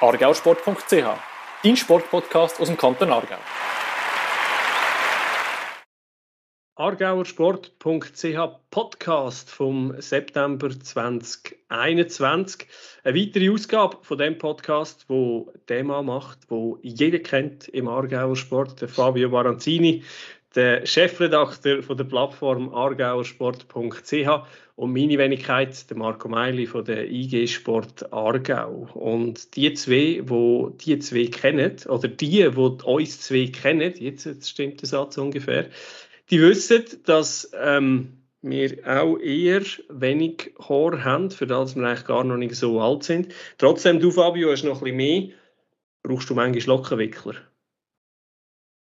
argausport.ch, 0.00 1.04
dein 1.62 1.76
Sportpodcast 1.76 2.60
aus 2.60 2.68
dem 2.68 2.76
Kanton 2.76 3.10
Aargau. 3.10 3.38
argauersport.ch 6.78 8.36
Podcast 8.70 9.50
vom 9.50 9.98
September 9.98 10.68
2021. 10.68 12.68
Eine 13.02 13.18
weitere 13.18 13.48
Ausgabe 13.48 13.96
von 14.02 14.18
dem 14.18 14.36
Podcast, 14.36 15.06
wo 15.08 15.50
Mann 15.84 16.04
macht, 16.04 16.50
wo 16.50 16.78
jeder 16.82 17.20
kennt 17.20 17.66
im 17.68 17.88
Aargauer 17.88 18.36
Sport, 18.36 18.82
der 18.82 18.88
Fabio 18.88 19.30
Baranzini, 19.30 20.04
der 20.56 20.86
Chefredakteur 20.86 21.82
von 21.82 21.96
der 21.96 22.04
Plattform 22.04 22.74
argauersport.ch 22.74 24.28
und 24.76 24.92
meine 24.92 25.18
Wenigkeit, 25.18 25.88
der 25.88 25.96
Marco 25.96 26.28
Meili 26.28 26.66
von 26.66 26.84
der 26.84 27.10
IG 27.10 27.46
Sport 27.46 28.12
Aargau. 28.12 28.88
Und 28.94 29.54
die 29.54 29.72
zwei, 29.74 30.22
wo 30.24 30.70
die 30.70 30.98
zwei 30.98 31.26
kennen, 31.26 31.76
oder 31.88 32.08
die, 32.08 32.56
wo 32.56 32.66
uns 32.84 33.20
zwei 33.20 33.46
kennen, 33.46 33.94
jetzt, 33.98 34.24
jetzt 34.24 34.48
stimmt 34.48 34.80
der 34.80 34.88
Satz 34.88 35.18
ungefähr, 35.18 35.66
die 36.30 36.40
wissen, 36.40 36.84
dass 37.04 37.50
ähm, 37.58 38.18
wir 38.42 38.78
auch 38.86 39.18
eher 39.18 39.62
wenig 39.88 40.54
Haar 40.58 41.04
haben, 41.04 41.30
für 41.30 41.46
das 41.46 41.76
wir 41.76 41.86
eigentlich 41.86 42.06
gar 42.06 42.24
noch 42.24 42.36
nicht 42.36 42.54
so 42.54 42.80
alt 42.80 43.04
sind. 43.04 43.32
Trotzdem, 43.58 44.00
du 44.00 44.10
Fabio, 44.10 44.50
hast 44.50 44.64
noch 44.64 44.82
ein 44.82 44.84
bisschen 44.84 44.96
mehr. 44.96 45.28
Brauchst 46.02 46.30
du 46.30 46.34
manchmal 46.34 46.76
Lockenwickler? 46.76 47.34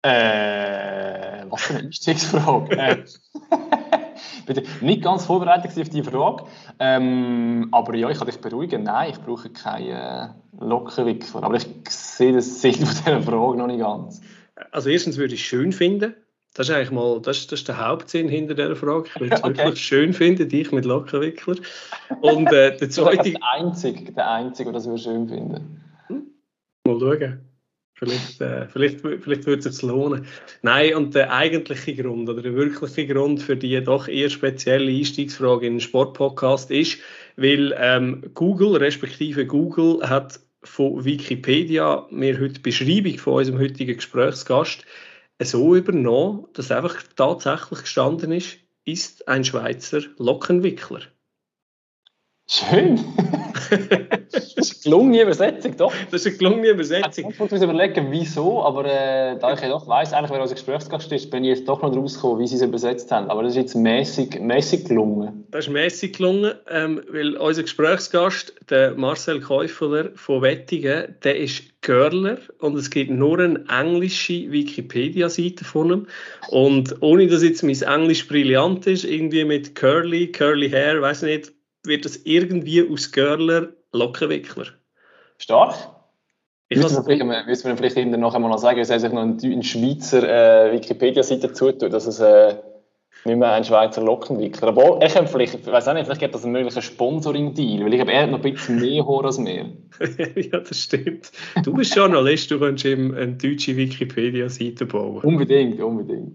Äh, 0.01 0.58
eine 1.69 1.79
Einstiegsfrage. 1.79 2.77
äh, 2.77 3.03
bin 4.45 4.63
nicht 4.81 5.03
ganz 5.03 5.25
vorbereitet 5.25 5.71
auf 5.79 5.89
diese 5.89 6.11
Frage. 6.11 6.43
Ähm, 6.79 7.69
aber 7.71 7.95
ja, 7.95 8.09
ich 8.09 8.17
kann 8.17 8.27
dich 8.27 8.39
beruhigen. 8.39 8.83
Nein, 8.83 9.11
ich 9.11 9.21
brauche 9.21 9.49
keinen 9.49 9.91
äh, 9.91 10.29
Lockenwickler. 10.59 11.43
Aber 11.43 11.55
ich 11.55 11.67
sehe 11.89 12.33
das 12.33 12.61
Sinn 12.61 12.73
von 12.85 12.87
dieser 12.87 13.21
Frage 13.21 13.57
noch 13.57 13.67
nicht 13.67 13.79
ganz. 13.79 14.21
Also 14.71 14.89
erstens 14.89 15.17
würde 15.17 15.33
ich 15.35 15.41
es 15.41 15.47
schön 15.47 15.71
finden, 15.71 16.15
das 16.55 16.67
ist 16.67 16.75
eigentlich 16.75 16.91
mal 16.91 17.21
das, 17.21 17.47
das 17.47 17.59
ist 17.59 17.67
der 17.67 17.85
Hauptsinn 17.85 18.27
hinter 18.27 18.55
dieser 18.55 18.75
Frage. 18.75 19.07
Ich 19.07 19.19
würde 19.19 19.35
es 19.35 19.43
okay. 19.43 19.57
wirklich 19.57 19.81
schön 19.81 20.13
finden, 20.13 20.49
dich 20.49 20.71
mit 20.71 20.83
Lockenwickler. 20.83 21.55
Und 22.21 22.47
äh, 22.51 22.75
der 22.75 22.89
zweite. 22.89 23.17
Das 23.17 23.27
ist 23.27 23.37
der 23.37 23.53
einzige, 23.53 24.11
der 24.11 24.31
einzige, 24.31 24.71
der 24.71 24.81
das 24.81 25.03
schön 25.03 25.29
finden. 25.29 25.81
Hm? 26.07 26.27
Mal 26.85 26.99
schauen. 26.99 27.48
Vielleicht, 27.99 28.39
äh, 28.39 28.65
vielleicht, 28.69 29.01
vielleicht 29.01 29.45
würde 29.45 29.67
es 29.67 29.75
sich 29.75 29.81
lohnen. 29.81 30.25
Nein, 30.61 30.95
und 30.95 31.15
der 31.15 31.33
eigentliche 31.33 31.93
Grund 31.95 32.29
oder 32.29 32.41
der 32.41 32.55
wirkliche 32.55 33.05
Grund 33.13 33.41
für 33.41 33.57
die 33.57 33.83
doch 33.83 34.07
eher 34.07 34.29
spezielle 34.29 34.89
Einstiegsfrage 34.89 35.67
in 35.67 35.73
den 35.73 35.79
Sportpodcast 35.81 36.71
ist, 36.71 36.99
weil 37.35 37.75
ähm, 37.77 38.23
Google, 38.33 38.77
respektive 38.77 39.45
Google, 39.45 39.99
hat 40.07 40.39
von 40.63 41.03
Wikipedia 41.03 42.07
mir 42.09 42.39
heute 42.39 42.53
die 42.53 42.61
Beschreibung 42.61 43.17
von 43.17 43.33
unserem 43.33 43.59
heutigen 43.59 43.95
Gesprächsgast 43.95 44.85
so 45.41 45.75
übernommen, 45.75 46.47
dass 46.53 46.71
einfach 46.71 47.03
tatsächlich 47.17 47.81
gestanden 47.81 48.31
ist, 48.31 48.59
ist 48.85 49.27
ein 49.27 49.43
Schweizer 49.43 50.03
Lockenwickler. 50.17 51.01
Schön. 52.47 52.97
Das 54.31 54.53
ist 54.55 54.57
eine 54.57 54.83
gelungene 54.83 55.21
Übersetzung, 55.23 55.77
doch. 55.77 55.93
Das 56.11 56.25
ist 56.25 56.27
eine 56.27 56.37
gelungene 56.37 56.69
Übersetzung. 56.69 57.31
Ich 57.31 57.39
muss 57.39 57.51
mir 57.51 57.63
überlegen, 57.63 58.07
wieso, 58.11 58.63
aber 58.63 58.85
äh, 58.85 59.37
da 59.39 59.53
ich 59.53 59.61
ja 59.61 59.69
doch 59.69 59.87
weiss, 59.87 60.13
eigentlich, 60.13 60.31
wer 60.31 60.41
unser 60.41 60.55
Gesprächsgast 60.55 61.11
ist, 61.11 61.29
bin 61.31 61.43
ich 61.43 61.57
jetzt 61.57 61.67
doch 61.67 61.81
noch 61.81 61.95
rausgekommen, 61.95 62.39
wie 62.39 62.47
sie 62.47 62.55
es 62.55 62.61
übersetzt 62.61 63.11
haben. 63.11 63.29
Aber 63.29 63.43
das 63.43 63.53
ist 63.53 63.57
jetzt 63.57 63.75
mäßig, 63.75 64.39
mäßig 64.39 64.85
gelungen. 64.85 65.45
Das 65.51 65.67
ist 65.67 65.73
mäßig 65.73 66.17
gelungen, 66.17 66.53
ähm, 66.69 67.01
weil 67.11 67.37
unser 67.37 67.63
Gesprächsgast, 67.63 68.53
der 68.69 68.95
Marcel 68.95 69.41
Käufeler 69.41 70.09
von 70.15 70.41
Wettingen, 70.41 71.15
der 71.23 71.37
ist 71.37 71.63
Görler 71.81 72.39
und 72.59 72.75
es 72.75 72.89
gibt 72.89 73.09
nur 73.09 73.39
eine 73.39 73.63
englische 73.69 74.51
Wikipedia-Seite 74.51 75.63
von 75.63 75.91
ihm. 75.91 76.07
Und 76.49 77.01
ohne 77.01 77.27
dass 77.27 77.43
jetzt 77.43 77.63
mein 77.63 77.81
Englisch 77.81 78.27
brillant 78.27 78.85
ist, 78.85 79.05
irgendwie 79.05 79.45
mit 79.45 79.75
Curly, 79.75 80.31
Curly 80.31 80.69
Hair, 80.69 81.01
weiß 81.01 81.21
nicht, 81.23 81.53
wird 81.83 82.05
das 82.05 82.17
irgendwie 82.23 82.87
aus 82.89 83.11
Görler 83.11 83.69
Lockenwickler. 83.91 84.65
Stark. 85.37 85.75
Ich 86.71 86.77
müssen 86.77 86.97
wir, 86.97 87.03
vielleicht, 87.03 87.65
wir 87.65 87.77
vielleicht 87.77 87.97
noch 87.97 88.35
einmal 88.35 88.55
sagen, 88.59 88.77
er 88.77 88.99
sich 88.99 89.11
noch 89.11 89.21
eine 89.21 89.63
Schweizer 89.63 90.23
äh, 90.23 90.73
Wikipedia-Seite 90.73 91.51
zutut, 91.51 91.91
dass 91.91 92.05
es 92.05 92.19
äh, 92.19 92.55
nicht 93.25 93.37
mehr 93.37 93.51
ein 93.51 93.63
Schweizer 93.63 94.03
Lockenwickler. 94.03 94.67
Aber 94.67 94.99
ich 95.03 95.13
vielleicht, 95.13 95.55
ich 95.55 95.65
weiß 95.65 95.87
auch 95.87 95.93
nicht, 95.93 96.05
vielleicht 96.05 96.21
gibt 96.21 96.35
es 96.35 96.43
einen 96.43 96.53
möglichen 96.53 96.81
Sponsoring-Deal, 96.81 97.85
weil 97.85 97.93
ich 97.95 97.99
habe 97.99 98.13
er 98.13 98.27
noch 98.27 98.37
ein 98.37 98.53
bisschen 98.53 98.79
mehr 98.79 99.03
Haar 99.07 99.25
als 99.25 99.39
mir. 99.39 99.65
ja, 100.35 100.59
das 100.59 100.83
stimmt. 100.83 101.31
Du 101.63 101.73
bist 101.73 101.95
Journalist, 101.95 102.51
du 102.51 102.59
kannst 102.59 102.85
ihm 102.85 103.15
eine 103.15 103.33
deutsche 103.33 103.75
Wikipedia-Seite 103.75 104.85
bauen. 104.85 105.23
Unbedingt, 105.23 105.81
unbedingt. 105.81 106.33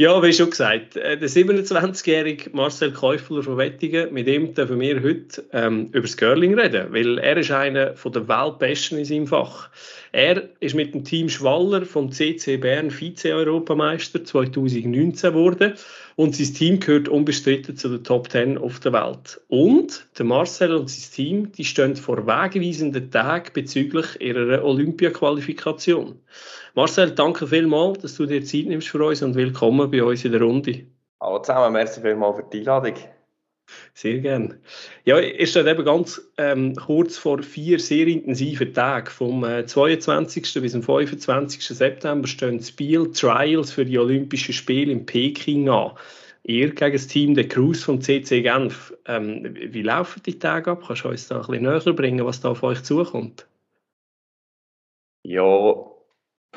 Ja, 0.00 0.22
wie 0.22 0.32
schon 0.32 0.50
gesagt, 0.50 0.96
äh, 0.96 1.18
der 1.18 1.28
27-jährige 1.28 2.50
Marcel 2.52 2.92
Käufler 2.92 3.42
von 3.42 3.56
Wettingen, 3.56 4.14
mit 4.14 4.28
ihm 4.28 4.54
dürfen 4.54 4.78
wir 4.78 5.02
heute 5.02 5.44
ähm, 5.52 5.86
über 5.86 6.02
das 6.02 6.16
Girling 6.16 6.56
reden, 6.56 6.92
weil 6.92 7.18
er 7.18 7.36
ist 7.36 7.50
einer 7.50 7.86
der 7.94 8.28
Weltbesten 8.28 8.98
in 8.98 9.04
seinem 9.04 9.26
Fach. 9.26 9.70
Er 10.12 10.50
ist 10.60 10.76
mit 10.76 10.94
dem 10.94 11.02
Team 11.02 11.28
Schwaller 11.28 11.84
vom 11.84 12.12
CC 12.12 12.58
Bern 12.58 12.92
Vize-Europameister 12.92 14.24
2019 14.24 15.32
geworden 15.32 15.74
und 16.14 16.36
sein 16.36 16.54
Team 16.54 16.78
gehört 16.78 17.08
unbestritten 17.08 17.76
zu 17.76 17.88
den 17.88 18.04
Top 18.04 18.30
10 18.30 18.56
auf 18.56 18.78
der 18.78 18.92
Welt. 18.92 19.40
Und 19.48 20.06
der 20.16 20.26
Marcel 20.26 20.76
und 20.76 20.88
sein 20.88 21.12
Team, 21.12 21.52
die 21.52 21.64
stehen 21.64 21.96
vor 21.96 22.24
wegweisenden 22.24 23.10
Tagen 23.10 23.50
bezüglich 23.52 24.20
ihrer 24.20 24.64
Olympia-Qualifikation. 24.64 26.20
Marcel, 26.78 27.10
danke 27.10 27.48
vielmals, 27.48 27.98
dass 28.02 28.14
du 28.14 28.24
dir 28.24 28.44
Zeit 28.44 28.66
nimmst 28.66 28.86
für 28.86 29.04
uns 29.04 29.20
und 29.20 29.34
willkommen 29.34 29.90
bei 29.90 30.00
uns 30.00 30.24
in 30.24 30.30
der 30.30 30.42
Runde. 30.42 30.86
Hallo 31.20 31.40
zusammen, 31.40 31.72
merci 31.72 32.00
vielmals 32.00 32.36
für 32.36 32.44
die 32.44 32.58
Einladung. 32.58 32.94
Sehr 33.94 34.18
gerne. 34.20 34.60
Ja, 35.04 35.18
ist 35.18 35.50
steht 35.50 35.66
eben 35.66 35.84
ganz 35.84 36.22
ähm, 36.36 36.76
kurz 36.76 37.18
vor 37.18 37.42
vier 37.42 37.80
sehr 37.80 38.06
intensiven 38.06 38.72
Tagen. 38.72 39.08
Vom 39.08 39.42
äh, 39.42 39.66
22. 39.66 40.62
bis 40.62 40.70
zum 40.70 40.84
25. 40.84 41.66
September 41.66 42.28
stehen 42.28 42.62
Spiel 42.62 43.10
Trials 43.10 43.72
für 43.72 43.84
die 43.84 43.98
Olympischen 43.98 44.54
Spiele 44.54 44.92
in 44.92 45.04
Peking 45.04 45.68
an. 45.68 45.94
Ihr 46.44 46.72
gegen 46.72 46.92
das 46.92 47.08
Team 47.08 47.34
der 47.34 47.48
Crews 47.48 47.82
vom 47.82 48.00
CC 48.00 48.42
Genf. 48.42 48.94
Ähm, 49.04 49.52
wie 49.52 49.82
laufen 49.82 50.22
die 50.24 50.38
Tage 50.38 50.70
ab? 50.70 50.84
Kannst 50.86 51.02
du 51.02 51.08
uns 51.08 51.26
da 51.26 51.40
ein 51.40 51.46
bisschen 51.48 51.64
näher 51.64 51.92
bringen, 51.92 52.24
was 52.24 52.40
da 52.40 52.50
auf 52.50 52.62
euch 52.62 52.84
zukommt? 52.84 53.48
Ja, 55.24 55.87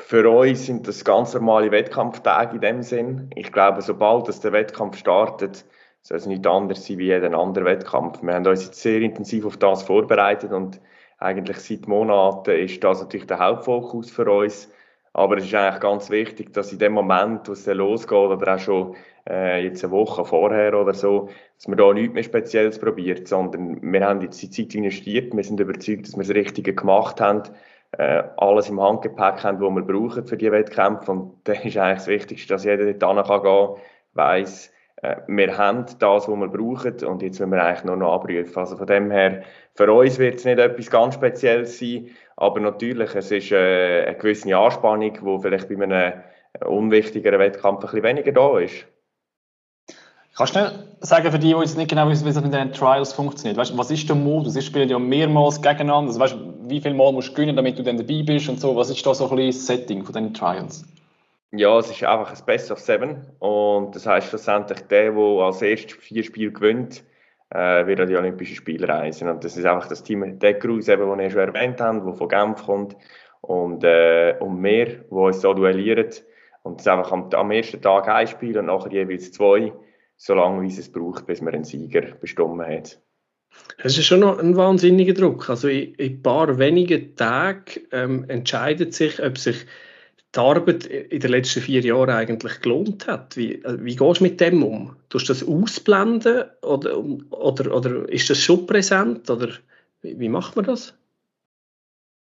für 0.06 0.28
uns 0.28 0.66
sind 0.66 0.86
das 0.88 1.04
ganz 1.04 1.34
normale 1.34 1.70
Wettkampftage 1.70 2.56
in 2.56 2.60
dem 2.60 2.82
Sinn. 2.82 3.30
Ich 3.34 3.52
glaube, 3.52 3.82
sobald 3.82 4.28
dass 4.28 4.40
der 4.40 4.52
Wettkampf 4.52 4.98
startet, 4.98 5.64
soll 6.02 6.16
es 6.16 6.26
nicht 6.26 6.46
anders 6.46 6.86
sein 6.86 6.98
wie 6.98 7.06
jeden 7.06 7.34
anderen 7.34 7.64
Wettkampf. 7.64 8.22
Wir 8.22 8.34
haben 8.34 8.46
uns 8.46 8.64
jetzt 8.64 8.80
sehr 8.80 9.00
intensiv 9.00 9.46
auf 9.46 9.56
das 9.56 9.84
vorbereitet 9.84 10.52
und 10.52 10.80
eigentlich 11.18 11.58
seit 11.58 11.86
Monaten 11.86 12.50
ist 12.50 12.82
das 12.82 13.00
natürlich 13.00 13.26
der 13.26 13.38
Hauptfokus 13.38 14.10
für 14.10 14.30
uns. 14.30 14.68
Aber 15.14 15.36
es 15.36 15.44
ist 15.44 15.54
eigentlich 15.54 15.80
ganz 15.80 16.10
wichtig, 16.10 16.52
dass 16.52 16.72
in 16.72 16.78
dem 16.78 16.92
Moment, 16.92 17.48
wo 17.48 17.52
es 17.52 17.64
dann 17.64 17.76
losgeht, 17.76 18.12
oder 18.12 18.54
auch 18.54 18.58
schon 18.58 18.96
äh, 19.28 19.62
jetzt 19.62 19.84
eine 19.84 19.92
Woche 19.92 20.24
vorher 20.24 20.78
oder 20.78 20.94
so, 20.94 21.28
dass 21.56 21.68
man 21.68 21.78
da 21.78 21.92
nichts 21.92 22.14
mehr 22.14 22.22
Spezielles 22.22 22.78
probiert, 22.78 23.28
sondern 23.28 23.80
wir 23.82 24.04
haben 24.04 24.22
jetzt 24.22 24.42
die 24.42 24.50
Zeit 24.50 24.74
investiert, 24.74 25.36
wir 25.36 25.44
sind 25.44 25.60
überzeugt, 25.60 26.08
dass 26.08 26.16
wir 26.16 26.24
das 26.24 26.34
Richtige 26.34 26.74
gemacht 26.74 27.20
haben, 27.20 27.42
äh, 27.98 28.22
alles 28.36 28.68
im 28.68 28.80
Handgepäck 28.80 29.44
haben, 29.44 29.60
was 29.60 29.74
wir 29.74 29.82
brauchen 29.82 30.26
für 30.26 30.36
die 30.36 30.50
Wettkämpfe 30.50 31.12
und 31.12 31.40
dann 31.44 31.56
ist 31.56 31.76
eigentlich 31.76 31.98
das 31.98 32.06
Wichtigste, 32.06 32.54
dass 32.54 32.64
jeder 32.64 32.92
dort 32.92 33.26
gehen 33.28 33.42
kann, 33.42 33.68
weiss, 34.14 34.72
äh, 35.02 35.16
wir 35.26 35.58
haben 35.58 35.86
das, 35.98 36.28
was 36.28 36.28
wir 36.28 36.48
brauchen 36.48 37.04
und 37.06 37.22
jetzt 37.22 37.40
müssen 37.40 37.50
wir 37.52 37.62
eigentlich 37.62 37.84
nur 37.84 37.96
noch 37.96 38.14
abrufen. 38.14 38.56
Also 38.56 38.76
von 38.76 38.86
dem 38.86 39.10
her, 39.10 39.42
für 39.74 39.92
uns 39.92 40.18
wird 40.18 40.36
es 40.36 40.44
nicht 40.44 40.58
etwas 40.58 40.90
ganz 40.90 41.14
Spezielles 41.14 41.78
sein, 41.78 42.08
aber 42.36 42.60
natürlich, 42.60 43.14
es 43.14 43.30
ist 43.30 43.52
äh, 43.52 44.04
eine 44.06 44.16
gewisse 44.16 44.56
Anspannung, 44.56 45.12
die 45.12 45.42
vielleicht 45.42 45.68
bei 45.68 45.82
einem 45.82 46.22
unwichtigeren 46.64 47.38
Wettkampf 47.38 47.80
ein 47.80 47.86
bisschen 47.86 48.02
weniger 48.02 48.32
da 48.32 48.58
ist. 48.58 48.86
Kannst 50.34 50.56
du 50.56 50.88
sagen, 51.00 51.30
für 51.30 51.38
die, 51.38 51.52
die 51.52 51.60
jetzt 51.60 51.76
nicht 51.76 51.90
genau 51.90 52.08
wissen, 52.08 52.24
wie 52.24 52.30
es 52.30 52.40
mit 52.40 52.54
den 52.54 52.72
Trials 52.72 53.12
funktioniert, 53.12 53.58
weißt, 53.58 53.76
was 53.76 53.90
ist 53.90 54.08
der 54.08 54.16
Modus? 54.16 54.54
Sie 54.54 54.62
spielen 54.62 54.88
ja 54.88 54.98
mehrmals 54.98 55.60
gegeneinander. 55.60 56.08
Also, 56.08 56.20
weißt, 56.20 56.36
wie 56.68 56.80
viel 56.80 56.94
Mal 56.94 57.12
musst 57.12 57.30
du 57.30 57.34
gewinnen, 57.34 57.56
damit 57.56 57.78
du 57.78 57.82
dann 57.82 57.98
dabei 57.98 58.22
bist 58.22 58.48
und 58.48 58.58
so. 58.58 58.74
Was 58.74 58.88
ist 58.88 59.04
da 59.04 59.14
so 59.14 59.28
ein 59.28 59.36
bisschen 59.36 59.50
das 59.50 59.66
Setting 59.66 60.04
von 60.04 60.14
den 60.14 60.32
Trials? 60.32 60.86
Ja, 61.50 61.78
es 61.78 61.90
ist 61.90 62.02
einfach 62.02 62.32
ein 62.32 62.46
Best 62.46 62.70
of 62.70 62.78
Seven. 62.78 63.26
Und 63.40 63.94
das 63.94 64.06
heißt 64.06 64.28
schlussendlich, 64.28 64.80
der, 64.88 65.12
der 65.12 65.20
als 65.20 65.60
erstes 65.60 65.98
vier 65.98 66.22
Spiele 66.22 66.50
gewinnt, 66.50 67.04
äh, 67.50 67.86
wird 67.86 68.00
an 68.00 68.08
die 68.08 68.16
Olympischen 68.16 68.56
Spiele 68.56 68.88
reisen. 68.88 69.28
Und 69.28 69.44
das 69.44 69.58
ist 69.58 69.66
einfach 69.66 69.88
das 69.88 70.02
Team 70.02 70.38
Deckrus, 70.38 70.86
das 70.86 70.98
wir 70.98 71.30
schon 71.30 71.40
erwähnt 71.40 71.78
haben, 71.78 72.06
das 72.06 72.16
von 72.16 72.28
Genf 72.28 72.64
kommt. 72.64 72.96
Und, 73.42 73.84
äh, 73.84 74.36
und 74.40 74.62
wir, 74.62 74.86
die 74.86 75.04
uns 75.10 75.42
so 75.42 75.52
duellieren. 75.52 76.08
Und 76.62 76.80
ist 76.80 76.88
einfach 76.88 77.12
am, 77.12 77.28
am, 77.34 77.50
ersten 77.50 77.82
Tag 77.82 78.08
ein 78.08 78.26
Spiel 78.26 78.56
und 78.56 78.66
nachher 78.66 78.92
jeweils 78.92 79.32
zwei, 79.32 79.72
so 80.24 80.34
lange 80.34 80.62
wie 80.62 80.68
es 80.68 80.88
braucht, 80.88 81.26
bis 81.26 81.40
man 81.40 81.52
einen 81.52 81.64
Sieger 81.64 82.02
bestimmt 82.02 82.62
hat. 82.62 83.00
Es 83.78 83.98
ist 83.98 84.06
schon 84.06 84.20
noch 84.20 84.38
ein 84.38 84.56
wahnsinniger 84.56 85.14
Druck. 85.14 85.50
Also 85.50 85.66
in, 85.66 85.94
in 85.94 86.12
ein 86.12 86.22
paar 86.22 86.58
wenigen 86.58 87.16
Tagen 87.16 87.64
ähm, 87.90 88.24
entscheidet 88.28 88.94
sich, 88.94 89.20
ob 89.20 89.36
sich 89.36 89.66
die 90.34 90.38
Arbeit 90.38 90.86
in 90.86 91.20
den 91.20 91.30
letzten 91.30 91.60
vier 91.60 91.80
Jahren 91.80 92.10
eigentlich 92.10 92.60
gelohnt 92.60 93.08
hat. 93.08 93.36
Wie, 93.36 93.56
äh, 93.64 93.84
wie 93.84 93.96
gehst 93.96 94.20
du 94.20 94.24
mit 94.24 94.40
dem 94.40 94.62
um? 94.62 94.96
Tust 95.08 95.28
du 95.28 95.32
das 95.32 95.46
ausblenden 95.46 96.44
oder, 96.62 96.98
oder, 97.30 97.74
oder 97.74 98.08
ist 98.08 98.30
das 98.30 98.38
schon 98.38 98.64
präsent? 98.66 99.28
Oder 99.28 99.48
wie, 100.02 100.18
wie 100.20 100.28
macht 100.28 100.54
man 100.54 100.66
das? 100.66 100.96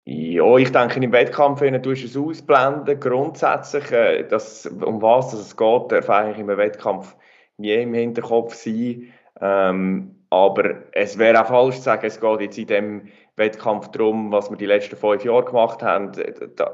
Ja, 0.04 0.58
ich 0.58 0.72
denke, 0.72 1.00
im 1.00 1.14
Wettkampf 1.14 1.62
tust 1.82 2.04
du 2.04 2.08
es 2.08 2.18
ausblenden. 2.18 3.00
Grundsätzlich, 3.00 3.90
äh, 3.92 4.28
das, 4.28 4.66
um 4.66 5.02
was 5.02 5.32
es 5.32 5.56
geht, 5.56 5.92
darf 5.92 6.10
eigentlich 6.10 6.40
im 6.40 6.48
Wettkampf 6.48 7.16
nie 7.58 7.74
im 7.74 7.94
Hinterkopf 7.94 8.54
sein. 8.54 9.12
Ähm, 9.42 10.16
aber 10.30 10.84
es 10.92 11.18
wäre 11.18 11.42
auch 11.42 11.48
falsch 11.48 11.78
zu 11.78 11.82
sagen, 11.84 12.06
es 12.06 12.20
geht 12.20 12.42
jetzt 12.42 12.58
in 12.58 12.68
dem 12.68 13.08
Wettkampf 13.36 13.90
darum, 13.90 14.32
was 14.32 14.50
wir 14.50 14.58
die 14.58 14.66
letzten 14.66 14.96
fünf 14.96 15.24
Jahre 15.24 15.46
gemacht 15.46 15.84
haben. 15.84 16.12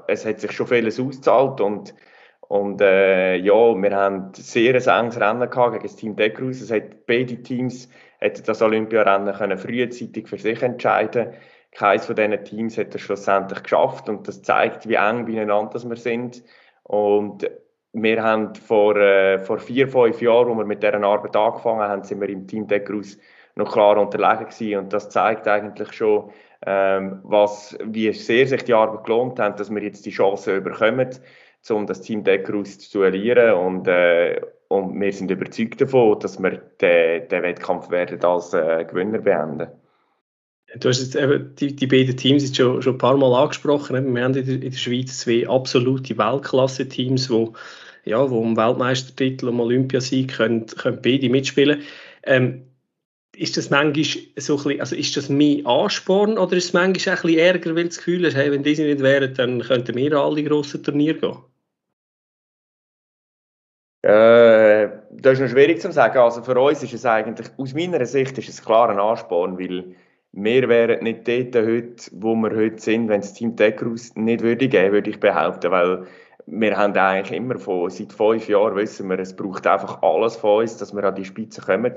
Es 0.07 0.25
hat 0.25 0.39
sich 0.39 0.51
schon 0.51 0.67
vieles 0.67 0.99
ausgezahlt 0.99 1.59
und, 1.61 1.93
und 2.41 2.81
äh, 2.81 3.35
ja, 3.35 3.53
wir 3.53 3.95
haben 3.95 4.31
sehr 4.33 4.75
ein 4.75 5.05
enges 5.05 5.19
Rennen 5.19 5.49
gehabt 5.49 5.73
gegen 5.73 5.83
das 5.83 5.95
Team 5.95 6.15
Deckrus. 6.15 6.61
Es 6.61 6.71
hat 6.71 7.05
beide 7.07 7.41
Teams 7.41 7.89
hätten 8.19 8.43
das 8.45 8.61
Olympiarennen 8.61 9.33
können 9.33 9.57
frühzeitig 9.57 10.27
für 10.27 10.37
sich 10.37 10.61
entscheiden 10.61 11.33
Keines 11.71 12.05
von 12.05 12.15
diesen 12.15 12.43
Teams 12.43 12.77
hat 12.77 12.93
es 12.93 13.01
schlussendlich 13.01 13.63
geschafft 13.63 14.09
und 14.09 14.27
das 14.27 14.41
zeigt, 14.41 14.87
wie 14.89 14.95
eng 14.95 15.25
beieinander 15.25 15.81
wir 15.81 15.95
sind. 15.95 16.43
Und 16.83 17.49
wir 17.93 18.23
haben 18.23 18.55
vor, 18.55 18.95
äh, 18.95 19.39
vor 19.39 19.59
vier, 19.59 19.87
fünf 19.87 20.21
Jahren, 20.21 20.49
als 20.49 20.57
wir 20.57 20.65
mit 20.65 20.83
dieser 20.83 21.03
Arbeit 21.03 21.35
angefangen 21.35 21.81
haben, 21.81 22.03
sind 22.03 22.21
wir 22.21 22.29
im 22.29 22.47
Team 22.47 22.67
Deckrus 22.67 23.17
noch 23.55 23.71
klar 23.71 23.97
unterlegen 23.97 24.45
gewesen. 24.45 24.77
Und 24.77 24.93
das 24.93 25.09
zeigt 25.09 25.47
eigentlich 25.47 25.91
schon, 25.93 26.31
ähm, 26.65 27.19
was, 27.23 27.77
wie 27.83 28.11
sehr 28.13 28.47
sich 28.47 28.63
die 28.63 28.73
Arbeit 28.73 29.05
gelohnt 29.05 29.39
hat, 29.39 29.59
dass 29.59 29.69
wir 29.69 29.81
jetzt 29.81 30.05
die 30.05 30.11
Chance 30.11 30.55
überkommen, 30.55 31.09
um 31.69 31.85
das 31.85 32.01
Team 32.01 32.23
Deckerus 32.23 32.79
zu 32.79 32.99
duellieren. 32.99 33.53
Und, 33.53 33.87
äh, 33.87 34.39
und 34.69 34.99
wir 34.99 35.11
sind 35.11 35.29
überzeugt 35.29 35.81
davon, 35.81 36.19
dass 36.19 36.41
wir 36.41 36.61
den, 36.79 37.27
den 37.27 37.43
Wettkampf 37.43 37.89
werden 37.89 38.23
als 38.23 38.53
äh, 38.53 38.85
Gewinner 38.85 39.19
beenden. 39.19 39.67
Du 40.79 40.87
hast 40.87 41.01
jetzt 41.01 41.17
eben 41.17 41.53
die, 41.55 41.75
die 41.75 41.87
beiden 41.87 42.15
Teams 42.15 42.43
jetzt 42.43 42.55
schon, 42.55 42.81
schon 42.81 42.95
ein 42.95 42.97
paar 42.97 43.17
Mal 43.17 43.33
angesprochen. 43.33 44.15
Wir 44.15 44.23
haben 44.23 44.33
in 44.35 44.45
der, 44.45 44.55
in 44.55 44.61
der 44.61 44.71
Schweiz 44.71 45.19
zwei 45.19 45.45
absolute 45.49 46.17
Weltklasse-Teams, 46.17 47.29
wo, 47.29 47.53
ja, 48.05 48.29
wo 48.29 48.39
um 48.39 48.57
Weltmeistertitel, 48.57 49.49
um 49.49 49.59
Olympiasieg 49.59 50.33
können, 50.35 50.65
können 50.65 50.99
beide 51.01 51.29
mitspielen. 51.29 51.81
Ähm, 52.23 52.63
ist 53.35 53.57
das 53.57 53.69
manchmal 53.69 54.05
so 54.37 54.57
ein 54.57 54.63
bisschen, 54.63 54.79
also 54.81 54.95
ist 54.95 55.17
das 55.17 55.29
mehr 55.29 55.65
Ansporn 55.65 56.37
oder 56.37 56.57
ist 56.57 56.65
es 56.65 56.73
manchmal 56.73 57.15
ein 57.15 57.21
bisschen 57.21 57.39
Ärger, 57.39 57.75
weil 57.75 57.85
das 57.85 57.97
Gefühl 57.97 58.25
hast, 58.25 58.35
hey, 58.35 58.51
wenn 58.51 58.63
diese 58.63 58.83
nicht 58.83 59.01
wären, 59.01 59.33
dann 59.33 59.61
könnten 59.61 59.95
wir 59.95 60.13
alle 60.13 60.43
grossen 60.43 60.83
Turniere 60.83 61.19
gehen? 61.19 61.37
Äh, 64.03 64.89
das 65.11 65.33
ist 65.33 65.41
noch 65.41 65.49
schwierig 65.49 65.79
zu 65.79 65.91
sagen. 65.91 66.17
Also 66.17 66.43
für 66.43 66.59
uns 66.59 66.83
ist 66.83 66.93
es 66.93 67.05
eigentlich, 67.05 67.47
aus 67.57 67.73
meiner 67.73 68.05
Sicht 68.05 68.37
ist 68.37 68.49
es 68.49 68.63
klar 68.63 68.89
ein 68.89 68.99
Ansporn, 68.99 69.57
weil 69.59 69.95
wir 70.33 70.69
wären 70.69 71.03
nicht 71.03 71.27
dort 71.27 71.55
heute, 71.55 71.95
wo 72.13 72.35
wir 72.35 72.55
heute 72.55 72.79
sind, 72.79 73.09
wenn 73.09 73.19
es 73.19 73.33
Team 73.33 73.55
Deckrus 73.55 74.15
nicht 74.15 74.41
würde 74.41 74.67
geben, 74.67 74.93
würde 74.93 75.09
ich 75.09 75.19
behaupten, 75.19 75.71
weil 75.71 76.07
wir 76.45 76.77
haben 76.77 76.95
eigentlich 76.95 77.37
immer 77.37 77.57
von, 77.57 77.89
seit 77.89 78.13
fünf 78.13 78.47
Jahren 78.47 78.75
wissen 78.75 79.09
wir, 79.09 79.19
es 79.19 79.35
braucht 79.35 79.67
einfach 79.67 80.01
alles 80.01 80.35
von 80.35 80.61
uns, 80.61 80.77
dass 80.77 80.93
wir 80.93 81.03
an 81.03 81.15
die 81.15 81.25
Spitze 81.25 81.61
kommen. 81.61 81.95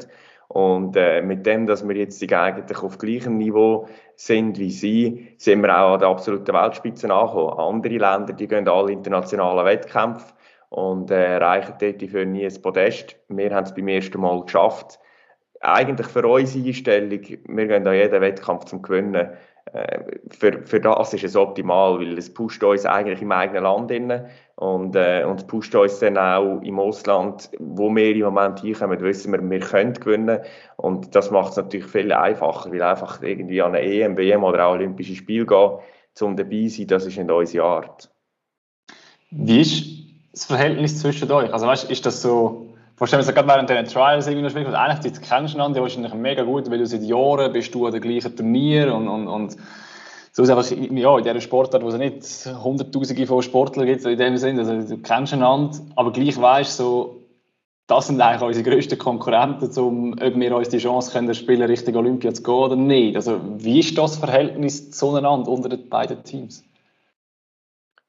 Und 0.49 0.96
äh, 0.96 1.23
mit 1.23 1.46
dem, 1.46 1.67
dass 1.67 1.87
wir 1.87 1.96
jetzt 1.96 2.23
eigentlich 2.32 2.82
auf 2.82 2.99
gleichem 2.99 3.38
Niveau 3.38 3.88
sind 4.14 4.58
wie 4.58 4.70
sie, 4.70 5.35
sind 5.38 5.62
wir 5.62 5.76
auch 5.76 5.94
an 5.94 6.00
der 6.00 6.08
absoluten 6.08 6.55
Weltspitze 6.55 7.12
angekommen. 7.12 7.58
Andere 7.58 7.94
Länder, 7.94 8.32
die 8.35 8.46
gehen 8.46 8.69
alle 8.69 8.93
internationalen 8.93 9.64
Wettkämpfe 9.64 10.35
und 10.69 11.11
äh, 11.11 11.37
erreichen 11.37 11.75
dort 11.81 12.02
für 12.02 12.26
nie 12.26 12.44
ein 12.44 12.62
Podest. 12.62 13.17
Wir 13.29 13.55
haben 13.55 13.64
es 13.64 13.75
beim 13.75 13.88
ersten 13.88 14.20
Mal 14.20 14.43
geschafft. 14.43 14.99
Eigentlich 15.61 16.08
für 16.08 16.26
unsere 16.26 16.67
Einstellung, 16.67 17.20
wir 17.20 17.67
gehen 17.67 17.87
an 17.87 17.94
jeden 17.94 18.20
Wettkampf 18.20 18.67
zum 18.67 18.82
Gewinnen. 18.82 19.31
Äh, 19.75 20.21
für, 20.31 20.62
für 20.65 20.79
das 20.79 21.12
ist 21.15 21.25
es 21.25 21.35
optimal, 21.35 21.99
weil 21.99 22.17
es 22.17 22.32
pusht 22.32 22.62
uns 22.62 22.87
eigentlich 22.87 23.21
im 23.21 23.32
eigenen 23.32 23.65
Land 23.65 23.91
innen 23.91 24.26
und, 24.55 24.94
äh, 24.94 25.25
und 25.25 25.49
pusht 25.49 25.75
uns 25.75 25.99
dann 25.99 26.17
auch 26.17 26.61
im 26.62 26.79
Ausland, 26.79 27.50
wo 27.59 27.93
wir 27.93 28.15
im 28.15 28.23
Moment 28.23 28.61
hinkommen, 28.61 29.00
wissen 29.00 29.32
wir, 29.32 29.50
wir 29.50 29.59
können 29.59 29.94
gewinnen 29.94 30.38
und 30.76 31.17
das 31.17 31.32
macht 31.32 31.50
es 31.50 31.56
natürlich 31.56 31.87
viel 31.87 32.12
einfacher, 32.12 32.71
weil 32.71 32.82
einfach 32.82 33.21
irgendwie 33.21 33.61
an 33.62 33.75
eine 33.75 33.82
EM, 33.82 34.17
WM 34.17 34.44
oder 34.44 34.65
auch 34.65 34.75
Olympische 34.75 35.17
Spiele 35.17 35.44
gehen, 35.44 35.79
um 36.21 36.37
dabei 36.37 36.69
sein, 36.69 36.87
das 36.87 37.06
ist 37.06 37.19
nicht 37.19 37.29
unsere 37.29 37.65
Art. 37.65 38.09
Wie 39.32 39.61
ist 39.61 39.87
das 40.31 40.44
Verhältnis 40.44 41.00
zwischen 41.00 41.32
euch? 41.32 41.53
Also 41.53 41.67
weißt, 41.67 41.91
ist 41.91 42.06
das 42.06 42.23
so 42.23 42.63
Wir 42.96 43.19
uns 43.19 43.26
gerade 43.26 43.49
während 43.49 43.69
diesen 43.69 43.87
Trials 43.87 44.26
irgendwie 44.29 44.50
spielst, 44.50 44.69
und 44.69 44.75
eigentlich 44.75 45.12
die 45.12 45.20
kennst 45.20 45.55
du 45.55 45.58
einander 45.58 45.81
wahrscheinlich 45.81 46.14
mega 46.14 46.43
gut, 46.44 46.70
weil 46.70 46.79
du 46.79 46.87
seit 46.87 47.02
Jahren 47.02 47.52
bist 47.52 47.75
du 47.75 47.87
an 47.87 47.93
den 47.93 48.00
gleichen 48.00 48.37
Turnier 48.37 48.94
und, 48.94 49.08
und, 49.08 49.26
und 49.26 49.56
so 50.31 50.43
ist 50.43 50.50
einfach, 50.50 50.69
ja, 50.70 51.19
in 51.19 51.25
dieser 51.25 51.41
Sportart, 51.41 51.82
wo 51.82 51.88
es 51.88 51.96
nicht 51.96 52.25
hunderttausende 52.62 53.26
von 53.26 53.43
Sportlern 53.43 53.87
gibt, 53.87 54.05
in 54.05 54.19
dem 54.19 54.37
Sinne, 54.37 54.61
also 54.61 54.96
du 54.96 55.02
kennst 55.02 55.32
einander, 55.32 55.79
aber 55.96 56.12
gleich 56.12 56.41
weißt 56.41 56.76
so, 56.76 57.25
das 57.87 58.06
sind 58.06 58.20
eigentlich 58.20 58.43
unsere 58.43 58.70
grössten 58.70 58.99
Konkurrenten, 58.99 59.70
um, 59.79 60.12
ob 60.14 60.37
wir 60.37 60.56
uns 60.56 60.70
die 60.70 60.79
Chance 60.79 61.12
können, 61.12 61.35
spielen, 61.35 61.62
Richtung 61.62 61.94
Olympia 61.97 62.32
zu 62.32 62.43
gehen 62.43 62.55
oder 62.55 62.76
nicht. 62.76 63.14
Also, 63.17 63.40
wie 63.58 63.81
ist 63.81 63.99
das 63.99 64.17
Verhältnis 64.17 64.90
zueinander 64.90 65.50
unter 65.50 65.69
den 65.69 65.88
beiden 65.88 66.23
Teams? 66.25 66.64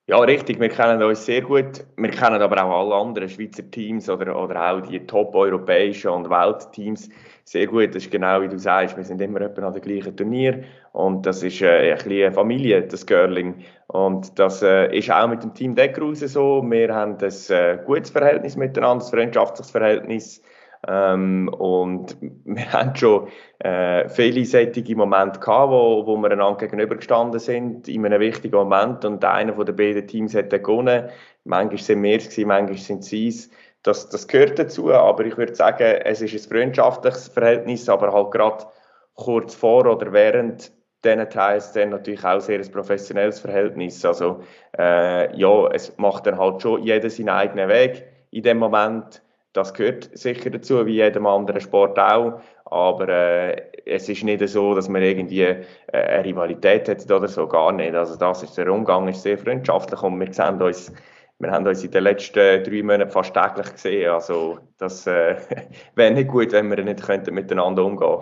Ja, 0.07 0.19
richtig. 0.19 0.59
Wir 0.59 0.69
kennen 0.69 1.01
uns 1.01 1.25
sehr 1.25 1.41
gut. 1.41 1.83
Wir 1.97 2.11
kennen 2.11 2.39
aber 2.39 2.63
auch 2.63 2.79
alle 2.79 2.95
anderen 2.95 3.27
Schweizer 3.27 3.69
Teams 3.71 4.07
oder, 4.07 4.39
oder 4.39 4.71
auch 4.71 4.81
die 4.81 4.99
top-europäischen 4.99 6.11
und 6.11 6.29
Weltteams 6.29 7.09
sehr 7.43 7.65
gut. 7.65 7.95
Das 7.95 8.03
ist 8.03 8.11
genau 8.11 8.39
wie 8.41 8.47
du 8.47 8.59
sagst. 8.59 8.95
Wir 8.97 9.03
sind 9.03 9.19
immer 9.19 9.41
etwa 9.41 9.65
an 9.65 9.73
den 9.73 9.81
gleichen 9.81 10.15
Turnier 10.15 10.63
und 10.91 11.25
das 11.25 11.41
ist 11.41 11.59
äh, 11.63 11.91
ein 11.91 11.99
eine 11.99 12.31
Familie, 12.31 12.83
das 12.83 13.03
Girling. 13.03 13.63
Und 13.87 14.37
das 14.37 14.61
äh, 14.61 14.95
ist 14.95 15.09
auch 15.11 15.27
mit 15.27 15.41
dem 15.41 15.55
Team 15.55 15.73
Deckrause 15.73 16.27
so. 16.27 16.61
Wir 16.61 16.93
haben 16.93 17.17
ein 17.17 17.49
äh, 17.49 17.79
gutes 17.83 18.11
Verhältnis 18.11 18.55
miteinander, 18.55 19.03
ein 19.03 19.09
freundschaftliches 19.09 19.71
Verhältnis. 19.71 20.43
Ähm, 20.87 21.49
und 21.49 22.17
wir 22.45 22.73
haben 22.73 22.95
schon 22.95 23.27
äh, 23.59 24.07
viele 24.09 24.45
solche 24.45 24.95
Momente 24.95 25.39
gehabt, 25.39 25.71
wo, 25.71 26.05
wo 26.05 26.17
wir 26.17 26.31
einander 26.31 26.57
gegenübergestanden 26.57 27.39
sind, 27.39 27.87
in 27.87 28.05
einem 28.05 28.19
wichtigen 28.19 28.55
Moment 28.55 29.03
und 29.05 29.23
einer 29.23 29.53
von 29.53 29.65
den 29.65 29.75
beiden 29.75 30.07
Teams 30.07 30.35
hat 30.35 30.49
gewonnen. 30.49 31.09
Manchmal 31.43 31.77
sind 31.77 32.03
wir 32.03 32.17
es, 32.17 32.37
manchmal 32.37 32.77
sind 32.77 33.03
sie 33.03 33.27
es. 33.27 33.49
Das, 33.83 34.09
das 34.09 34.27
gehört 34.27 34.57
dazu, 34.57 34.91
aber 34.91 35.25
ich 35.25 35.37
würde 35.37 35.53
sagen, 35.53 36.01
es 36.03 36.21
ist 36.21 36.33
ein 36.33 36.57
freundschaftliches 36.57 37.27
Verhältnis, 37.27 37.87
aber 37.87 38.11
halt 38.11 38.31
gerade 38.31 38.65
kurz 39.13 39.53
vor 39.53 39.85
oder 39.85 40.11
während 40.11 40.71
diesen 41.03 41.29
Teils 41.29 41.71
dann 41.71 41.89
natürlich 41.89 42.23
auch 42.25 42.39
sehr 42.41 42.59
ein 42.59 42.71
professionelles 42.71 43.39
Verhältnis. 43.39 44.03
Also 44.03 44.41
äh, 44.77 45.35
ja, 45.37 45.67
es 45.67 45.95
macht 45.97 46.25
dann 46.25 46.39
halt 46.39 46.63
schon 46.63 46.81
jeder 46.81 47.09
seinen 47.09 47.29
eigenen 47.29 47.69
Weg 47.69 48.05
in 48.31 48.41
dem 48.41 48.57
Moment 48.57 49.21
das 49.55 49.73
gehört 49.73 50.09
sicher 50.17 50.49
dazu, 50.49 50.85
wie 50.85 50.95
jedem 50.95 51.25
anderen 51.25 51.61
Sport 51.61 51.97
auch. 51.97 52.41
Aber 52.65 53.07
äh, 53.07 53.61
es 53.85 54.09
ist 54.09 54.23
nicht 54.23 54.47
so, 54.49 54.75
dass 54.75 54.89
man 54.89 55.01
irgendwie 55.01 55.43
äh, 55.43 55.63
eine 55.91 56.25
Rivalität 56.25 56.89
hat 56.89 57.09
oder 57.09 57.27
so, 57.27 57.47
gar 57.47 57.71
nicht. 57.71 57.95
Also 57.95 58.15
das 58.17 58.43
ist 58.43 58.57
der 58.57 58.71
Umgang 58.71 59.07
ist 59.07 59.21
sehr 59.21 59.37
freundschaftlich 59.37 60.01
und 60.01 60.19
wir 60.19 60.33
sehen 60.33 60.61
uns 60.61 60.91
wir 61.39 61.51
haben 61.51 61.67
uns 61.67 61.83
in 61.83 61.91
den 61.91 62.03
letzten 62.03 62.63
drei 62.63 62.81
Monaten 62.81 63.11
fast 63.11 63.33
täglich 63.33 63.73
gesehen. 63.73 64.09
Also, 64.09 64.59
das 64.77 65.05
äh, 65.05 65.35
wäre 65.95 66.11
nicht 66.11 66.29
gut, 66.29 66.53
wenn 66.53 66.69
wir 66.69 66.81
nicht 66.83 67.03
könnten 67.03 67.33
miteinander 67.33 67.83
umgehen 67.83 68.21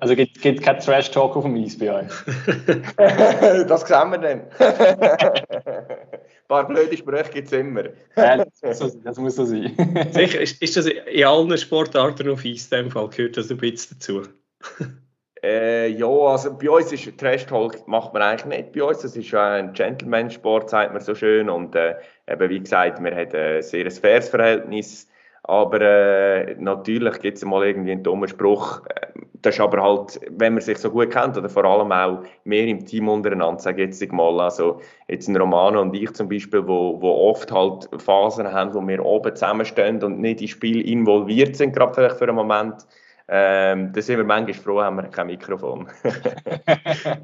Also, 0.00 0.14
gibt 0.14 0.36
es 0.36 0.42
keinen 0.62 0.78
Trash-Talk 0.78 1.36
auf 1.36 1.44
dem 1.44 1.56
Eis 1.56 1.78
bei 1.78 1.92
euch? 1.92 2.12
das 2.96 3.80
sehen 3.86 4.10
wir 4.10 4.18
dann. 4.18 4.42
Ein 6.44 6.48
paar 6.48 6.68
blöde 6.68 6.96
Sprüche 6.96 7.30
gibt 7.32 7.46
es 7.46 7.52
immer. 7.52 7.84
Ja, 8.16 8.44
das, 8.60 9.16
muss 9.16 9.36
so 9.36 9.44
sein. 9.46 9.74
Sicher, 10.10 10.40
ist, 10.40 10.60
ist 10.60 10.76
das 10.76 10.86
in 10.86 11.24
allen 11.24 11.56
Sportarten 11.56 12.28
auf 12.28 12.44
Eis, 12.44 12.70
in 12.70 12.84
dem 12.84 12.90
Fall, 12.90 13.08
gehört 13.08 13.38
das 13.38 13.50
ein 13.50 13.56
bisschen 13.56 13.96
dazu? 13.98 14.22
Äh, 15.44 15.88
ja, 15.88 16.06
also 16.06 16.56
bei 16.56 16.70
uns 16.70 16.90
ist 16.90 17.18
Trash 17.18 17.44
Talk 17.44 17.86
macht 17.86 18.14
man 18.14 18.22
eigentlich 18.22 18.46
nicht 18.46 18.72
bei 18.72 18.82
uns. 18.82 19.00
Das 19.00 19.14
ist 19.14 19.34
ein 19.34 19.74
Gentleman-Sport, 19.74 20.70
sagt 20.70 20.94
man 20.94 21.02
so 21.02 21.14
schön. 21.14 21.50
Und 21.50 21.74
äh, 21.74 21.96
eben, 22.26 22.48
wie 22.48 22.60
gesagt, 22.60 23.02
wir 23.04 23.14
haben 23.14 23.36
ein 23.36 23.62
sehr 23.62 23.90
faires 23.90 24.30
Verhältnis. 24.30 25.06
Aber 25.42 25.82
äh, 25.82 26.54
natürlich 26.58 27.20
gibt 27.20 27.36
es 27.36 27.44
mal 27.44 27.62
irgendwie 27.66 27.92
einen 27.92 28.02
dummen 28.02 28.26
Spruch. 28.26 28.80
Das 29.42 29.56
ist 29.56 29.60
aber 29.60 29.82
halt, 29.82 30.18
wenn 30.30 30.54
man 30.54 30.62
sich 30.62 30.78
so 30.78 30.90
gut 30.90 31.10
kennt, 31.10 31.36
oder 31.36 31.50
vor 31.50 31.66
allem 31.66 31.92
auch 31.92 32.22
mehr 32.44 32.66
im 32.66 32.86
Team 32.86 33.10
untereinander, 33.10 33.60
sage 33.60 33.82
ich 33.82 34.00
jetzt 34.00 34.12
mal, 34.12 34.40
also 34.40 34.80
jetzt 35.08 35.28
ein 35.28 35.36
Romano 35.36 35.82
und 35.82 35.94
ich 35.94 36.10
zum 36.14 36.30
Beispiel, 36.30 36.66
wo, 36.66 36.98
wo 37.02 37.28
oft 37.28 37.52
halt 37.52 37.90
Phasen 37.98 38.50
haben, 38.50 38.72
wo 38.72 38.80
wir 38.80 39.04
oben 39.04 39.36
zusammenstehen 39.36 40.02
und 40.02 40.18
nicht 40.18 40.40
ins 40.40 40.52
Spiel 40.52 40.80
involviert 40.88 41.56
sind, 41.56 41.76
gerade 41.76 41.92
vielleicht 41.92 42.16
für 42.16 42.24
einen 42.24 42.36
Moment 42.36 42.86
Ähm, 43.26 43.92
da 43.92 44.02
sind 44.02 44.18
wir 44.18 44.24
manchmal 44.24 44.54
froh, 44.54 44.82
haben 44.82 44.96
wir 44.96 45.04
kein 45.04 45.28
Mikrofon. 45.28 45.88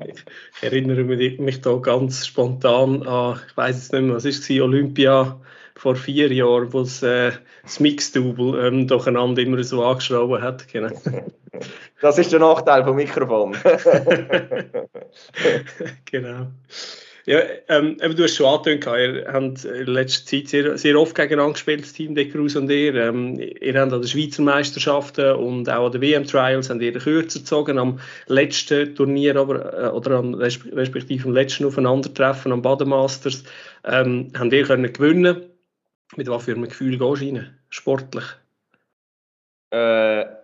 ich 0.06 0.24
erinnere 0.62 1.04
mich 1.04 1.60
da 1.60 1.76
ganz 1.76 2.26
spontan 2.26 3.06
an, 3.06 3.38
ich 3.46 3.56
weiß 3.56 3.76
es 3.76 3.92
nicht 3.92 4.02
mehr, 4.02 4.14
was 4.14 4.24
ist 4.24 4.48
es, 4.48 4.60
Olympia 4.60 5.38
vor 5.76 5.96
vier 5.96 6.32
Jahren, 6.32 6.72
wo 6.72 6.80
es, 6.80 7.02
äh, 7.02 7.32
das 7.62 7.80
Mixdouble 7.80 8.66
ähm, 8.66 8.86
durcheinander 8.86 9.42
immer 9.42 9.62
so 9.62 9.84
angeschrauben 9.84 10.42
hat. 10.42 10.68
Genau. 10.68 10.90
Das 12.00 12.18
ist 12.18 12.32
der 12.32 12.40
Nachteil 12.40 12.84
vom 12.84 12.96
Mikrofon. 12.96 13.52
genau. 16.06 16.46
Ja, 17.26 17.40
ähm, 17.68 17.98
du 17.98 18.22
hast 18.22 18.36
schon 18.36 18.46
angetönt, 18.46 18.86
ihr 18.86 19.30
habt 19.30 19.64
in 19.64 19.86
letzter 19.86 20.26
Zeit 20.26 20.48
sehr, 20.48 20.78
sehr 20.78 20.98
oft 20.98 21.14
gegeneinander 21.14 21.52
gespielt, 21.52 21.82
das 21.82 21.92
Team 21.92 22.14
Deckerus 22.14 22.56
und 22.56 22.70
ihr. 22.70 22.94
Ähm, 22.94 23.38
ihr 23.38 23.80
habt 23.80 23.92
an 23.92 24.00
den 24.00 24.08
Schweizer 24.08 24.42
Meisterschaften 24.42 25.34
und 25.36 25.68
auch 25.68 25.86
an 25.86 25.92
den 25.92 26.00
WM-Trials 26.00 26.68
kürzer 26.68 27.40
gezogen. 27.40 27.78
Am 27.78 28.00
letzten 28.26 28.94
Turnier 28.94 29.36
aber, 29.36 29.74
äh, 29.74 29.88
oder 29.88 30.18
am, 30.18 30.34
respektive 30.34 31.28
am 31.28 31.34
letzten 31.34 31.66
Aufeinandertreffen 31.66 32.52
am 32.52 32.62
Bademasters 32.62 33.44
ähm, 33.84 34.32
habt 34.38 34.52
ihr 34.52 34.64
können 34.64 34.92
gewinnen. 34.92 35.46
Mit 36.16 36.28
was 36.28 36.44
für 36.44 36.52
einem 36.52 36.68
Gefühl 36.68 36.98
gehst 36.98 37.22
du 37.22 37.26
rein, 37.26 37.58
sportlich? 37.68 38.24
Äh, 39.70 40.39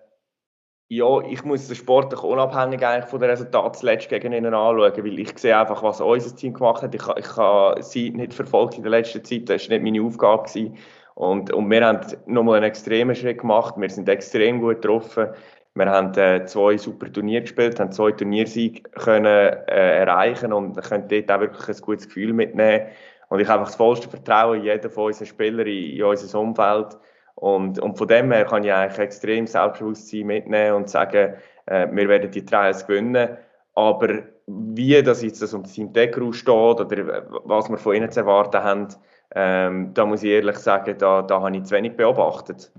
ja, 0.88 1.20
ich 1.22 1.44
muss 1.44 1.66
das 1.66 1.78
sportlich 1.78 2.22
unabhängig 2.22 2.84
eigentlich 2.86 3.10
von 3.10 3.18
den 3.18 3.30
Resultaten 3.30 3.74
zuletzt 3.74 4.08
gegen 4.08 4.32
ihnen 4.32 4.54
anschauen, 4.54 4.92
weil 4.96 5.18
ich 5.18 5.36
sehe 5.36 5.58
einfach, 5.58 5.82
was 5.82 6.00
unser 6.00 6.34
Team 6.36 6.54
gemacht 6.54 6.82
hat. 6.82 6.94
Ich, 6.94 7.02
ich 7.16 7.36
habe 7.36 7.82
sie 7.82 8.10
nicht 8.10 8.34
verfolgt 8.34 8.76
in 8.76 8.82
der 8.82 8.92
letzten 8.92 9.24
Zeit, 9.24 9.48
das 9.48 9.68
war 9.68 9.78
nicht 9.78 9.84
meine 9.84 10.06
Aufgabe. 10.06 10.44
Gewesen. 10.44 10.76
Und, 11.14 11.52
und 11.52 11.70
wir 11.70 11.84
haben 11.84 12.00
nochmal 12.26 12.56
einen 12.56 12.66
extremen 12.66 13.16
Schritt 13.16 13.38
gemacht, 13.38 13.74
wir 13.78 13.90
sind 13.90 14.08
extrem 14.08 14.60
gut 14.60 14.82
getroffen. 14.82 15.28
Wir 15.74 15.86
haben 15.86 16.14
äh, 16.14 16.44
zwei 16.46 16.78
super 16.78 17.12
Turniere 17.12 17.42
gespielt, 17.42 17.80
haben 17.80 17.92
zwei 17.92 18.12
Turniersiege 18.12 18.82
können, 18.90 19.26
äh, 19.26 19.98
erreichen 19.98 20.52
und 20.52 20.80
können 20.82 21.08
dort 21.08 21.30
auch 21.30 21.40
wirklich 21.40 21.68
ein 21.68 21.82
gutes 21.82 22.06
Gefühl 22.06 22.32
mitnehmen. 22.32 22.86
Und 23.28 23.40
ich 23.40 23.48
habe 23.48 23.60
einfach 23.60 23.72
das 23.72 23.76
vollste 23.76 24.08
Vertrauen 24.08 24.58
in 24.58 24.64
jeden 24.64 24.90
von 24.90 25.06
unseren 25.06 25.26
Spielern, 25.26 25.66
in, 25.66 25.96
in 25.96 26.04
unser 26.04 26.38
Umfeld. 26.38 26.96
Und, 27.36 27.78
und 27.78 27.98
von 27.98 28.08
dem 28.08 28.32
her 28.32 28.46
kann 28.46 28.64
ich 28.64 28.72
eigentlich 28.72 28.98
extrem 28.98 29.46
Selbstbewusstsein 29.46 30.26
mitnehmen 30.26 30.76
und 30.76 30.90
sagen, 30.90 31.34
äh, 31.66 31.86
wir 31.90 32.08
werden 32.08 32.30
die 32.30 32.44
Trials 32.44 32.86
gewinnen. 32.86 33.36
Aber 33.74 34.22
wie 34.46 35.02
das 35.02 35.22
jetzt 35.22 35.42
das 35.42 35.52
um 35.52 35.64
Team 35.64 35.92
Decker 35.92 36.32
steht 36.32 36.48
oder 36.48 37.26
was 37.44 37.68
wir 37.68 37.76
von 37.76 37.94
ihnen 37.94 38.10
zu 38.10 38.20
erwarten 38.20 38.62
haben, 38.62 38.88
ähm, 39.34 39.92
da 39.92 40.06
muss 40.06 40.22
ich 40.22 40.30
ehrlich 40.30 40.56
sagen, 40.56 40.96
da, 40.98 41.22
da 41.22 41.42
habe 41.42 41.56
ich 41.56 41.64
zu 41.64 41.74
wenig 41.74 41.96
beobachtet. 41.96 42.72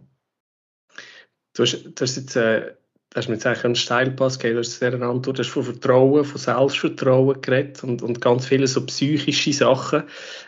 Du 1.54 1.64
hast, 1.64 1.84
du 1.84 2.02
hast 2.02 2.16
jetzt 2.16 2.36
äh, 2.36 2.76
hast 3.16 3.30
mir 3.30 3.36
jetzt 3.36 3.48
einen 3.48 3.76
Steilpass 3.76 4.38
gegeben, 4.38 4.56
du 4.56 4.60
hast 4.60 4.80
sehr 4.80 4.94
Antwort, 4.94 5.38
du 5.38 5.44
hast 5.44 5.50
von 5.50 5.64
Vertrauen, 5.64 6.26
von 6.26 6.40
Selbstvertrauen 6.40 7.42
geredet 7.42 7.84
und, 7.84 8.02
und 8.02 8.22
ganz 8.22 8.46
viele 8.46 8.68
so 8.68 8.86
psychische 8.86 9.54
Sachen. 9.54 10.04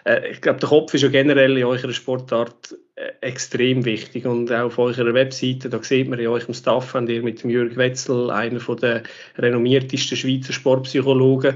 Äh, 0.06 0.32
ich 0.32 0.42
glaube, 0.42 0.60
der 0.60 0.70
Kopf 0.70 0.94
ist 0.94 1.02
ja 1.02 1.10
generell 1.10 1.58
in 1.58 1.64
eurer 1.64 1.94
Sportart 1.94 2.76
äh, 2.96 3.12
extrem 3.22 3.86
wichtig 3.86 4.26
und 4.26 4.52
auch 4.52 4.66
auf 4.66 4.78
eurer 4.78 5.14
Webseite, 5.14 5.70
da 5.70 5.82
sieht 5.82 6.10
man 6.10 6.20
euch 6.20 6.48
im 6.48 6.54
Staff, 6.54 6.94
habt 6.94 7.10
ihr 7.10 7.24
mit 7.24 7.44
dem 7.44 7.50
Jürg 7.50 7.76
Wetzel, 7.78 8.30
einer 8.30 8.60
der 8.76 9.04
renommiertesten 9.38 10.18
Schweizer 10.18 10.54
Sportpsychologen. 10.54 11.56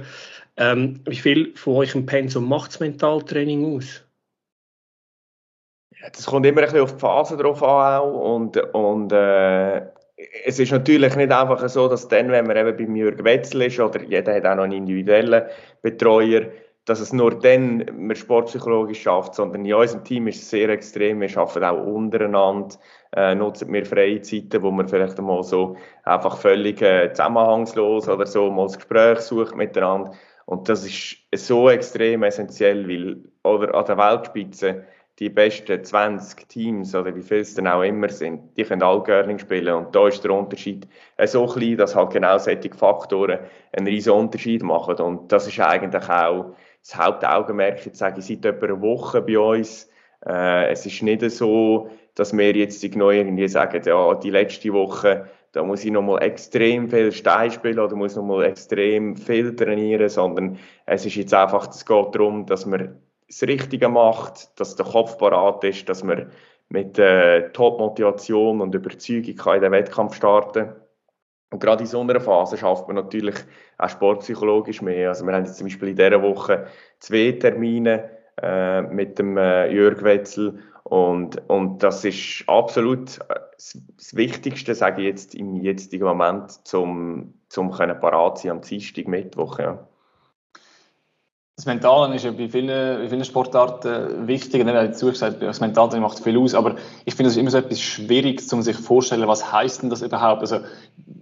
Ähm, 0.55 1.01
wie 1.05 1.15
viel 1.15 1.55
von 1.55 1.75
euch 1.77 1.95
im 1.95 2.05
Pensum 2.05 2.47
macht 2.47 2.71
das 2.71 2.79
Mentaltraining 2.79 3.75
aus? 3.75 4.03
Das 6.11 6.25
kommt 6.25 6.45
immer 6.45 6.61
ein 6.61 6.65
bisschen 6.65 6.81
auf 6.81 6.93
die 6.93 6.99
Phase 6.99 7.37
drauf 7.37 7.63
an 7.63 8.01
auch 8.01 8.35
und, 8.35 8.57
und 8.73 9.11
äh, 9.11 9.81
es 10.45 10.59
ist 10.59 10.71
natürlich 10.71 11.15
nicht 11.15 11.31
einfach 11.31 11.67
so, 11.69 11.87
dass 11.87 12.07
dann, 12.07 12.31
wenn 12.31 12.47
man 12.47 12.57
eben 12.57 12.77
beim 12.77 12.95
Jürg 12.95 13.23
Wetzel 13.23 13.63
ist 13.63 13.79
oder 13.79 14.01
jeder 14.03 14.35
hat 14.35 14.45
auch 14.45 14.55
noch 14.55 14.63
einen 14.63 14.73
individuellen 14.73 15.43
Betreuer, 15.81 16.43
dass 16.85 16.99
es 16.99 17.13
nur 17.13 17.39
dann 17.39 17.85
man 17.95 18.15
sportpsychologisch 18.15 19.01
schafft, 19.01 19.35
sondern 19.35 19.65
in 19.65 19.73
unserem 19.73 20.03
Team 20.03 20.27
ist 20.27 20.41
es 20.41 20.49
sehr 20.49 20.69
extrem. 20.69 21.21
Wir 21.21 21.37
arbeiten 21.37 21.63
auch 21.63 21.85
untereinander, 21.85 22.75
äh, 23.15 23.35
nutzen 23.35 23.71
wir 23.71 23.85
freie 23.85 24.21
Zeiten, 24.21 24.61
wo 24.61 24.71
man 24.71 24.87
vielleicht 24.87 25.19
mal 25.21 25.43
so 25.43 25.77
einfach 26.03 26.37
völlig 26.37 26.81
äh, 26.81 27.11
zusammenhangslos 27.13 28.09
oder 28.09 28.25
so 28.25 28.49
mal 28.51 28.63
das 28.63 28.77
Gespräch 28.77 29.19
sucht 29.19 29.55
miteinander. 29.55 30.11
Und 30.45 30.67
das 30.67 30.85
ist 30.85 31.17
so 31.33 31.69
extrem 31.69 32.23
essentiell, 32.23 32.87
weil 32.87 33.23
oder 33.43 33.73
an 33.75 33.85
der 33.85 33.97
Weltspitze 33.97 34.83
die 35.23 35.29
besten 35.29 35.81
20 35.81 36.49
Teams 36.49 36.93
oder 36.93 37.15
wie 37.15 37.21
viele 37.21 37.39
es 37.39 37.55
dann 37.55 37.67
auch 37.67 37.81
immer 37.81 38.09
sind, 38.09 38.57
die 38.57 38.63
können 38.63 38.83
alle 38.83 39.01
Girling 39.03 39.39
spielen. 39.39 39.73
Und 39.73 39.95
da 39.95 40.09
ist 40.09 40.21
der 40.21 40.31
Unterschied 40.31 40.85
so 41.25 41.45
klein, 41.45 41.77
dass 41.77 41.95
halt 41.95 42.11
genau 42.11 42.37
solche 42.37 42.73
Faktoren 42.73 43.39
einen 43.71 43.87
riesen 43.87 44.11
Unterschied 44.11 44.63
machen. 44.63 44.97
Und 44.97 45.31
das 45.31 45.47
ist 45.47 45.57
eigentlich 45.61 46.09
auch 46.09 46.55
das 46.81 46.97
Hauptaugenmerk. 46.97 47.85
Jetzt 47.85 47.99
sage 47.99 48.21
seit 48.21 48.43
etwa 48.43 48.65
einer 48.65 48.81
Woche 48.81 49.21
bei 49.21 49.39
uns. 49.39 49.89
Äh, 50.25 50.71
es 50.71 50.85
ist 50.85 51.01
nicht 51.01 51.21
so, 51.31 51.89
dass 52.15 52.35
wir 52.37 52.53
jetzt 52.53 52.81
genau 52.81 53.09
irgendwie 53.09 53.47
sagen, 53.47 53.81
ja, 53.85 54.15
die 54.15 54.29
letzte 54.29 54.73
Woche, 54.73 55.29
da 55.53 55.63
muss 55.63 55.85
ich 55.85 55.91
nochmal 55.91 56.21
extrem 56.21 56.89
viel 56.89 57.13
Stein 57.13 57.49
spielen 57.49 57.79
oder 57.79 57.95
muss 57.95 58.17
nochmal 58.17 58.43
extrem 58.43 59.15
viel 59.15 59.55
trainieren, 59.55 60.09
sondern 60.09 60.57
es 60.85 61.05
ist 61.05 61.15
jetzt 61.15 61.33
einfach, 61.33 61.69
es 61.69 61.85
geht 61.85 62.13
darum, 62.13 62.45
dass 62.45 62.65
wir 62.65 62.97
das 63.27 63.41
Richtige 63.43 63.89
macht, 63.89 64.59
dass 64.59 64.75
der 64.75 64.85
Kopf 64.85 65.17
parat 65.17 65.63
ist, 65.63 65.87
dass 65.89 66.03
man 66.03 66.31
mit 66.69 66.97
äh, 66.97 67.51
Top-Motivation 67.51 68.61
und 68.61 68.75
Überzeugung 68.75 69.35
kann 69.35 69.55
in 69.55 69.61
den 69.61 69.71
Wettkampf 69.71 70.15
starten. 70.15 70.73
Und 71.51 71.59
gerade 71.59 71.83
in 71.83 71.87
so 71.87 72.01
einer 72.01 72.19
Phase 72.19 72.57
schafft 72.57 72.87
man 72.87 72.95
natürlich 72.95 73.35
auch 73.77 73.89
sportpsychologisch 73.89 74.81
mehr. 74.81 75.09
Also 75.09 75.25
wir 75.25 75.33
haben 75.33 75.45
jetzt 75.45 75.57
zum 75.57 75.67
Beispiel 75.67 75.89
in 75.89 75.95
dieser 75.95 76.21
Woche 76.21 76.65
zwei 76.99 77.31
Termine 77.33 78.09
äh, 78.41 78.81
mit 78.81 79.19
dem 79.19 79.37
äh, 79.37 79.71
Jörg 79.71 80.03
Wetzel 80.03 80.59
und, 80.83 81.49
und 81.49 81.81
das 81.81 82.03
ist 82.03 82.43
absolut 82.47 83.19
äh, 83.29 83.39
das 83.55 84.15
Wichtigste, 84.15 84.75
sage 84.75 85.01
ich 85.01 85.07
jetzt 85.07 85.35
im 85.35 85.55
jetzigen 85.61 86.03
Moment, 86.03 86.51
zum, 86.67 87.33
zum 87.49 87.71
parat 87.71 88.39
sein 88.39 88.51
am 88.51 88.61
Dienstag, 88.61 89.07
Mittwoch. 89.07 89.59
Ja. 89.59 89.87
Das 91.55 91.67
Mentale 91.67 92.15
ist 92.15 92.25
ja 92.25 92.31
bei 92.31 92.49
vielen, 92.49 92.67
bei 92.67 93.09
vielen 93.09 93.25
Sportarten 93.25 94.27
wichtig. 94.27 94.61
Ich 94.61 94.67
habe 94.67 94.91
zugesagt, 94.91 95.41
das 95.41 95.59
Mentale 95.59 95.99
macht 95.99 96.19
viel 96.19 96.37
aus, 96.39 96.55
aber 96.55 96.77
ich 97.05 97.13
finde 97.13 97.29
es 97.29 97.37
immer 97.37 97.51
so 97.51 97.59
etwas 97.59 97.79
Schwieriges, 97.79 98.51
um 98.51 98.63
sich 98.63 98.75
vorzustellen, 98.75 99.27
was 99.27 99.51
heißt 99.51 99.83
denn 99.83 99.91
das 99.91 100.01
überhaupt? 100.01 100.41
Also, 100.41 100.59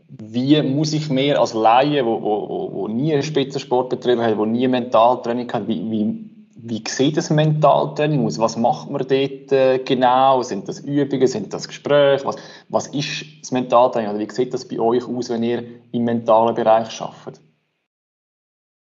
wie 0.07 0.61
muss 0.61 0.93
ich 0.93 1.09
mehr 1.09 1.41
als 1.41 1.53
Laie, 1.53 2.05
wo, 2.05 2.21
wo, 2.21 2.71
wo 2.71 2.87
nie 2.87 3.21
Spitzensport 3.21 3.89
betrieben 3.89 4.21
hat, 4.21 4.37
wo 4.37 4.45
nie 4.45 4.69
Mentaltraining 4.69 5.51
hat, 5.51 5.67
wie, 5.67 5.91
wie, 5.91 6.29
wie 6.55 6.83
sieht 6.87 7.17
das 7.17 7.29
Mentaltraining 7.29 8.25
aus? 8.25 8.39
Was 8.39 8.55
macht 8.55 8.89
man 8.89 9.05
dort 9.05 9.51
äh, 9.51 9.79
genau? 9.79 10.43
Sind 10.43 10.69
das 10.69 10.79
Übungen? 10.79 11.27
Sind 11.27 11.53
das 11.53 11.67
Gespräche? 11.67 12.23
Was, 12.23 12.37
was 12.69 12.87
ist 12.87 13.25
das 13.41 13.51
Mentaltraining? 13.51 14.11
Oder 14.11 14.19
wie 14.19 14.31
sieht 14.31 14.53
das 14.53 14.65
bei 14.65 14.79
euch 14.79 15.05
aus, 15.05 15.29
wenn 15.29 15.43
ihr 15.43 15.63
im 15.91 16.05
mentalen 16.05 16.55
Bereich 16.55 17.01
arbeitet? 17.01 17.41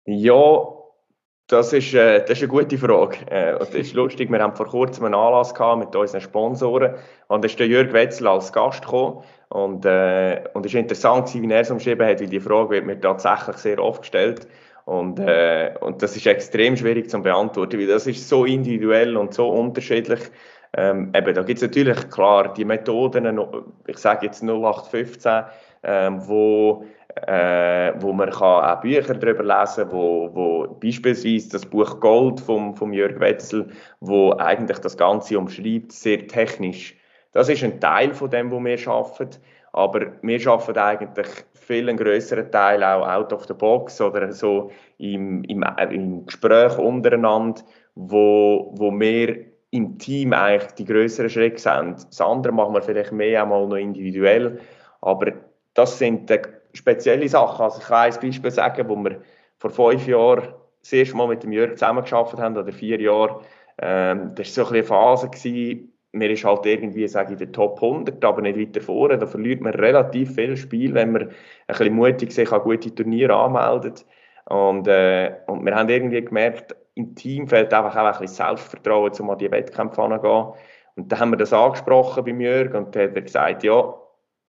Ja, 0.06 0.75
das 1.48 1.72
ist, 1.72 1.94
äh, 1.94 2.20
das 2.20 2.30
ist 2.30 2.42
eine 2.42 2.48
gute 2.48 2.78
Frage. 2.78 3.18
Äh, 3.30 3.52
und 3.52 3.68
das 3.68 3.74
ist 3.74 3.94
lustig, 3.94 4.30
wir 4.30 4.40
haben 4.40 4.56
vor 4.56 4.66
kurzem 4.66 5.04
einen 5.04 5.14
Anlass 5.14 5.54
gehabt 5.54 5.78
mit 5.78 5.94
unseren 5.94 6.20
Sponsoren 6.20 6.94
und 7.28 7.44
da 7.44 7.46
ist 7.46 7.58
der 7.58 7.68
Jörg 7.68 7.92
Wetzel 7.92 8.26
als 8.26 8.52
Gast 8.52 8.82
gekommen 8.82 9.22
und, 9.48 9.84
äh, 9.84 10.42
und 10.54 10.66
es 10.66 10.74
war 10.74 10.80
interessant, 10.80 11.32
wie 11.34 11.50
er 11.50 11.60
es 11.60 11.70
umschrieben 11.70 12.06
hat, 12.06 12.20
weil 12.20 12.28
die 12.28 12.40
Frage 12.40 12.70
wird 12.70 12.86
mir 12.86 13.00
tatsächlich 13.00 13.56
sehr 13.58 13.78
oft 13.78 14.02
gestellt 14.02 14.48
und, 14.86 15.18
äh, 15.20 15.74
und 15.80 16.02
das 16.02 16.16
ist 16.16 16.26
extrem 16.26 16.76
schwierig 16.76 17.10
zu 17.10 17.22
beantworten, 17.22 17.78
weil 17.78 17.86
das 17.86 18.06
ist 18.06 18.28
so 18.28 18.44
individuell 18.44 19.16
und 19.16 19.34
so 19.34 19.48
unterschiedlich. 19.48 20.20
Ähm, 20.76 21.12
eben, 21.14 21.34
da 21.34 21.42
gibt 21.42 21.58
es 21.58 21.62
natürlich 21.62 22.10
klar 22.10 22.52
die 22.52 22.64
Methoden, 22.64 23.40
ich 23.86 23.98
sage 23.98 24.26
jetzt 24.26 24.42
0815, 24.42 25.44
ähm, 25.84 26.28
wo 26.28 26.84
äh, 27.22 27.94
wo 28.00 28.12
man 28.12 28.30
kann 28.30 28.64
auch 28.64 28.80
Bücher 28.80 29.14
darüber 29.14 29.42
lesen 29.42 29.88
kann, 29.88 29.92
wo, 29.92 30.30
wo 30.34 30.66
beispielsweise 30.80 31.50
das 31.50 31.64
Buch 31.64 31.98
Gold 32.00 32.40
vom, 32.40 32.74
vom 32.74 32.92
Jörg 32.92 33.18
Wetzel, 33.18 33.68
wo 34.00 34.32
eigentlich 34.32 34.78
das 34.78 34.96
Ganze 34.96 35.38
umschreibt, 35.38 35.92
sehr 35.92 36.26
technisch. 36.26 36.94
Das 37.32 37.48
ist 37.48 37.64
ein 37.64 37.80
Teil 37.80 38.12
von 38.14 38.30
dem, 38.30 38.50
wo 38.50 38.62
wir 38.62 38.78
arbeiten, 38.88 39.40
aber 39.72 40.06
wir 40.22 40.46
arbeiten 40.46 40.78
eigentlich 40.78 41.28
viel 41.54 41.88
einen 41.88 41.98
größeren 41.98 42.50
Teil 42.50 42.84
auch 42.84 43.06
out 43.06 43.32
of 43.32 43.46
the 43.46 43.54
box 43.54 44.00
oder 44.00 44.32
so 44.32 44.70
im, 44.98 45.42
im, 45.44 45.64
im 45.90 46.26
Gespräch 46.26 46.78
untereinander, 46.78 47.62
wo, 47.94 48.72
wo 48.76 48.90
wir 48.92 49.38
im 49.70 49.98
Team 49.98 50.32
eigentlich 50.32 50.72
die 50.72 50.84
größeren 50.84 51.28
Schritte 51.28 51.60
sind. 51.60 52.06
Das 52.08 52.20
andere 52.20 52.52
machen 52.52 52.74
wir 52.74 52.82
vielleicht 52.82 53.12
mehr 53.12 53.42
einmal 53.42 53.66
noch 53.66 53.76
individuell, 53.76 54.60
aber 55.00 55.32
das 55.74 55.98
sind 55.98 56.30
spezielle 56.76 57.28
Sachen. 57.28 57.64
Also 57.64 57.80
ich 57.80 57.86
kann 57.86 58.12
ein 58.12 58.20
Beispiel 58.20 58.50
sagen, 58.50 58.88
wo 58.88 58.96
wir 58.96 59.20
vor 59.58 59.70
fünf 59.70 60.06
Jahren 60.06 60.48
das 60.80 60.92
erste 60.92 61.16
Mal 61.16 61.28
mit 61.28 61.42
dem 61.42 61.52
Jörg 61.52 61.72
zusammengearbeitet 61.72 62.40
haben, 62.40 62.56
oder 62.56 62.72
vier 62.72 63.00
Jahre. 63.00 63.40
Ähm, 63.78 64.32
das 64.34 64.56
war 64.56 64.64
so 64.64 64.70
ein 64.70 64.74
eine 64.76 64.84
Phase, 64.84 65.28
gewesen, 65.28 65.92
man 66.12 66.30
ist 66.30 66.44
halt 66.44 66.64
irgendwie, 66.66 67.06
sage 67.08 67.32
ich, 67.32 67.38
der 67.38 67.52
Top 67.52 67.82
100, 67.82 68.24
aber 68.24 68.40
nicht 68.42 68.58
weiter 68.58 68.80
vorne. 68.80 69.18
Da 69.18 69.26
verliert 69.26 69.60
man 69.60 69.74
relativ 69.74 70.34
viel 70.34 70.56
Spiel, 70.56 70.94
wenn 70.94 71.12
man 71.12 71.22
ein 71.22 71.34
bisschen 71.66 71.94
mutig 71.94 72.32
sich 72.32 72.50
an 72.52 72.62
gute 72.62 72.94
Turniere 72.94 73.34
anmeldet. 73.34 74.06
Und, 74.46 74.88
äh, 74.88 75.34
und 75.46 75.64
wir 75.64 75.74
haben 75.74 75.88
irgendwie 75.88 76.24
gemerkt, 76.24 76.74
im 76.94 77.14
Team 77.14 77.46
fehlt 77.46 77.74
einfach 77.74 77.94
auch 77.94 78.04
ein 78.04 78.12
bisschen 78.12 78.46
Selbstvertrauen, 78.46 79.12
um 79.18 79.30
an 79.30 79.38
die 79.38 79.50
Wettkämpfe 79.50 80.02
anzugehen. 80.02 80.52
Und 80.94 81.12
dann 81.12 81.20
haben 81.20 81.30
wir 81.30 81.36
das 81.36 81.52
angesprochen 81.52 82.24
bei 82.24 82.30
Jörg 82.30 82.74
und 82.74 82.96
dann 82.96 83.14
hat 83.14 83.24
gesagt, 83.24 83.64
ja, 83.64 83.94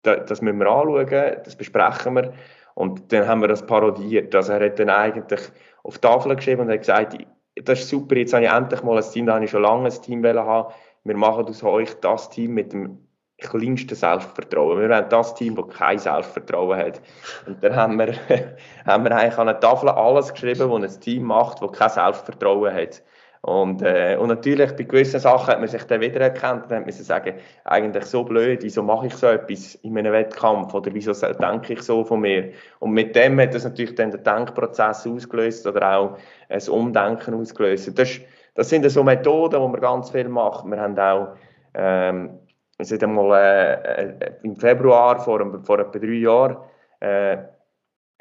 das 0.03 0.41
müssen 0.41 0.60
wir 0.60 0.67
anschauen, 0.67 1.38
das 1.43 1.55
besprechen 1.55 2.15
wir. 2.15 2.34
Und 2.74 3.12
dann 3.12 3.27
haben 3.27 3.41
wir 3.41 3.48
das 3.48 3.65
parodiert. 3.65 4.34
Also 4.34 4.53
er 4.53 4.65
hat 4.65 4.79
dann 4.79 4.89
eigentlich 4.89 5.41
auf 5.84 5.96
die 5.96 6.01
Tafel 6.01 6.36
geschrieben 6.36 6.62
und 6.62 6.72
hat 6.72 6.79
gesagt, 6.79 7.17
das 7.55 7.79
ist 7.79 7.89
super, 7.89 8.15
jetzt 8.15 8.34
habe 8.34 8.46
ich 8.46 8.51
endlich 8.51 8.81
mal 8.84 8.98
ein 8.98 9.12
Team, 9.12 9.25
da 9.25 9.36
habe 9.36 9.46
ich 9.46 9.51
schon 9.51 9.62
lange 9.62 9.86
ein 9.86 10.01
Team 10.01 10.25
haben. 10.25 10.74
Wir 11.03 11.17
machen 11.17 11.46
aus 11.46 11.63
euch 11.63 11.93
das 12.00 12.29
Team 12.29 12.53
mit 12.53 12.74
dem 12.74 13.08
kleinsten 13.41 13.96
Selbstvertrauen. 13.96 14.79
Wir 14.79 14.89
wollen 14.89 15.10
das 15.10 15.34
Team, 15.36 15.55
das 15.55 15.67
kein 15.75 15.98
Selbstvertrauen 15.98 16.77
hat. 16.77 17.01
Und 17.48 17.63
dann 17.63 17.75
haben 17.75 17.98
wir, 17.98 18.13
haben 18.86 19.03
wir 19.03 19.12
eigentlich 19.15 19.38
an 19.38 19.50
einer 19.50 19.60
Tafel 19.60 19.89
alles 19.89 20.31
geschrieben, 20.31 20.70
was 20.70 20.96
ein 20.96 21.01
Team 21.01 21.24
macht, 21.24 21.62
das 21.62 21.72
kein 21.72 21.89
Selbstvertrauen 21.89 22.74
hat. 22.74 23.01
Und, 23.43 23.81
äh, 23.81 24.17
und 24.19 24.27
natürlich, 24.27 24.71
bei 24.75 24.83
gewissen 24.83 25.19
Sachen 25.19 25.48
hat 25.48 25.60
man 25.60 25.67
sich 25.67 25.83
dann 25.86 26.00
wiedererkannt 26.00 26.65
und 26.65 26.71
hat 26.71 26.86
man 26.86 26.91
sagen, 26.91 27.33
eigentlich 27.63 28.05
so 28.05 28.24
blöd, 28.24 28.62
wieso 28.62 28.83
mache 28.83 29.07
ich 29.07 29.15
so 29.15 29.27
etwas 29.27 29.75
in 29.75 29.98
einem 29.98 30.13
Wettkampf 30.13 30.71
oder 30.75 30.93
wieso 30.93 31.13
denke 31.13 31.74
ich 31.74 31.81
so 31.81 32.03
von 32.03 32.21
mir? 32.21 32.51
Und 32.79 32.91
mit 32.91 33.15
dem 33.15 33.39
hat 33.39 33.55
das 33.55 33.63
natürlich 33.63 33.95
dann 33.95 34.12
den 34.12 34.24
Denkprozess 34.24 35.07
ausgelöst 35.07 35.65
oder 35.65 35.98
auch 35.98 36.17
ein 36.50 36.69
Umdenken 36.69 37.33
ausgelöst. 37.33 37.98
Das, 37.98 38.19
das 38.53 38.69
sind 38.69 38.88
so 38.88 39.03
Methoden, 39.03 39.60
die 39.60 39.67
man 39.67 39.81
ganz 39.81 40.12
viel 40.12 40.29
macht. 40.29 40.65
Wir 40.65 40.79
haben 40.79 41.00
auch, 41.00 41.36
ähm, 41.74 42.38
wir 42.77 42.86
sind 42.86 43.03
einmal 43.03 43.41
äh, 43.41 44.03
äh, 44.03 44.31
im 44.43 44.55
Februar 44.55 45.19
vor, 45.19 45.39
vor 45.63 45.79
etwa 45.79 45.98
drei 45.98 46.13
Jahren, 46.13 46.57
äh, 47.00 47.38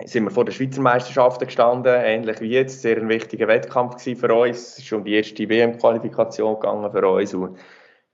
sind 0.04 0.25
wir 0.25 0.30
vor 0.30 0.45
der 0.45 0.52
Schweizer 0.52 0.80
Meisterschaften 0.80 1.47
gestanden, 1.47 1.95
ähnlich 1.95 2.40
wie 2.40 2.50
jetzt. 2.50 2.83
Sehr 2.83 2.97
ein 2.97 3.09
wichtiger 3.09 3.49
Wettkampf 3.49 4.02
für 4.02 4.35
uns. 4.35 4.59
Es 4.59 4.78
ist 4.78 4.92
um 4.92 5.04
die 5.04 5.14
erste 5.14 5.49
WM-Qualifikation 5.49 6.54
gegangen 6.54 6.90
für 6.90 7.09
uns. 7.09 7.35
Und 7.35 7.59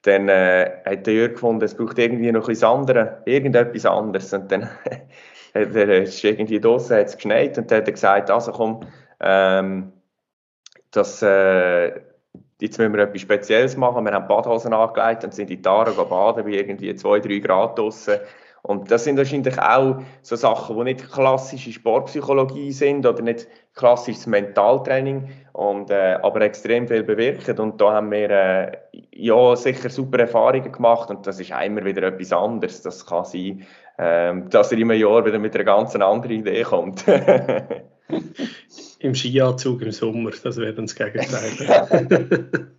dann 0.02 0.28
äh, 0.28 0.82
hat 0.84 1.06
der 1.06 1.14
Jörg 1.14 1.32
gefunden, 1.32 1.64
es 1.64 1.74
braucht 1.74 1.98
irgendwie 1.98 2.30
noch 2.32 2.48
etwas 2.48 2.62
anderes, 2.62 3.08
irgendetwas 3.24 3.86
anderes. 3.86 4.32
Und 4.32 4.50
dann 4.50 4.64
hat 5.54 5.74
er, 5.74 6.02
ist 6.02 6.22
irgendwie 6.24 6.60
draußen, 6.60 6.96
hat 6.96 7.06
es 7.06 7.16
geschneit 7.16 7.58
und 7.58 7.70
dann 7.70 7.78
hat 7.78 7.88
er 7.88 7.92
gesagt, 7.92 8.30
also 8.30 8.52
komm, 8.52 8.80
ähm, 9.20 9.92
das, 10.90 11.22
äh, 11.22 11.88
jetzt 12.60 12.78
müssen 12.78 12.94
wir 12.94 13.02
etwas 13.02 13.20
Spezielles 13.20 13.76
machen. 13.76 14.04
Wir 14.04 14.12
haben 14.12 14.28
Badhosen 14.28 14.72
angelegt 14.72 15.24
und 15.24 15.34
sind 15.34 15.50
in 15.50 15.62
Tara 15.62 15.90
baden 16.04 16.44
bei 16.44 16.50
irgendwie 16.50 16.90
2-3 16.90 17.40
Grad 17.40 17.78
draußen. 17.78 18.18
Und 18.66 18.90
das 18.90 19.04
sind 19.04 19.16
wahrscheinlich 19.16 19.60
auch 19.60 19.98
so 20.22 20.34
Sachen, 20.34 20.76
die 20.76 20.84
nicht 20.84 21.08
klassische 21.08 21.70
Sportpsychologie 21.72 22.72
sind 22.72 23.06
oder 23.06 23.22
nicht 23.22 23.46
klassisches 23.74 24.26
Mentaltraining, 24.26 25.28
und, 25.52 25.90
äh, 25.90 26.18
aber 26.20 26.40
extrem 26.40 26.88
viel 26.88 27.04
bewirken. 27.04 27.58
Und 27.60 27.80
da 27.80 27.92
haben 27.92 28.10
wir 28.10 28.28
äh, 28.28 28.72
ja 29.12 29.54
sicher 29.54 29.88
super 29.88 30.18
Erfahrungen 30.18 30.72
gemacht 30.72 31.10
und 31.10 31.26
das 31.26 31.38
ist 31.38 31.50
immer 31.50 31.84
wieder 31.84 32.02
etwas 32.02 32.32
anderes. 32.32 32.82
Das 32.82 33.06
kann 33.06 33.24
sein, 33.24 33.64
äh, 33.98 34.34
dass 34.50 34.72
er 34.72 34.78
im 34.78 34.90
Jahr 34.90 35.24
wieder 35.24 35.38
mit 35.38 35.54
einer 35.54 35.64
ganz 35.64 35.94
anderen 35.94 36.30
Idee 36.32 36.64
kommt. 36.64 37.04
Im 38.98 39.14
Skianzug 39.14 39.82
im 39.82 39.92
Sommer, 39.92 40.30
das 40.42 40.56
wäre 40.56 40.74
dann 40.74 40.86
das 40.86 40.94
Gegenteil. 40.94 42.70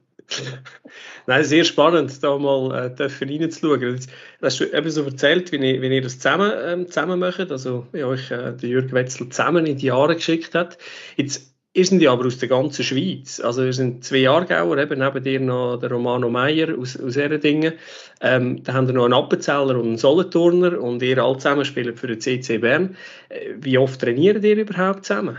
Nein, 1.26 1.44
sehr 1.44 1.64
spannend, 1.64 2.22
da 2.24 2.38
mal 2.38 2.72
äh, 2.98 3.04
reinzuschauen. 3.04 3.80
Du 3.80 4.46
hast 4.46 4.62
eben 4.62 4.90
so 4.90 5.04
erzählt, 5.04 5.52
wie, 5.52 5.58
ich, 5.58 5.82
wie 5.82 5.96
ihr 5.96 6.02
das 6.02 6.20
zusammen, 6.20 6.52
ähm, 6.64 6.88
zusammen 6.88 7.20
macht, 7.20 7.52
also 7.52 7.88
wie 7.92 8.04
euch 8.04 8.32
äh, 8.32 8.54
der 8.54 8.70
Jürg 8.70 8.92
Wetzel 8.94 9.30
zusammen 9.30 9.66
in 9.66 9.78
die 9.78 9.88
Jahre 9.88 10.16
geschickt 10.16 10.56
hat. 10.56 10.78
Jetzt 11.16 11.54
ihr 11.74 11.86
sind 11.86 12.02
ja 12.02 12.12
aber 12.12 12.26
aus 12.26 12.40
der 12.40 12.50
ganzen 12.50 12.84
Schweiz. 12.84 13.40
Also 13.40 13.64
wir 13.64 13.74
sind 13.74 14.04
zwei 14.04 14.28
Aargauer, 14.28 14.78
eben 14.78 15.00
neben 15.00 15.24
dir 15.24 15.40
noch 15.40 15.78
der 15.78 15.92
Romano 15.92 16.30
Meyer 16.30 16.78
aus, 16.78 17.00
aus 17.00 17.16
Ehredingen. 17.16 17.74
Ähm, 18.20 18.64
da 18.64 18.74
haben 18.74 18.88
wir 18.88 18.96
noch 18.96 19.06
einen 19.06 19.14
Appenzeller 19.14 19.76
und 19.76 19.86
einen 19.86 19.98
Solothurner 19.98 20.82
und 20.82 21.04
ihr 21.04 21.24
alle 21.24 21.38
zusammen 21.38 21.66
spielen 21.66 21.96
für 21.96 22.08
den 22.08 22.20
CC 22.20 22.58
Bern. 22.58 22.98
Äh, 23.30 23.54
wie 23.58 23.78
oft 23.78 24.02
trainiert 24.02 24.44
ihr 24.44 24.58
überhaupt 24.58 25.06
zusammen? 25.06 25.38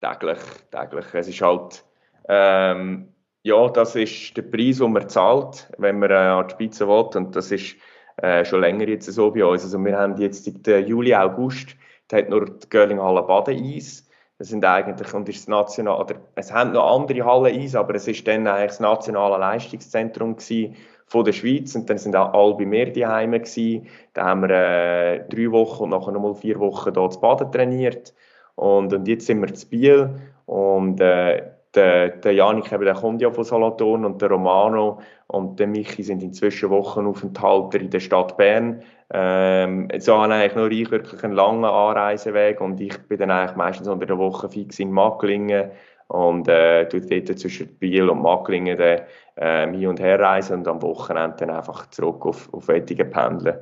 Täglich, 0.00 0.38
täglich. 0.70 1.06
Es 1.12 1.28
ist 1.28 1.40
halt... 1.40 1.84
Ähm 2.28 3.08
ja, 3.46 3.68
das 3.68 3.94
ist 3.94 4.36
der 4.36 4.42
Preis, 4.42 4.78
den 4.78 4.92
man 4.92 5.08
zahlt, 5.08 5.68
wenn 5.78 6.00
man 6.00 6.10
äh, 6.10 6.14
an 6.14 6.48
die 6.48 6.54
Spitze 6.54 6.88
will. 6.88 7.08
Und 7.14 7.36
das 7.36 7.52
ist 7.52 7.76
äh, 8.16 8.44
schon 8.44 8.60
länger 8.60 8.88
jetzt 8.88 9.06
so 9.06 9.30
bei 9.30 9.44
uns. 9.44 9.62
Also 9.62 9.78
wir 9.84 9.96
haben 9.96 10.16
jetzt 10.16 10.66
den 10.66 10.86
Juli, 10.86 11.14
August, 11.14 11.76
da 12.08 12.16
hat 12.16 12.28
nur 12.28 12.46
die 12.46 12.68
Görlinghalle 12.68 13.22
Baden-Eis. 13.22 14.08
Das 14.38 14.48
sind 14.48 14.64
eigentlich, 14.64 15.14
und 15.14 15.28
ist 15.28 15.48
national, 15.48 16.00
oder 16.00 16.16
es 16.34 16.52
haben 16.52 16.72
noch 16.72 16.92
andere 16.92 17.24
Hallen 17.24 17.58
Eis, 17.58 17.76
aber 17.76 17.94
es 17.94 18.08
ist 18.08 18.26
dann 18.26 18.48
eigentlich 18.48 18.72
das 18.72 18.80
nationale 18.80 19.38
Leistungszentrum 19.38 20.36
gewesen 20.36 20.74
von 21.06 21.24
der 21.24 21.32
Schweiz 21.32 21.74
und 21.76 21.88
dann 21.88 21.98
sind 21.98 22.16
auch 22.16 22.34
alle 22.34 22.54
bei 22.54 22.66
mir 22.66 22.92
daheim 22.92 23.30
gewesen. 23.30 23.86
Da 24.12 24.24
haben 24.24 24.42
wir 24.42 24.50
äh, 24.50 25.24
drei 25.28 25.52
Wochen 25.52 25.84
und 25.84 25.90
nachher 25.90 26.10
nochmal 26.10 26.34
vier 26.34 26.58
Wochen 26.58 26.92
hier 26.92 27.10
zu 27.10 27.20
Baden 27.20 27.52
trainiert. 27.52 28.12
Und, 28.56 28.92
und 28.92 29.06
jetzt 29.06 29.26
sind 29.26 29.40
wir 29.40 29.54
zu 29.54 29.68
Biel 29.68 30.18
und 30.46 31.00
äh, 31.00 31.55
der, 31.76 32.08
der 32.08 32.32
Janik 32.32 32.72
eben, 32.72 32.84
der 32.84 32.94
kommt 32.94 33.20
ja 33.20 33.30
von 33.30 33.44
Solothurn 33.44 34.04
und 34.04 34.20
der 34.20 34.30
Romano 34.30 35.00
und 35.28 35.60
der 35.60 35.66
Michi 35.66 36.02
sind 36.02 36.22
inzwischen 36.22 36.70
Wochenaufenthalter 36.70 37.80
in 37.80 37.90
der 37.90 38.00
Stadt 38.00 38.36
Bern. 38.36 38.82
Ähm, 39.10 39.88
so 39.98 40.18
habe 40.18 40.32
eigentlich 40.32 40.56
nur 40.56 40.70
ich 40.70 40.90
wirklich 40.90 41.22
einen 41.22 41.34
langen 41.34 41.64
Anreiseweg 41.64 42.60
und 42.60 42.80
ich 42.80 42.98
bin 43.08 43.18
dann 43.18 43.30
eigentlich 43.30 43.56
meistens 43.56 43.88
unter 43.88 44.06
der 44.06 44.18
Woche 44.18 44.48
fix 44.48 44.78
in 44.78 44.90
Macklingen 44.90 45.70
und 46.08 46.48
äh, 46.48 46.88
tue 46.88 47.00
dort 47.00 47.38
zwischen 47.38 47.68
Biel 47.78 48.08
und 48.08 48.22
Macklingen 48.22 48.78
dann, 48.78 49.00
äh, 49.36 49.70
hin 49.70 49.86
und 49.88 50.00
her 50.00 50.18
reisen 50.18 50.58
und 50.58 50.68
am 50.68 50.82
Wochenende 50.82 51.36
dann 51.38 51.50
einfach 51.50 51.88
zurück 51.90 52.24
auf, 52.26 52.52
auf 52.52 52.68
Wettigen 52.68 53.10
pendeln. 53.10 53.58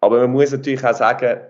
Aber 0.00 0.20
man 0.20 0.32
muss 0.32 0.52
natürlich 0.52 0.84
auch 0.84 0.94
sagen, 0.94 1.40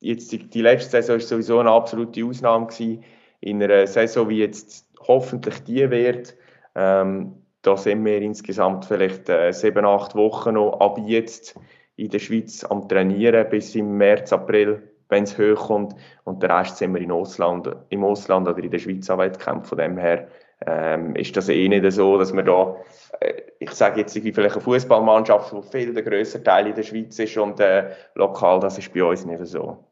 jetzt 0.00 0.30
die, 0.32 0.38
die 0.38 0.62
letzte 0.62 0.90
Saison 1.02 1.16
war 1.16 1.20
sowieso 1.20 1.58
eine 1.58 1.70
absolute 1.70 2.24
Ausnahme 2.24 2.66
gewesen. 2.66 3.04
In 3.40 3.62
einer 3.62 3.86
Saison 3.86 4.28
wie 4.28 4.38
jetzt 4.38 4.85
hoffentlich 5.08 5.62
die 5.64 5.90
wird. 5.90 6.34
Ähm, 6.74 7.42
da 7.62 7.76
sind 7.76 8.04
wir 8.04 8.22
insgesamt 8.22 8.84
vielleicht 8.84 9.28
äh, 9.28 9.52
sieben, 9.52 9.84
acht 9.84 10.14
Wochen 10.14 10.54
noch 10.54 10.78
ab 10.80 10.98
jetzt 11.04 11.58
in 11.96 12.10
der 12.10 12.18
Schweiz 12.18 12.64
am 12.64 12.88
Trainieren 12.88 13.48
bis 13.48 13.74
im 13.74 13.96
März, 13.96 14.32
April, 14.32 14.82
wenn 15.08 15.24
es 15.24 15.38
hochkommt. 15.38 15.94
Und 16.24 16.42
der 16.42 16.50
Rest 16.50 16.76
sind 16.76 16.94
wir 16.94 17.00
in 17.00 17.10
Ausland, 17.10 17.68
im 17.88 18.04
Ausland 18.04 18.46
oder 18.46 18.62
in 18.62 18.70
der 18.70 18.78
Schweiz 18.78 19.08
am 19.10 19.18
Wettkampf. 19.18 19.68
Von 19.68 19.78
dem 19.78 19.98
her 19.98 20.28
ähm, 20.66 21.16
ist 21.16 21.36
das 21.36 21.48
eh 21.48 21.68
nicht 21.68 21.90
so, 21.92 22.18
dass 22.18 22.32
wir 22.32 22.42
da, 22.42 22.76
äh, 23.20 23.42
ich 23.58 23.70
sage 23.72 24.00
jetzt 24.00 24.16
vielleicht 24.16 24.54
eine 24.54 24.60
Fußballmannschaft, 24.60 25.52
wo 25.52 25.62
viel 25.62 25.92
der 25.92 26.02
grösste 26.02 26.42
Teil 26.42 26.68
in 26.68 26.74
der 26.74 26.82
Schweiz 26.82 27.18
ist 27.18 27.36
und 27.36 27.58
äh, 27.60 27.90
lokal, 28.14 28.60
das 28.60 28.78
ist 28.78 28.92
bei 28.92 29.02
uns 29.02 29.24
nicht 29.24 29.44
so. 29.46 29.84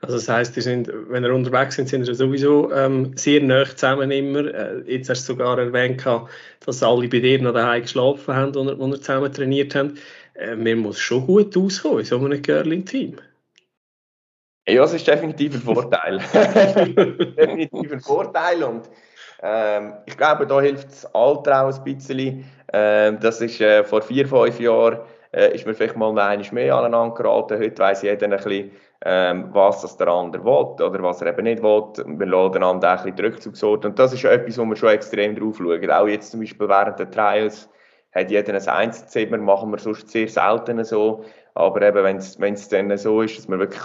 Also 0.00 0.16
das 0.16 0.28
heisst, 0.28 0.54
sind, 0.54 0.90
wenn 1.08 1.24
ihr 1.24 1.32
unterwegs 1.32 1.76
sind, 1.76 1.88
sind 1.88 2.06
ihr 2.06 2.14
sowieso 2.14 2.72
ähm, 2.72 3.16
sehr 3.16 3.40
nah 3.42 3.64
zusammen 3.64 4.10
immer. 4.10 4.52
Äh, 4.52 4.82
jetzt 4.86 5.08
hast 5.08 5.28
du 5.28 5.32
sogar 5.32 5.58
erwähnt, 5.58 6.04
dass 6.64 6.82
alle 6.82 7.08
bei 7.08 7.20
dir 7.20 7.40
noch 7.40 7.54
daheim 7.54 7.82
geschlafen 7.82 8.34
haben, 8.34 8.56
als 8.56 8.78
ihr 8.80 9.00
zusammen 9.00 9.32
trainiert 9.32 9.74
habt. 9.74 9.92
Äh, 10.34 10.56
man 10.56 10.78
muss 10.78 10.98
schon 10.98 11.26
gut 11.26 11.56
auskommen 11.56 12.00
in 12.00 12.04
so 12.04 12.18
einem 12.18 12.42
Girling-Team. 12.42 13.16
Ja, 14.68 14.84
es 14.84 14.92
ist 14.92 15.06
definitiv 15.06 15.54
ein 15.54 15.60
Vorteil. 15.60 16.18
definitiv 17.36 17.92
ein 17.92 18.00
Vorteil 18.00 18.62
und 18.62 18.88
ähm, 19.42 19.94
ich 20.06 20.16
glaube, 20.16 20.46
da 20.46 20.60
hilft 20.60 20.88
das 20.88 21.14
Alter 21.14 21.66
auch 21.66 21.76
ein 21.76 21.84
bisschen. 21.84 22.44
Ähm, 22.72 23.18
das 23.20 23.40
ist 23.40 23.60
äh, 23.60 23.82
vor 23.82 24.00
vier, 24.02 24.26
fünf 24.26 24.60
Jahren 24.60 25.00
äh, 25.32 25.54
ist 25.54 25.66
mir 25.66 25.74
vielleicht 25.74 25.96
mal 25.96 26.08
einmal 26.08 26.38
mehr 26.52 26.76
aneinander 26.76 27.14
geraten. 27.14 27.58
Heute 27.58 27.78
weiss 27.78 28.02
jeder 28.02 28.26
ein 28.26 28.30
bisschen, 28.30 28.70
ähm, 29.04 29.48
was 29.52 29.82
das 29.82 29.96
der 29.96 30.08
andere 30.08 30.44
will 30.44 30.86
oder 30.86 31.02
was 31.02 31.20
er 31.20 31.28
eben 31.28 31.44
nicht 31.44 31.62
will. 31.62 32.18
Wir 32.18 32.26
laden 32.26 32.62
einander 32.62 32.90
ein 32.90 32.96
bisschen 33.04 33.26
Rückzugsort. 33.26 33.84
Und 33.84 33.98
das 33.98 34.12
ist 34.12 34.24
etwas, 34.24 34.58
wo 34.58 34.64
wir 34.64 34.76
schon 34.76 34.90
extrem 34.90 35.34
drauf 35.34 35.56
schauen. 35.58 35.90
Auch 35.90 36.06
jetzt 36.06 36.30
zum 36.30 36.40
Beispiel 36.40 36.68
während 36.68 36.98
der 36.98 37.10
Trials 37.10 37.68
hat 38.12 38.30
jeder 38.30 38.54
ein 38.54 38.68
Einzelzimmer, 38.68 39.38
machen 39.38 39.70
wir 39.70 39.78
sonst 39.78 40.08
sehr 40.08 40.28
selten 40.28 40.84
so. 40.84 41.24
Aber 41.54 41.82
eben, 41.82 42.04
wenn 42.04 42.54
es 42.54 42.68
dann 42.68 42.96
so 42.96 43.22
ist, 43.22 43.38
dass 43.38 43.48
wir 43.48 43.58
wirklich 43.58 43.82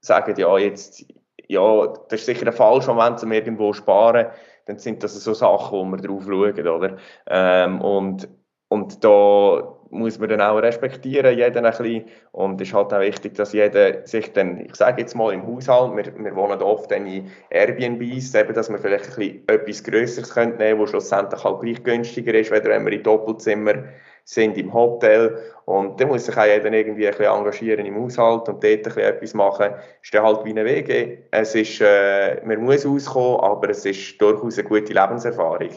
sagen, 0.00 0.34
ja, 0.36 0.58
jetzt, 0.58 1.04
ja, 1.46 1.86
das 2.08 2.20
ist 2.20 2.26
sicher 2.26 2.46
ein 2.46 2.52
falscher 2.52 2.94
Moment, 2.94 3.22
um 3.22 3.32
irgendwo 3.32 3.72
zu 3.72 3.78
sparen, 3.78 4.26
dann 4.66 4.78
sind 4.78 5.02
das 5.02 5.14
so 5.14 5.34
Sachen, 5.34 5.78
wo 5.78 5.84
wir 5.84 5.96
drauf 5.98 6.24
schauen, 6.24 6.68
oder? 6.68 6.96
Ähm, 7.26 7.80
und, 7.80 8.28
und 8.68 9.02
da 9.04 9.77
muss 9.90 10.18
man 10.18 10.28
dann 10.28 10.40
auch 10.40 10.58
respektieren, 10.58 11.36
jeden 11.36 11.64
ein 11.64 11.70
bisschen. 11.70 12.04
Und 12.32 12.60
es 12.60 12.68
ist 12.68 12.74
halt 12.74 12.92
auch 12.92 13.00
wichtig, 13.00 13.34
dass 13.34 13.52
jeder 13.52 14.06
sich 14.06 14.32
dann, 14.32 14.60
ich 14.60 14.74
sage 14.74 15.00
jetzt 15.02 15.14
mal 15.14 15.32
im 15.32 15.46
Haushalt, 15.46 15.96
wir, 15.96 16.24
wir 16.24 16.36
wohnen 16.36 16.60
oft 16.62 16.90
in 16.92 17.30
Airbnbs, 17.50 18.34
eben, 18.34 18.54
dass 18.54 18.70
wir 18.70 18.78
vielleicht 18.78 19.10
ein 19.10 19.16
bisschen 19.16 19.48
etwas 19.48 19.84
Größeres 19.84 20.36
nehmen 20.36 20.58
können, 20.58 20.78
wo 20.78 20.86
schlussendlich 20.86 21.42
halt 21.42 21.60
gleich 21.60 21.82
günstiger 21.82 22.34
ist, 22.34 22.50
wenn 22.50 22.84
wir 22.84 22.92
in 22.92 23.02
Doppelzimmer 23.02 23.84
sind 24.24 24.58
im 24.58 24.74
Hotel 24.74 25.38
und 25.68 26.00
da 26.00 26.06
muss 26.06 26.24
sich 26.24 26.36
auch 26.36 26.44
jeder 26.44 26.72
irgendwie 26.72 27.06
ein 27.06 27.14
bisschen 27.14 27.32
engagieren 27.32 27.84
im 27.84 27.96
Haushalt 27.96 28.48
und 28.48 28.62
dort 28.62 28.64
ein 28.64 28.82
bisschen 28.82 29.02
etwas 29.02 29.34
machen. 29.34 29.74
Ist 30.02 30.14
dann 30.14 30.22
halt 30.22 30.44
wie 30.44 30.50
eine 30.50 30.64
WG. 30.64 31.18
Es 31.30 31.54
ist, 31.54 31.82
äh, 31.82 32.42
man 32.44 32.62
muss 32.64 32.86
auskommen, 32.86 33.40
aber 33.40 33.68
es 33.68 33.84
ist 33.84 34.20
durchaus 34.20 34.58
eine 34.58 34.68
gute 34.68 34.92
Lebenserfahrung. 34.92 35.70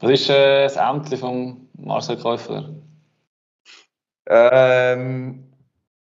Was 0.00 0.10
ist 0.10 0.30
äh, 0.30 0.64
das 0.64 0.76
Ämtli 0.76 1.18
von 1.18 1.68
Marcel 1.78 2.16
Käufer? 2.16 2.74
Ähm, 4.26 5.52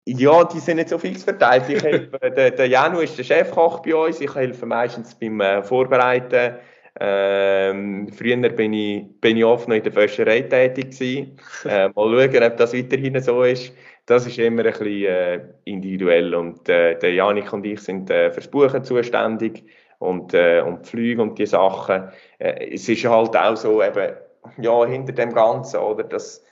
ja, 0.06 0.44
die 0.46 0.60
sind 0.60 0.78
nicht 0.78 0.90
so 0.90 0.98
fix 0.98 1.24
verteilt. 1.24 1.66
Ich 1.68 1.84
helfe, 1.84 2.18
der, 2.36 2.52
der 2.52 2.68
Janu 2.68 3.00
ist 3.00 3.18
der 3.18 3.24
Chefkoch 3.24 3.80
bei 3.80 3.94
uns. 3.94 4.22
Ich 4.22 4.34
helfe 4.34 4.66
meistens 4.66 5.14
beim 5.16 5.42
äh, 5.42 5.62
Vorbereiten. 5.62 6.56
Ähm, 7.00 8.08
früher 8.12 8.50
bin 8.50 8.74
ich, 8.74 9.06
bin 9.22 9.38
ich 9.38 9.46
oft 9.46 9.68
noch 9.68 9.76
in 9.76 9.84
der 9.84 9.96
Wäscherei 9.96 10.42
tätig 10.42 10.92
gewesen. 10.92 11.38
Äh, 11.66 11.90
mal 11.96 12.30
schauen, 12.30 12.44
ob 12.44 12.58
das 12.58 12.74
weiterhin 12.74 13.20
so 13.22 13.44
ist. 13.44 13.74
Das 14.06 14.26
ist 14.26 14.40
immer 14.40 14.66
ein 14.66 14.72
bisschen 14.72 15.06
äh, 15.06 15.42
individuell. 15.66 16.34
Und 16.34 16.70
äh, 16.70 16.98
der 16.98 17.14
Janik 17.14 17.52
und 17.52 17.66
ich 17.66 17.82
sind 17.82 18.10
äh, 18.10 18.32
fürs 18.32 18.48
Buchen 18.48 18.84
zuständig 18.84 19.66
und, 20.00 20.34
äh, 20.34 20.62
und 20.62 20.86
die 20.86 20.90
Flüge 20.90 21.22
und 21.22 21.38
die 21.38 21.46
Sachen. 21.46 22.10
Äh, 22.40 22.74
es 22.74 22.88
ist 22.88 23.06
halt 23.06 23.36
auch 23.36 23.58
so, 23.58 23.84
eben, 23.84 24.16
ja, 24.58 24.86
hinter 24.86 25.12
dem 25.12 25.34
Ganzen, 25.34 25.82
oder? 25.82 26.06
Das, 26.06 26.47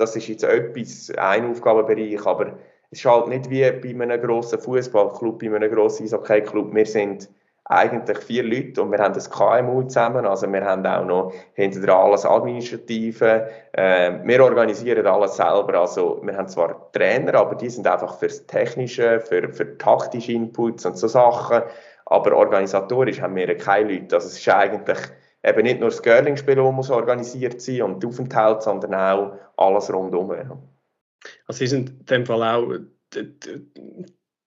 das 0.00 0.16
ist 0.16 0.28
jetzt 0.28 0.44
etwas, 0.44 1.12
ein 1.16 1.50
Aufgabenbereich, 1.50 2.26
aber 2.26 2.54
es 2.90 2.98
ist 2.98 3.04
halt 3.04 3.28
nicht 3.28 3.50
wie 3.50 3.70
bei 3.70 4.02
einem 4.02 4.20
grossen 4.20 4.58
Fußballclub, 4.58 5.38
bei 5.38 5.54
einem 5.54 5.70
grossen 5.70 6.04
Eishockey-Club. 6.04 6.74
Wir 6.74 6.86
sind 6.86 7.28
eigentlich 7.70 8.18
vier 8.18 8.42
Leute 8.42 8.82
und 8.82 8.90
wir 8.90 8.98
haben 8.98 9.14
das 9.14 9.30
KMU 9.30 9.84
zusammen, 9.84 10.26
also 10.26 10.52
wir 10.52 10.64
haben 10.64 10.84
auch 10.84 11.04
noch 11.04 11.32
hinter 11.52 11.94
alles 11.94 12.26
Administrative, 12.26 13.48
äh, 13.72 14.12
wir 14.24 14.42
organisieren 14.42 15.06
alles 15.06 15.36
selber, 15.36 15.74
also 15.78 16.20
wir 16.24 16.36
haben 16.36 16.48
zwar 16.48 16.90
Trainer, 16.90 17.34
aber 17.36 17.54
die 17.54 17.70
sind 17.70 17.86
einfach 17.86 18.18
fürs 18.18 18.44
Technische, 18.46 19.20
für, 19.20 19.52
für 19.52 19.78
taktische 19.78 20.32
Inputs 20.32 20.84
und 20.84 20.98
so 20.98 21.06
Sachen, 21.06 21.62
aber 22.06 22.36
organisatorisch 22.36 23.20
haben 23.20 23.36
wir 23.36 23.56
keine 23.56 23.92
Leute, 23.92 24.16
also 24.16 24.26
es 24.26 24.38
ist 24.38 24.48
eigentlich 24.48 24.98
eben 25.42 25.62
nicht 25.62 25.80
nur 25.80 25.90
das 25.90 26.02
Girling-Spiel, 26.02 26.56
das 26.56 26.72
muss 26.72 26.90
organisiert 26.90 27.60
sein 27.60 27.82
und 27.82 28.02
die 28.02 28.06
Aufenthalt, 28.06 28.62
sondern 28.62 28.94
auch 28.94 29.32
alles 29.56 29.92
rundum. 29.92 30.30
Also 31.46 31.58
Sie 31.58 31.66
sind 31.66 31.90
in 31.90 32.06
dem 32.06 32.26
Fall 32.26 32.42
auch 32.42 32.72
die, 33.14 33.28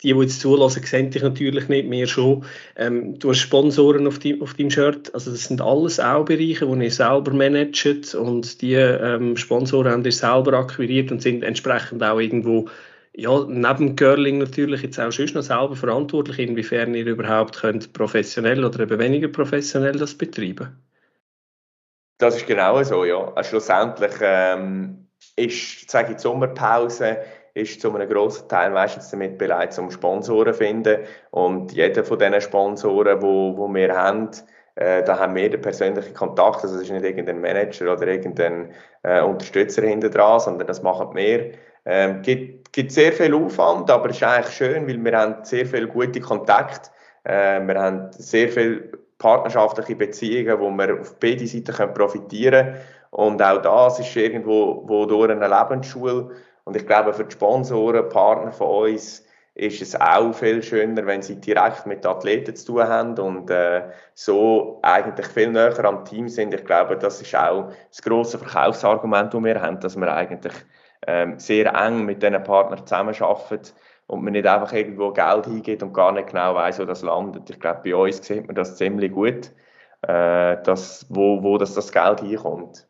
die 0.04 0.10
jetzt 0.10 0.42
zulassen, 0.42 0.84
sehen 0.84 1.10
dich 1.12 1.22
natürlich 1.22 1.70
nicht 1.70 1.88
mehr 1.88 2.08
schon. 2.08 2.46
Ähm, 2.76 3.18
du 3.20 3.30
hast 3.30 3.40
Sponsoren 3.40 4.06
auf, 4.06 4.20
die, 4.20 4.40
auf 4.42 4.54
deinem 4.54 4.70
Shirt, 4.70 5.14
also 5.14 5.32
das 5.32 5.46
sind 5.46 5.62
alles 5.62 6.00
auch 6.00 6.26
Bereiche, 6.26 6.68
die 6.68 6.84
ihr 6.84 6.92
selber 6.92 7.32
managt 7.34 8.14
und 8.16 8.62
die 8.62 8.74
ähm, 8.74 9.38
Sponsoren 9.38 9.92
haben 9.92 10.06
ihr 10.06 10.12
selber 10.12 10.54
akquiriert 10.54 11.12
und 11.12 11.22
sind 11.22 11.44
entsprechend 11.44 12.04
auch 12.04 12.20
irgendwo 12.20 12.68
ja, 13.16 13.46
neben 13.48 13.96
Girling 13.96 14.40
natürlich 14.40 14.82
jetzt 14.82 15.00
auch 15.00 15.12
schon 15.12 15.30
noch 15.34 15.44
selber 15.44 15.76
verantwortlich, 15.76 16.40
inwiefern 16.40 16.96
ihr 16.96 17.06
überhaupt 17.06 17.58
könnt 17.58 17.94
professionell 17.94 18.66
oder 18.66 18.80
eben 18.82 19.00
weniger 19.00 19.28
professionell 19.28 19.94
das 19.94 20.16
betreiben? 20.16 20.76
Das 22.24 22.38
ist 22.38 22.48
genau 22.48 22.82
so, 22.84 23.04
ja. 23.04 23.34
Also 23.36 23.50
schlussendlich 23.50 24.14
ähm, 24.22 25.10
ist, 25.36 25.92
sage 25.92 26.12
ich, 26.12 26.16
die 26.16 26.22
Sommerpause 26.22 27.18
ist 27.54 27.82
zu 27.82 27.94
einem 27.94 28.10
grossen 28.10 28.48
Teil 28.48 28.72
meistens 28.72 29.12
damit 29.12 29.38
bereit, 29.38 29.78
um 29.78 29.92
Sponsoren 29.92 30.54
zu 30.54 30.60
finden. 30.60 31.00
Und 31.32 31.74
jeder 31.74 32.06
von 32.06 32.18
diesen 32.18 32.40
Sponsoren, 32.40 33.22
wo, 33.22 33.58
wo 33.58 33.68
wir 33.68 33.94
haben, 33.94 34.30
äh, 34.76 35.04
da 35.04 35.20
haben 35.20 35.36
wir 35.36 35.50
den 35.50 35.60
persönlichen 35.60 36.14
Kontakt. 36.14 36.64
Also 36.64 36.78
es 36.78 36.84
ist 36.84 36.92
nicht 36.92 37.04
irgendein 37.04 37.42
Manager 37.42 37.92
oder 37.92 38.08
irgendein 38.08 38.72
äh, 39.04 39.22
Unterstützer 39.22 39.82
hinter 39.82 40.10
dran, 40.10 40.40
sondern 40.40 40.66
das 40.66 40.82
machen 40.82 41.14
wir. 41.16 41.52
Ähm, 41.86 42.22
gibt, 42.22 42.72
gibt 42.72 42.94
sehr 42.94 43.12
viel 43.12 43.34
Aufwand, 43.34 43.92
aber 43.92 44.10
es 44.10 44.16
ist 44.16 44.24
eigentlich 44.24 44.56
schön, 44.56 44.88
weil 44.88 45.04
wir 45.04 45.20
haben 45.20 45.44
sehr 45.44 45.66
viel 45.66 45.88
gute 45.88 46.22
Kontakt. 46.22 46.90
Äh, 47.26 47.60
wir 47.68 47.76
haben 47.76 48.12
sehr 48.14 48.48
viele 48.48 49.03
partnerschaftliche 49.24 49.96
Beziehungen, 49.96 50.60
wo 50.60 50.70
wir 50.70 51.00
auf 51.00 51.18
beide 51.18 51.48
Seiten 51.48 51.94
profitieren 51.94 52.66
können. 52.66 52.78
Und 53.12 53.42
auch 53.42 53.62
das 53.62 54.00
ist 54.00 54.14
irgendwo 54.18 54.84
wo 54.86 55.06
durch 55.06 55.32
eine 55.32 55.48
Lebensschule. 55.48 56.32
Und 56.66 56.76
ich 56.76 56.86
glaube, 56.86 57.14
für 57.14 57.24
die 57.24 57.32
Sponsoren, 57.32 58.10
Partner 58.10 58.52
von 58.52 58.92
uns, 58.92 59.26
ist 59.56 59.82
es 59.82 59.96
auch 60.00 60.34
viel 60.34 60.62
schöner, 60.62 61.06
wenn 61.06 61.22
sie 61.22 61.40
direkt 61.40 61.86
mit 61.86 62.06
Athleten 62.06 62.56
zu 62.56 62.66
tun 62.66 62.88
haben 62.88 63.18
und 63.20 63.50
äh, 63.50 63.84
so 64.14 64.80
eigentlich 64.82 65.28
viel 65.28 65.52
näher 65.52 65.86
am 65.86 66.04
Team 66.04 66.28
sind. 66.28 66.54
Ich 66.54 66.66
glaube, 66.66 66.98
das 66.98 67.22
ist 67.22 67.36
auch 67.36 67.72
das 67.90 68.02
grosse 68.02 68.40
Verkaufsargument, 68.40 69.34
das 69.34 69.44
wir 69.44 69.62
haben, 69.62 69.80
dass 69.80 69.96
wir 69.96 70.14
eigentlich 70.14 70.54
ähm, 71.08 71.40
sehr 71.40 71.74
eng 71.76 72.04
mit 72.04 72.24
diesen 72.24 72.44
Partnern 72.44 72.86
zusammenarbeiten 72.86 73.72
und 74.08 74.24
man 74.24 74.34
nicht 74.34 74.46
einfach 74.46 74.74
irgendwo 74.74 75.12
Geld 75.12 75.46
hingeht 75.46 75.84
und 75.84 75.94
gar 75.94 76.12
nicht 76.12 76.30
genau 76.30 76.56
weiß, 76.56 76.80
wo 76.80 76.86
das 76.86 77.02
landet. 77.02 77.50
Ich 77.50 77.60
glaube, 77.60 77.82
bei 77.84 77.96
uns 77.96 78.26
sieht 78.26 78.46
man 78.46 78.56
das 78.56 78.78
ziemlich 78.78 79.12
gut, 79.12 79.52
äh, 80.02 80.62
dass, 80.64 81.06
wo, 81.10 81.42
wo 81.44 81.58
das, 81.58 81.74
das 81.74 81.92
Geld 81.92 82.22
hinkommt. 82.22 82.88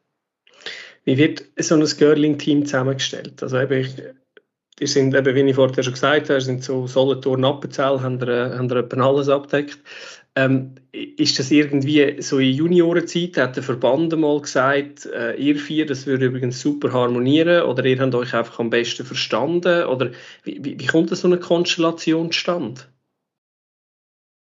Wie 1.06 1.18
wird 1.18 1.44
so 1.60 1.76
ein 1.76 1.86
Girling-Team 1.86 2.66
zusammengestellt? 2.66 3.44
Also 3.44 3.60
eben, 3.60 3.82
ich, 3.82 4.02
die 4.80 4.88
sind 4.88 5.14
eben, 5.14 5.36
wie 5.36 5.42
ich 5.42 5.56
vorher 5.56 5.84
schon 5.84 5.94
gesagt 5.94 6.30
habe, 6.30 6.42
sind 6.42 6.64
so 6.64 6.88
Solothurn 6.88 7.46
Appenzell, 7.46 8.02
haben 8.02 8.20
da 8.20 8.58
haben 8.58 9.02
alles 9.02 9.30
abdeckt. 9.30 9.80
Ähm, 10.36 10.76
ist 10.92 11.38
das 11.38 11.52
irgendwie 11.52 12.20
so 12.22 12.40
in 12.40 12.54
Juniorenzeit, 12.54 13.38
hat 13.38 13.56
der 13.56 13.64
Verband 13.64 14.18
mal 14.18 14.42
gesagt, 14.42 15.06
äh, 15.06 15.36
ihr 15.36 15.58
vier, 15.58 15.86
das 15.86 16.08
würde 16.08 16.26
übrigens 16.26 16.60
super 16.60 16.92
harmonieren 16.92 17.64
oder 17.64 17.86
ihr 17.86 18.00
habt 18.00 18.16
euch 18.16 18.34
einfach 18.34 18.60
am 18.60 18.72
besten 18.72 19.06
verstanden 19.06 19.86
oder 19.86 20.12
wie, 20.44 20.60
wie, 20.64 20.88
kommt 20.88 21.10
so 21.10 21.28
eine 21.28 21.38
Konstellation 21.40 22.32
zustande? 22.32 22.82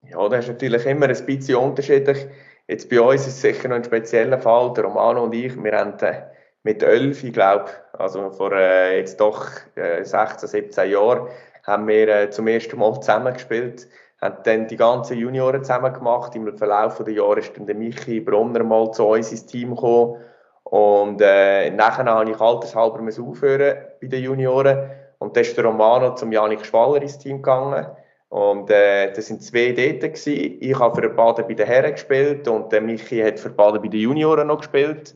Ja, 0.08 0.30
das 0.30 0.46
ist 0.46 0.52
natürlich 0.52 0.86
immer 0.86 1.08
ein 1.08 1.26
bisschen 1.26 1.56
unterschiedlich. 1.56 2.28
Jetzt 2.68 2.90
bei 2.90 3.02
uns 3.02 3.22
ist 3.22 3.36
es 3.36 3.42
sicher 3.42 3.68
noch 3.68 3.78
ein 3.78 3.84
spezieller 3.84 4.40
Fall. 4.40 4.74
Der 4.74 4.84
Romano 4.84 5.24
und 5.24 5.34
ich, 5.34 5.56
wir 5.62 5.72
haben 5.72 5.98
äh, 6.00 6.24
mit 6.64 6.84
elf, 6.84 7.24
ich 7.24 7.34
glaube, 7.34 7.72
also 7.94 8.30
vor 8.32 8.52
äh, 8.52 9.00
jetzt 9.00 9.20
doch 9.20 9.48
äh, 9.76 10.04
16, 10.04 10.48
17 10.48 10.92
Jahren, 10.92 11.28
haben 11.64 11.88
wir 11.88 12.08
äh, 12.08 12.30
zum 12.30 12.48
ersten 12.48 12.78
Mal 12.78 12.94
zusammengespielt, 13.00 13.88
haben 14.22 14.38
dann 14.44 14.68
die 14.68 14.78
ganzen 14.78 15.18
Junioren 15.18 15.64
zusammen 15.64 15.94
gemacht. 15.94 16.36
Im 16.36 16.56
Verlauf 16.58 17.04
der 17.04 17.14
Jahre 17.14 17.40
ist 17.40 17.58
dann 17.58 17.66
der 17.66 17.76
Michi 17.76 18.20
Bronner 18.20 18.64
mal 18.64 18.92
zu 18.92 19.06
uns 19.08 19.32
ins 19.32 19.46
Team 19.46 19.76
gekommen. 19.76 20.18
Und 20.64 21.22
äh, 21.22 21.72
nachher 21.72 22.06
habe 22.06 22.30
ich 22.30 22.40
altershalber 22.40 23.02
aufhören 23.02 23.78
bei 24.00 24.08
den 24.08 24.24
Junioren. 24.24 24.92
Und 25.20 25.36
dann 25.36 25.42
ist 25.42 25.58
der 25.58 25.66
Romano 25.66 26.16
zum 26.16 26.32
Janik 26.32 26.66
Schwaller 26.66 27.02
ins 27.02 27.18
Team 27.18 27.38
gegangen. 27.38 27.88
Und 28.30 28.70
äh, 28.70 29.12
das 29.12 29.28
sind 29.28 29.44
zwei 29.44 29.74
dort 29.74 30.02
gewesen. 30.02 30.58
Ich 30.62 30.80
habe 30.80 31.02
für 31.02 31.10
Baden 31.10 31.48
bei 31.48 31.54
den 31.54 31.68
Herren 31.68 31.92
gespielt 31.92 32.48
und 32.48 32.72
der 32.72 32.82
Michi 32.82 33.22
hat 33.22 33.40
für 33.40 33.50
Baden 33.50 33.82
bei 33.82 33.90
den 33.90 34.00
Junioren 34.00 34.48
noch 34.48 34.60
gespielt. 34.60 35.16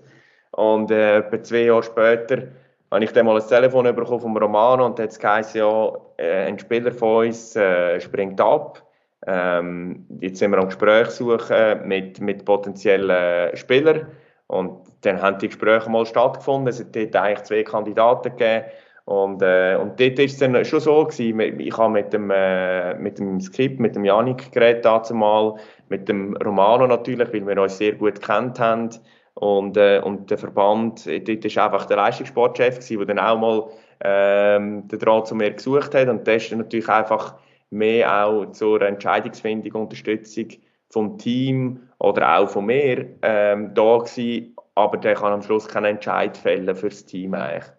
Und 0.52 0.92
äh, 0.92 1.20
etwa 1.20 1.42
zwei 1.42 1.64
Jahre 1.64 1.84
später 1.84 2.48
habe 2.92 3.04
ich 3.04 3.14
dann 3.14 3.26
mal 3.26 3.40
ein 3.40 3.48
Telefon 3.48 3.86
bekommen 3.96 4.20
vom 4.20 4.38
Romano 4.38 4.86
und 4.86 5.00
hat 5.00 5.12
es 5.12 5.20
geheißen, 5.20 5.60
ja, 5.60 5.94
äh, 6.18 6.46
ein 6.48 6.60
Spieler 6.60 6.92
von 6.92 7.28
uns 7.28 7.56
äh, 7.56 8.00
springt 8.02 8.40
ab. 8.42 8.85
Ähm, 9.28 10.06
jetzt 10.20 10.40
sind 10.40 10.52
wir 10.52 10.60
am 10.60 10.68
Gespräch 10.68 11.10
suchen 11.10 11.88
mit, 11.88 12.20
mit 12.22 12.46
potenziellen 12.46 13.56
Spielern. 13.56 14.08
Und 14.48 14.82
dann 15.02 15.22
haben 15.22 15.40
die 15.40 15.48
Gespräche 15.48 15.90
mal 15.90 16.06
stattgefunden. 16.06 16.68
Es 16.68 16.80
hat 16.80 16.96
eigentlich 16.96 17.44
zwei 17.44 17.64
Kandidaten 17.64 18.30
gegeben. 18.30 18.66
Und, 19.06 19.42
äh, 19.44 19.78
und 19.80 20.00
dort 20.00 20.18
war 20.18 20.26
es 20.26 20.38
dann 20.38 20.66
schon 20.66 20.80
so, 20.80 21.06
gewesen, 21.06 21.60
ich 21.60 21.78
habe 21.78 21.94
mit 21.94 22.12
dem, 22.12 22.32
äh, 22.32 22.96
mit 22.96 23.20
dem 23.20 23.40
Skript, 23.40 23.80
mit 23.80 23.96
dem 23.96 24.04
Janik 24.04 24.52
geredet, 24.52 25.12
mal, 25.12 25.56
mit 25.90 26.10
dem 26.10 26.36
Romano 26.38 26.88
natürlich, 26.88 27.32
weil 27.32 27.46
wir 27.46 27.62
uns 27.62 27.78
sehr 27.78 27.94
gut 27.94 28.20
kennt 28.20 28.60
haben. 28.60 28.90
Und, 29.36 29.78
äh, 29.78 30.02
und 30.04 30.32
der 30.32 30.38
Verband, 30.40 31.06
äh, 31.06 31.20
dort 31.20 31.56
war 31.56 31.66
einfach 31.66 31.86
der 31.86 31.98
Leistungssportchef, 31.98 32.80
der 32.80 33.06
dann 33.06 33.20
auch 33.20 33.38
mal 33.38 33.68
ähm, 34.04 34.88
den 34.88 35.00
Draht 35.00 35.28
zu 35.28 35.36
mir 35.36 35.52
gesucht 35.52 35.94
hat. 35.94 36.08
Und 36.08 36.28
das 36.28 36.46
ist 36.46 36.56
natürlich 36.56 36.90
einfach 36.90 37.36
mehr 37.70 38.26
auch 38.26 38.52
zur 38.52 38.82
Entscheidungsfindung, 38.82 39.82
Unterstützung 39.82 40.48
vom 40.90 41.18
Team 41.18 41.82
oder 42.00 42.38
auch 42.38 42.50
von 42.50 42.66
mir 42.66 43.08
ähm, 43.22 43.74
da 43.74 43.98
gewesen. 43.98 44.56
Aber 44.76 44.98
der 44.98 45.16
kann 45.16 45.34
am 45.34 45.42
Schluss 45.42 45.68
keinen 45.68 45.86
Entscheid 45.86 46.38
fällen 46.38 46.76
für 46.76 46.90
das 46.90 47.06
Team 47.06 47.34
eigentlich. 47.34 47.72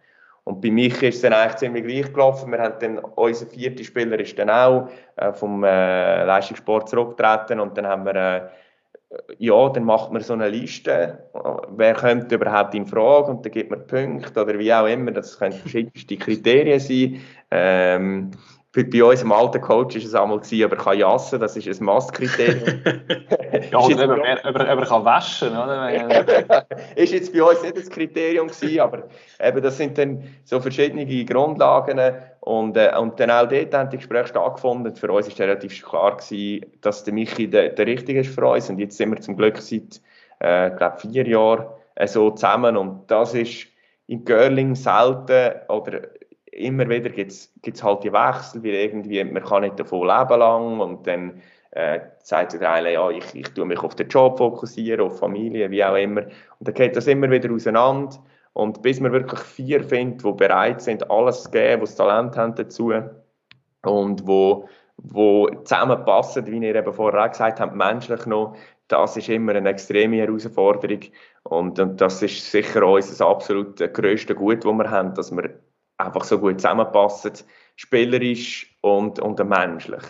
Und 0.45 0.61
bei 0.61 0.71
mich 0.71 1.03
ist 1.03 1.17
es 1.17 1.21
dann 1.23 1.33
eigentlich 1.33 1.57
ziemlich 1.57 1.85
gleich 1.85 2.13
gelaufen. 2.13 2.53
Wir 2.53 2.61
haben 2.61 2.75
dann, 2.81 2.99
unser 2.99 3.47
vierter 3.47 3.83
Spieler 3.83 4.19
ist 4.21 4.39
dann 4.39 4.49
auch 4.49 4.89
äh, 5.17 5.33
vom 5.33 5.65
äh, 5.65 6.25
Leistungssport 6.25 6.89
zurückgetreten 6.89 7.59
und 7.59 7.77
dann 7.77 7.87
haben 7.87 8.05
wir 8.07 8.15
äh, 8.15 8.49
ja, 9.39 9.69
dann 9.69 9.85
macht 9.85 10.13
man 10.13 10.23
so 10.23 10.33
eine 10.33 10.49
Liste, 10.49 11.19
wer 11.77 11.95
kommt 11.95 12.31
überhaupt 12.33 12.75
in 12.75 12.87
Frage 12.87 13.31
und 13.31 13.45
dann 13.45 13.53
gibt 13.53 13.71
man 13.71 13.87
Punkte 13.87 14.43
oder 14.43 14.59
wie 14.59 14.73
auch 14.73 14.87
immer, 14.87 15.13
das 15.13 15.39
können 15.39 15.53
verschiedenste 15.53 16.17
Kriterien 16.17 16.81
sein. 16.81 17.21
Ähm, 17.51 18.31
für, 18.77 18.85
bei 18.85 19.03
unserem 19.03 19.33
alten 19.33 19.63
Coach 19.63 19.97
war 19.97 20.03
es 20.03 20.15
einmal, 20.15 20.39
gewesen, 20.39 20.65
aber 20.65 20.77
kann 20.77 20.99
jassen, 20.99 21.41
das 21.41 21.57
ist 21.57 21.67
ein 21.67 21.83
Masskriterium. 21.87 22.83
ja, 23.73 23.79
oder 23.79 24.19
er, 24.23 24.45
ob, 24.45 24.55
er, 24.59 24.73
ob 24.75 24.81
er 24.81 24.87
kann 24.87 25.05
waschen 25.07 25.49
oder? 25.49 25.91
ist 26.97 27.13
jetzt 27.15 27.33
bei 27.33 27.43
uns 27.43 27.63
nicht 27.63 27.79
das 27.79 27.89
Kriterium 27.89 28.49
gewesen, 28.49 28.81
aber 28.81 29.05
eben, 29.41 29.63
das 29.63 29.79
sind 29.79 29.97
dann 29.97 30.25
so 30.45 30.61
verschiedene 30.61 31.07
Grundlagen 31.25 31.99
und, 32.41 32.77
äh, 32.77 32.93
und 32.99 33.19
dann 33.19 33.31
auch 33.31 33.49
dort 33.49 33.73
haben 33.73 33.89
die 33.89 33.97
Gespräche 33.97 34.29
stattgefunden. 34.29 34.95
Für 34.95 35.11
uns 35.11 35.27
war 35.27 35.47
relativ 35.47 35.83
klar, 35.83 36.19
gewesen, 36.19 36.67
dass 36.83 37.03
der 37.03 37.15
Michi 37.15 37.49
der, 37.49 37.71
der 37.71 37.87
Richtige 37.87 38.21
ist 38.21 38.35
für 38.35 38.47
uns 38.47 38.69
und 38.69 38.79
jetzt 38.79 38.99
sind 38.99 39.11
wir 39.11 39.21
zum 39.23 39.39
Glück 39.39 39.57
seit, 39.57 40.03
äh, 40.41 40.71
glaube 40.77 40.99
vier 40.99 41.27
Jahren 41.27 41.65
äh, 41.95 42.07
so 42.07 42.31
zusammen 42.31 42.77
und 42.77 43.11
das 43.11 43.33
ist 43.33 43.69
in 44.07 44.27
Görling 44.27 44.75
selten 44.75 45.55
oder 45.69 46.03
immer 46.57 46.89
wieder 46.89 47.11
gibt 47.11 47.33
es 47.33 47.83
halt 47.83 48.05
die 48.05 48.13
Wechsel, 48.13 48.63
weil 48.63 48.75
irgendwie, 48.75 49.23
man 49.25 49.45
kann 49.45 49.63
nicht 49.63 49.79
davon 49.79 50.07
leben 50.07 50.39
lang 50.39 50.81
und 50.81 51.07
dann 51.07 51.43
äh, 51.73 52.01
sagt 52.23 52.55
der 52.55 52.73
eine, 52.73 52.93
ja, 52.95 53.11
ich, 53.11 53.35
ich 53.35 53.49
tue 53.53 53.67
mich 53.67 53.79
auf 53.81 53.95
den 53.95 54.09
Job 54.09 54.39
fokussieren, 54.39 55.07
auf 55.07 55.19
Familie, 55.19 55.71
wie 55.71 55.85
auch 55.85 55.97
immer. 55.97 56.23
Und 56.23 56.69
dann 56.69 56.75
geht 56.75 56.97
das 56.97 57.07
immer 57.07 57.31
wieder 57.31 57.53
auseinander. 57.53 58.17
Und 58.55 58.81
bis 58.81 59.03
wir 59.03 59.13
wirklich 59.13 59.41
vier 59.41 59.85
finden, 59.85 60.19
die 60.19 60.33
bereit 60.33 60.81
sind, 60.81 61.11
alles 61.11 61.43
zu 61.43 61.51
geben, 61.51 61.81
die 61.81 61.87
das 61.87 61.97
Talent 61.97 62.37
haben 62.37 62.55
dazu 62.55 62.93
und 63.83 64.27
wo, 64.27 64.67
wo 64.97 65.49
zusammenpassen, 65.65 66.47
wie 66.47 66.67
ihr 66.67 66.75
eben 66.75 66.93
vorher 66.93 67.25
auch 67.25 67.31
gesagt 67.31 67.61
habt, 67.61 67.77
menschlich 67.77 68.25
noch, 68.25 68.57
das 68.89 69.17
ist 69.19 69.29
immer 69.29 69.55
eine 69.55 69.69
extreme 69.69 70.17
Herausforderung. 70.17 71.01
Und, 71.43 71.79
und 71.79 72.01
das 72.01 72.23
ist 72.23 72.51
sicher 72.51 72.87
unser 72.87 73.27
absolut 73.27 73.77
grösstes 73.93 74.37
Gut, 74.37 74.65
das 74.65 74.73
wir 74.73 74.91
haben, 74.91 75.15
dass 75.15 75.31
wir 75.31 75.51
einfach 75.99 76.25
so 76.25 76.39
gut 76.39 76.61
zusammenpassen, 76.61 77.33
spielerisch 77.77 78.77
und, 78.81 79.19
und 79.19 79.39
menschlich. 79.49 80.03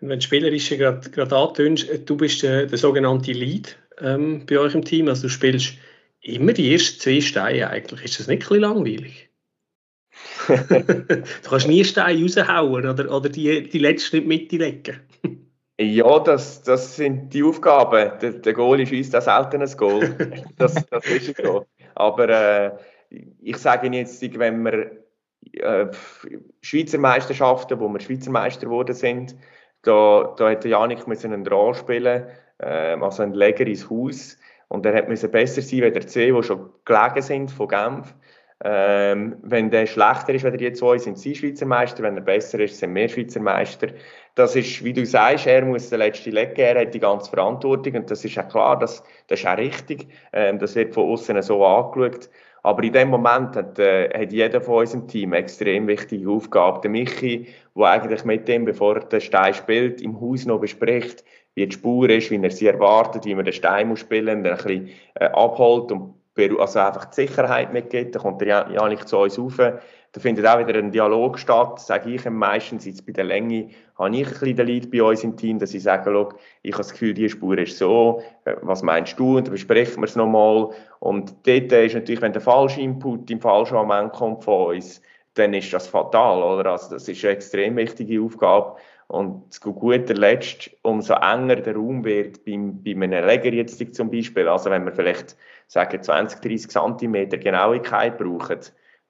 Wenn 0.00 0.18
du 0.18 0.20
spielerisch 0.20 0.68
gerade 0.68 1.36
antönst, 1.36 1.88
du 2.06 2.16
bist 2.16 2.42
der, 2.42 2.66
der 2.66 2.78
sogenannte 2.78 3.32
Lead 3.32 3.78
ähm, 4.00 4.44
bei 4.46 4.58
euch 4.58 4.74
im 4.74 4.84
Team, 4.84 5.08
also 5.08 5.22
du 5.22 5.28
spielst 5.28 5.74
immer 6.20 6.52
die 6.52 6.72
ersten 6.72 7.00
zwei 7.00 7.20
Steine 7.20 7.70
eigentlich. 7.70 8.04
Ist 8.04 8.20
das 8.20 8.26
nicht 8.26 8.42
ein 8.42 8.48
bisschen 8.48 8.60
langweilig? 8.60 9.30
du 10.48 11.48
kannst 11.48 11.68
nie 11.68 11.84
Steine 11.84 12.22
raushauen 12.22 12.86
oder, 12.86 13.10
oder 13.10 13.28
die, 13.28 13.68
die 13.68 13.78
letzten 13.78 14.16
nicht 14.16 14.52
mitlegen. 14.52 15.00
ja, 15.80 16.18
das, 16.20 16.62
das 16.62 16.96
sind 16.96 17.32
die 17.32 17.42
Aufgaben. 17.42 18.18
Der, 18.20 18.32
der 18.32 18.52
Goal 18.52 18.86
schießt 18.86 19.16
auch 19.16 19.22
selten 19.22 19.62
ein 19.62 19.76
Goal. 19.76 20.44
das, 20.58 20.74
das 20.90 21.06
ist 21.06 21.36
so. 21.36 21.66
Aber 21.94 22.28
äh, 22.28 22.72
ich 23.40 23.56
sage 23.56 23.86
Ihnen 23.86 23.94
jetzt, 23.94 24.22
wenn 24.38 24.64
wir 24.64 25.04
äh, 25.52 25.86
Schweizer 26.60 26.98
Meisterschaften, 26.98 27.80
wo 27.80 27.88
wir 27.88 28.00
Schweizer 28.00 28.30
Meister 28.30 28.66
geworden 28.66 28.94
sind, 28.94 29.36
da, 29.82 30.34
da 30.36 30.48
hätte 30.48 30.68
Janik 30.68 31.06
müssen 31.06 31.32
einen 31.32 31.44
Draw 31.44 31.74
spielen, 31.74 32.26
äh, 32.58 32.96
also 33.00 33.22
ein 33.22 33.34
Leger 33.34 33.66
ins 33.66 33.90
Haus. 33.90 34.38
Und 34.68 34.86
er 34.86 34.94
hätte 34.94 35.28
besser 35.28 35.62
sein 35.62 35.84
als 35.84 35.92
der 35.92 36.06
C, 36.06 36.32
die 36.32 36.42
schon 36.42 36.70
gelegen 36.84 37.22
sind 37.22 37.50
von 37.50 37.68
Genf. 37.68 38.14
Ähm, 38.66 39.36
wenn 39.42 39.70
der 39.70 39.86
schlechter 39.86 40.32
ist 40.32 40.44
als 40.44 40.56
die 40.56 40.72
zwei, 40.72 40.96
sind 40.96 41.18
sie 41.18 41.34
Schweizer 41.34 41.66
Meister. 41.66 42.02
Wenn 42.02 42.16
er 42.16 42.22
besser 42.22 42.58
ist, 42.60 42.78
sind 42.78 42.94
wir 42.94 43.08
Schweizer 43.08 43.40
Meister. 43.40 43.88
Das 44.36 44.56
ist, 44.56 44.82
wie 44.82 44.92
du 44.92 45.04
sagst, 45.04 45.46
er 45.46 45.64
muss 45.64 45.90
den 45.90 45.98
letzten 45.98 46.32
legen, 46.32 46.56
er 46.56 46.80
hat 46.80 46.94
die 46.94 47.00
ganze 47.00 47.30
Verantwortung 47.30 47.94
und 47.94 48.10
das 48.10 48.24
ist 48.24 48.38
auch 48.38 48.48
klar, 48.48 48.78
das, 48.78 49.04
das 49.26 49.40
ist 49.40 49.46
auch 49.46 49.58
richtig. 49.58 50.08
Ähm, 50.32 50.58
das 50.58 50.74
wird 50.76 50.94
von 50.94 51.10
außen 51.10 51.40
so 51.42 51.64
angeschaut. 51.64 52.30
Aber 52.64 52.82
in 52.82 52.94
dem 52.94 53.10
Moment 53.10 53.54
hat, 53.56 53.78
äh, 53.78 54.08
hat 54.08 54.32
jeder 54.32 54.60
von 54.62 54.76
unserem 54.76 55.06
Team 55.06 55.32
eine 55.32 55.42
extrem 55.42 55.86
wichtige 55.86 56.30
Aufgabe. 56.30 56.80
Der 56.80 56.90
Michi, 56.90 57.46
der 57.76 57.84
eigentlich 57.84 58.24
mit 58.24 58.48
dem, 58.48 58.64
bevor 58.64 58.96
er 58.96 59.04
den 59.04 59.20
Stein 59.20 59.52
spielt, 59.52 60.00
im 60.00 60.18
Haus 60.18 60.46
noch 60.46 60.60
bespricht, 60.60 61.24
wie 61.54 61.66
die 61.66 61.74
Spur 61.74 62.08
ist, 62.08 62.30
wie 62.30 62.42
er 62.42 62.50
sie 62.50 62.66
erwartet, 62.66 63.26
wie 63.26 63.34
man 63.34 63.44
den 63.44 63.52
Stein 63.52 63.88
muss 63.88 64.00
spielen, 64.00 64.42
dann 64.42 64.54
ein 64.54 64.64
bisschen 64.64 64.88
äh, 65.14 65.26
abholt 65.26 65.92
und 65.92 66.14
also 66.58 66.78
einfach 66.78 67.04
die 67.04 67.26
Sicherheit 67.26 67.74
mitgibt. 67.74 68.14
Dann 68.14 68.22
kommt 68.22 68.40
der 68.40 68.70
Janik 68.72 69.06
zu 69.06 69.18
uns 69.18 69.38
rauf. 69.38 69.60
Da 70.14 70.20
findet 70.20 70.46
auch 70.46 70.60
wieder 70.60 70.78
ein 70.78 70.92
Dialog 70.92 71.40
statt, 71.40 71.80
sage 71.80 72.10
ich 72.10 72.24
meistens, 72.30 72.84
jetzt 72.84 73.04
bei 73.04 73.10
der 73.10 73.24
Länge 73.24 73.70
habe 73.98 74.14
ich 74.14 74.24
ein 74.24 74.32
bisschen 74.32 74.56
den 74.56 74.66
Lead 74.68 74.90
bei 74.92 75.02
uns 75.02 75.24
im 75.24 75.36
Team, 75.36 75.58
dass 75.58 75.74
ich 75.74 75.82
sage, 75.82 76.04
Schau, 76.04 76.28
ich 76.62 76.72
habe 76.72 76.84
das 76.84 76.92
Gefühl, 76.92 77.14
die 77.14 77.28
Spur 77.28 77.58
ist 77.58 77.78
so, 77.78 78.22
was 78.62 78.84
meinst 78.84 79.18
du? 79.18 79.38
Und 79.38 79.48
dann 79.48 79.52
besprechen 79.52 80.00
wir 80.00 80.04
es 80.04 80.14
nochmal. 80.14 80.70
Und 81.00 81.34
dort 81.44 81.72
ist 81.72 81.94
natürlich, 81.94 82.22
wenn 82.22 82.32
der 82.32 82.42
falsche 82.42 82.80
Input 82.80 83.28
im 83.28 83.40
falschen 83.40 83.74
Moment 83.74 84.12
kommt 84.12 84.44
von 84.44 84.76
uns, 84.76 85.02
dann 85.34 85.52
ist 85.52 85.72
das 85.72 85.88
fatal, 85.88 86.44
oder? 86.44 86.70
Also 86.70 86.94
das 86.94 87.08
ist 87.08 87.24
eine 87.24 87.34
extrem 87.34 87.76
wichtige 87.76 88.22
Aufgabe. 88.22 88.76
Und 89.08 89.52
zu 89.52 89.72
guter 89.72 90.14
Letzt, 90.14 90.70
umso 90.82 91.14
enger 91.14 91.56
der 91.56 91.74
Raum 91.74 92.04
wird, 92.04 92.44
beim, 92.44 92.84
bei 92.84 92.92
einem 92.92 93.26
Leger 93.26 93.52
jetzt 93.52 93.96
zum 93.96 94.12
Beispiel, 94.12 94.46
also 94.46 94.70
wenn 94.70 94.84
wir 94.84 94.92
vielleicht 94.92 95.36
sagen 95.66 96.00
20, 96.00 96.40
30 96.40 96.70
cm 96.70 97.30
Genauigkeit 97.40 98.16
brauchen, 98.16 98.60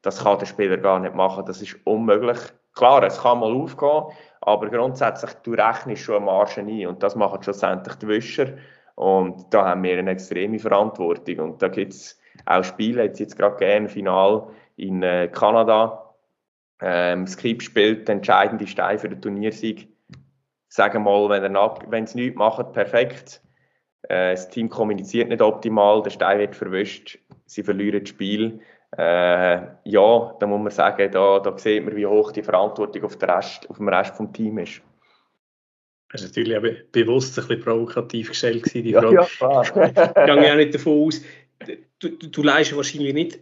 das 0.05 0.23
kann 0.23 0.39
der 0.39 0.47
Spieler 0.47 0.77
gar 0.77 1.01
nicht 1.01 1.15
machen. 1.15 1.47
Das 1.47 1.63
ist 1.63 1.77
unmöglich. 1.85 2.39
Klar, 2.75 3.03
es 3.05 3.21
kann 3.21 3.41
mal 3.41 3.55
aufgehen, 3.55 4.05
aber 4.41 4.69
grundsätzlich, 4.69 5.33
du 5.45 5.53
rechnest 5.53 6.03
schon 6.03 6.17
eine 6.17 6.27
Marge 6.27 6.61
ein 6.61 6.87
und 6.87 7.03
das 7.03 7.17
machen 7.17 7.43
schlussendlich 7.43 7.95
die 7.97 8.09
Wischer. 8.09 8.49
Und 8.97 9.53
da 9.53 9.65
haben 9.65 9.83
wir 9.83 9.99
eine 9.99 10.11
extreme 10.11 10.59
Verantwortung. 10.59 11.39
Und 11.39 11.63
da 11.63 11.69
gibt 11.69 11.93
es 11.93 12.21
auch 12.47 12.63
Spiele, 12.63 13.05
jetzt, 13.05 13.21
jetzt 13.21 13.39
gerade 13.39 13.57
gerne 13.57 13.89
Final 13.89 14.49
in 14.77 15.03
äh, 15.03 15.29
Kanada. 15.33 16.15
Ähm, 16.83 17.27
Skip 17.27 17.63
spielt 17.63 18.09
den 18.09 18.19
entscheidenden 18.19 18.67
Stein 18.67 18.99
für 18.99 19.09
den 19.09 19.23
Turniersieg. 19.23 19.89
Sagen 20.69 21.05
mal, 21.05 21.29
wenn 21.31 22.05
es 22.05 22.15
nichts 22.15 22.37
macht, 22.37 22.73
perfekt. 22.73 23.41
Äh, 24.03 24.33
das 24.33 24.51
Team 24.51 24.69
kommuniziert 24.69 25.29
nicht 25.29 25.41
optimal, 25.41 26.03
der 26.03 26.11
Stein 26.11 26.41
wird 26.41 26.57
verwischt, 26.57 27.19
sie 27.47 27.63
verlieren 27.63 28.01
das 28.01 28.09
Spiel 28.11 28.61
äh, 28.97 29.61
ja, 29.85 30.37
da 30.39 30.47
muss 30.47 30.61
man 30.61 30.71
sagen, 30.71 31.11
da, 31.11 31.39
da 31.41 31.59
sieht 31.59 31.85
man, 31.85 31.97
wie 31.97 32.07
hoch 32.07 32.33
die 32.33 32.43
Verantwortung 32.43 33.05
auf, 33.05 33.21
Rest, 33.21 33.69
auf 33.69 33.77
dem 33.79 33.89
Rest 33.89 34.19
des 34.19 34.33
Teams 34.33 34.63
ist. 34.63 34.83
Das 36.13 36.23
ist 36.23 36.37
natürlich 36.37 36.57
auch 36.57 36.93
bewusst 36.93 37.37
ein 37.39 37.47
bisschen 37.49 37.65
provokativ 37.65 38.29
gestellt 38.29 38.63
gewesen, 38.63 38.85
die 38.85 38.91
ja, 38.91 39.01
Frage. 39.01 39.15
Ja, 39.17 39.91
klar. 39.91 40.17
ich 40.29 40.43
gehe 40.43 40.53
auch 40.53 40.57
nicht 40.57 40.75
davon 40.75 41.07
aus, 41.07 41.23
du, 41.99 42.09
du, 42.11 42.29
du 42.29 42.43
leistest 42.43 42.77
wahrscheinlich 42.77 43.15
nicht 43.15 43.41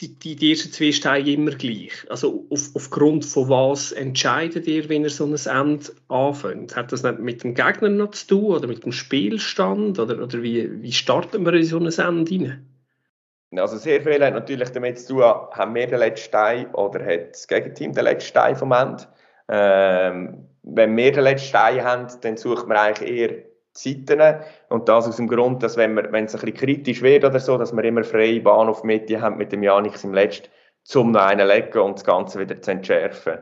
die, 0.00 0.18
die, 0.18 0.36
die 0.36 0.50
ersten 0.50 0.72
zwei 0.72 0.92
Steine 0.92 1.30
immer 1.30 1.50
gleich. 1.52 2.06
Also 2.08 2.46
auf, 2.50 2.70
aufgrund 2.74 3.24
von 3.24 3.48
was 3.48 3.92
entscheidet 3.92 4.66
ihr, 4.66 4.88
wenn 4.88 5.02
ihr 5.02 5.10
so 5.10 5.24
ein 5.24 5.34
Ende 5.34 5.86
anfängt? 6.08 6.76
Hat 6.76 6.92
das 6.92 7.02
nicht 7.02 7.18
mit 7.18 7.42
dem 7.42 7.54
Gegner 7.54 7.88
noch 7.88 8.12
zu 8.12 8.26
tun 8.28 8.44
oder 8.44 8.68
mit 8.68 8.84
dem 8.84 8.92
Spielstand? 8.92 9.98
Oder, 9.98 10.22
oder 10.22 10.42
wie, 10.42 10.82
wie 10.82 10.92
starten 10.92 11.44
wir 11.44 11.52
in 11.54 11.64
so 11.64 11.78
ein 11.78 11.86
Ende 11.86 12.30
rein? 12.30 12.66
Also 13.56 13.78
sehr 13.78 14.02
viel 14.02 14.22
hat 14.22 14.34
natürlich 14.34 14.70
damit 14.70 14.98
zu 14.98 15.14
tun, 15.14 15.22
haben 15.22 15.74
wir 15.74 15.86
den 15.86 15.98
letzten 15.98 16.26
Stein 16.26 16.74
oder 16.74 17.04
hat 17.04 17.30
das 17.30 17.48
Gegenteam 17.48 17.92
den 17.92 18.04
letzten 18.04 18.28
Stein 18.28 18.56
vom 18.56 18.72
Ende. 18.72 19.04
Ähm, 19.48 20.48
wenn 20.62 20.96
wir 20.96 21.12
den 21.12 21.24
letzten 21.24 21.48
Stein 21.48 21.82
haben, 21.82 22.06
dann 22.20 22.36
suchen 22.36 22.68
wir 22.68 22.80
eigentlich 22.80 23.10
eher 23.10 23.36
Zeiten. 23.72 24.20
Und 24.68 24.88
das 24.88 25.08
aus 25.08 25.16
dem 25.16 25.28
Grund, 25.28 25.62
dass 25.62 25.76
wenn, 25.76 25.94
wir, 25.94 26.12
wenn 26.12 26.26
es 26.26 26.34
ein 26.34 26.40
bisschen 26.40 26.56
kritisch 26.56 27.02
wird 27.02 27.24
oder 27.24 27.40
so, 27.40 27.56
dass 27.56 27.74
wir 27.74 27.84
immer 27.84 28.04
freie 28.04 28.40
Bahn 28.40 28.68
auf 28.68 28.84
Mitte 28.84 29.20
haben 29.20 29.38
mit 29.38 29.52
dem 29.52 29.62
Janix 29.62 30.04
im 30.04 30.12
Letzten, 30.12 30.48
zum 30.84 31.12
noch 31.12 31.22
einen 31.22 31.46
legen 31.46 31.78
und 31.78 31.96
das 31.96 32.04
Ganze 32.04 32.40
wieder 32.40 32.60
zu 32.60 32.70
entschärfen. 32.70 33.38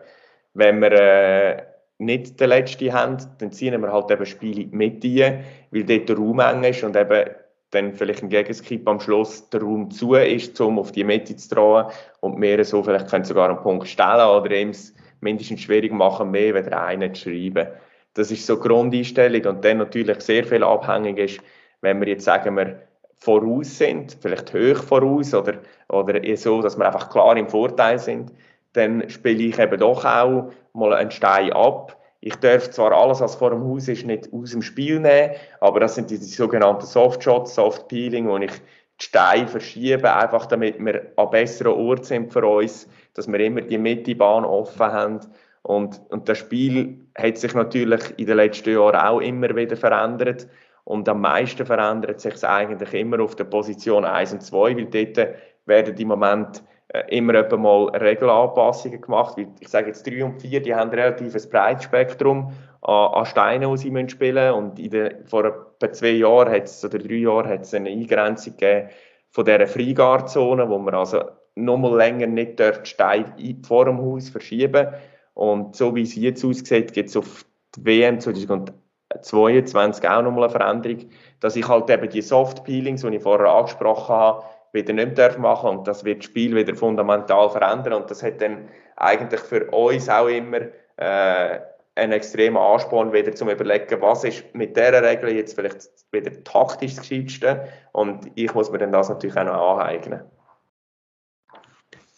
Wenn 0.55 0.81
wir 0.81 0.93
äh, 0.93 1.63
nicht 1.99 2.41
den 2.41 2.49
letzten 2.49 2.93
haben, 2.93 3.17
dann 3.39 3.53
ziehen 3.53 3.81
wir 3.81 3.93
halt 3.93 4.11
eben 4.11 4.27
Spiele 4.27 4.69
mit 4.71 5.05
ein, 5.05 5.45
weil 5.71 5.85
dort 5.85 6.09
der 6.09 6.17
Raum 6.17 6.41
eng 6.41 6.65
ist 6.65 6.85
und 6.85 6.97
eben 6.97 7.31
dann 7.77 7.95
vielleicht 7.95 8.23
ein 8.23 8.29
Gegenskip 8.29 8.89
am 8.89 9.01
Schluss 9.01 9.49
der 9.51 9.63
Raum 9.63 9.91
zu 9.91 10.15
ist, 10.15 10.61
um 10.61 10.79
auf 10.79 10.93
die 10.93 11.05
Mitte 11.05 11.37
zu 11.37 11.55
trauen 11.55 11.87
und 12.21 12.39
mehr 12.39 12.65
so 12.65 12.83
vielleicht 12.83 13.09
können 13.09 13.25
sogar 13.25 13.49
einen 13.49 13.61
Punkt 13.61 13.87
stellen 13.87 14.29
oder 14.29 14.51
ihm 14.51 14.71
es 14.71 14.95
mindestens 15.21 15.61
schwierig 15.61 15.93
machen, 15.93 16.31
mehr 16.31 16.55
wieder 16.55 16.83
einen 16.83 17.15
zu 17.15 17.31
schreiben. 17.31 17.69
Das 18.15 18.31
ist 18.31 18.47
so 18.47 18.55
eine 18.55 18.63
Grundeinstellung 18.63 19.45
und 19.45 19.65
dann 19.65 19.79
natürlich 19.79 20.21
sehr 20.21 20.45
viel 20.45 20.65
abhängig 20.65 21.19
ist, 21.19 21.41
wenn 21.83 22.01
wir 22.01 22.09
jetzt 22.09 22.25
sagen, 22.25 22.57
wir 22.57 22.81
voraus 23.17 23.79
sind, 23.79 24.17
vielleicht 24.21 24.53
hoch 24.55 24.83
voraus 24.83 25.35
oder, 25.35 25.59
oder 25.89 26.21
so, 26.37 26.63
dass 26.63 26.79
wir 26.79 26.87
einfach 26.87 27.11
klar 27.11 27.37
im 27.37 27.49
Vorteil 27.49 27.99
sind, 27.99 28.33
dann 28.73 29.09
spiele 29.09 29.45
ich 29.45 29.59
eben 29.59 29.79
doch 29.79 30.05
auch 30.05 30.51
mal 30.73 30.95
einen 30.95 31.11
Stein 31.11 31.53
ab 31.53 31.97
ich 32.27 32.35
darf 32.37 32.71
zwar 32.71 32.91
alles, 32.91 33.21
was 33.21 33.37
vor 33.37 33.51
dem 33.51 33.63
Haus 33.63 33.87
ist, 33.87 34.05
nicht 34.05 34.33
aus 34.33 34.51
dem 34.51 34.61
Spiel 34.61 34.99
nehmen, 34.99 35.37
aber 35.61 35.79
das 35.79 35.95
sind 35.95 36.11
die, 36.11 36.19
die 36.19 36.25
sogenannten 36.25 36.85
Softshots, 36.85 37.55
Softpeeling, 37.55 38.27
wo 38.27 38.37
ich 38.39 38.51
die 38.51 39.05
Steine 39.05 39.47
verschiebe, 39.47 40.13
einfach 40.13 40.47
damit 40.47 40.85
wir 40.85 41.13
an 41.15 41.31
besseren 41.31 41.75
Ort 41.75 42.05
sind 42.05 42.33
für 42.33 42.45
uns, 42.45 42.89
dass 43.15 43.29
wir 43.29 43.39
immer 43.39 43.61
die 43.61 43.79
Mittebahn 43.79 44.45
offen 44.45 44.87
haben. 44.87 45.21
Und, 45.63 46.01
und 46.09 46.29
das 46.29 46.39
Spiel 46.39 47.07
hat 47.17 47.39
sich 47.39 47.55
natürlich 47.55 48.03
in 48.17 48.27
den 48.27 48.39
letzten 48.39 48.73
Jahren 48.73 48.97
auch 48.97 49.21
immer 49.21 49.55
wieder 49.55 49.77
verändert. 49.77 50.49
Und 50.83 51.09
am 51.09 51.21
meisten 51.21 51.65
verändert 51.65 52.21
sich 52.21 52.35
es 52.35 52.43
eigentlich 52.43 52.93
immer 52.93 53.21
auf 53.21 53.37
der 53.37 53.45
Position 53.45 54.05
1 54.05 54.33
und 54.33 54.43
2, 54.43 54.77
weil 54.77 54.87
dort 54.87 55.29
werden 55.67 55.97
im 55.97 56.09
Moment 56.09 56.65
immer 57.09 57.35
etwa 57.35 57.57
mal 57.57 57.89
Regelanpassungen 57.89 59.01
gemacht. 59.01 59.37
Ich 59.61 59.69
sage 59.69 59.89
jetzt 59.89 60.07
3 60.07 60.25
und 60.25 60.41
4, 60.41 60.63
die 60.63 60.75
haben 60.75 60.91
relativ 60.91 61.35
ein 61.35 61.51
breites 61.51 61.85
Spektrum 61.85 62.53
an, 62.83 63.13
an 63.13 63.27
Steinen, 63.27 63.71
die 63.73 63.79
sie 63.79 64.09
spielen. 64.09 64.53
Und 64.55 64.79
der, 64.93 65.17
vor 65.25 65.45
etwa 65.45 65.93
zwei 65.93 66.11
Jahren 66.11 66.53
hat's, 66.53 66.85
oder 66.85 66.99
drei 66.99 67.15
Jahren 67.15 67.49
hat 67.49 67.63
es 67.63 67.75
eine 67.75 67.91
Eingrenzung 67.91 68.57
gegeben 68.57 68.91
von 69.31 69.45
dieser 69.45 69.67
Freigard-Zone, 69.67 70.69
wo 70.69 70.79
man 70.79 70.95
also 70.95 71.23
noch 71.57 71.77
mal 71.77 71.97
länger 71.97 72.29
nicht 72.29 72.61
dort 72.61 72.87
Steine 72.87 73.35
vor 73.67 73.87
dem 73.87 73.99
Haus 73.99 74.29
verschieben 74.29 74.89
Und 75.35 75.75
so 75.75 75.95
wie 75.95 76.03
es 76.03 76.15
jetzt 76.15 76.45
aussieht, 76.45 76.93
gibt 76.93 77.09
es 77.09 77.17
auf 77.17 77.45
die 77.77 77.85
WM 77.85 78.21
2022 78.21 80.09
auch 80.09 80.23
noch 80.23 80.31
mal 80.31 80.45
eine 80.45 80.51
Veränderung, 80.51 81.11
dass 81.41 81.57
ich 81.57 81.67
halt 81.67 81.91
eben 81.91 82.09
die 82.09 82.23
Soft-Peelings, 82.23 83.03
die 83.03 83.17
ich 83.17 83.23
vorher 83.23 83.49
angesprochen 83.49 84.15
habe, 84.15 84.45
wieder 84.77 84.93
nicht 84.93 85.17
mehr 85.17 85.39
machen 85.39 85.71
und 85.71 85.89
das 85.89 86.05
wird 86.05 86.19
das 86.19 86.27
Spiel 86.27 86.55
wieder 86.55 86.77
fundamental 86.77 87.51
verändern 87.51 87.95
und 87.95 88.11
das 88.11 88.23
hat 88.23 88.41
dann 88.41 88.69
eigentlich 88.95 89.41
für 89.41 89.69
uns 89.73 90.09
auch 90.09 90.29
immer 90.29 90.61
äh, 90.97 91.61
einen 91.97 92.13
extremen 92.13 92.59
Ansporn, 92.59 93.13
wieder 93.13 93.35
zum 93.35 93.49
überlegen, 93.49 94.01
was 94.01 94.23
ist 94.23 94.55
mit 94.55 94.77
dieser 94.77 95.03
Regel 95.03 95.35
jetzt 95.35 95.55
vielleicht 95.55 95.89
wieder 96.13 96.33
taktisch 96.45 96.95
das 96.95 97.09
Gescheiteste 97.09 97.69
und 97.93 98.31
ich 98.35 98.55
muss 98.55 98.71
mir 98.71 98.79
dann 98.79 98.93
das 98.93 99.09
natürlich 99.09 99.37
auch 99.37 99.45
noch 99.45 99.79
aneignen. 99.79 100.21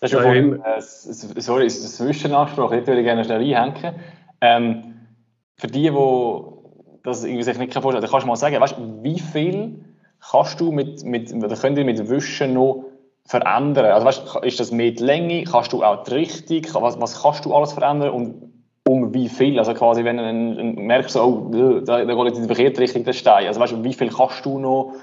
Das 0.01 0.13
ist 0.13 0.17
ja 0.17 0.23
vorhin, 0.23 0.63
äh, 0.63 0.81
sorry, 0.81 1.67
ist 1.67 1.83
das 1.83 1.97
Zwischenanspruch, 1.97 2.73
ich 2.73 2.87
würde 2.87 3.03
gerne 3.03 3.25
schnell 3.25 3.41
einhängen. 3.41 3.95
Ähm, 4.41 4.95
für 5.57 5.67
die, 5.67 5.91
die 5.91 7.03
das 7.03 7.25
irgendwie 7.25 7.43
sich 7.43 7.59
nicht 7.59 7.73
vorstellen 7.73 7.95
können, 7.95 8.11
kannst 8.11 8.25
du 8.25 8.29
mal 8.29 8.37
sagen, 8.37 8.61
weißt, 8.61 8.77
wie 9.03 9.19
viel 9.19 9.85
kannst 10.21 10.61
du 10.61 10.73
mit, 10.73 11.05
mit, 11.05 11.33
oder 11.33 11.57
könnt 11.57 11.79
ihr 11.79 11.85
mit 11.85 12.09
Wischen 12.09 12.55
noch 12.55 12.85
verändern? 13.25 13.87
Also 13.87 14.07
weißt, 14.07 14.37
ist 14.43 14.61
das 14.61 14.71
mit 14.71 15.01
Länge? 15.01 15.45
Kannst 15.45 15.73
du 15.73 15.83
auch 15.83 16.05
die 16.05 16.15
Richtung? 16.15 16.83
Was, 16.83 17.01
was 17.01 17.23
kannst 17.23 17.45
du 17.45 17.55
alles 17.55 17.73
verändern 17.73 18.11
und 18.11 18.53
um 18.89 19.13
wie 19.13 19.29
viel? 19.29 19.59
Also 19.59 19.75
quasi, 19.75 20.05
wenn 20.05 20.17
du 20.17 20.83
merkst, 20.83 21.17
oh, 21.17 21.51
da, 21.85 22.05
da 22.05 22.15
geht 22.15 22.25
jetzt 22.25 22.37
in 22.37 22.43
die 22.43 22.55
verkehrte 22.55 22.81
Richtung 22.81 23.05
der 23.05 23.13
Stein. 23.13 23.47
Also 23.47 23.61
weißt, 23.61 23.85
wie 23.85 23.93
viel 23.93 24.11
kannst 24.11 24.45
du 24.47 24.59
noch 24.59 24.95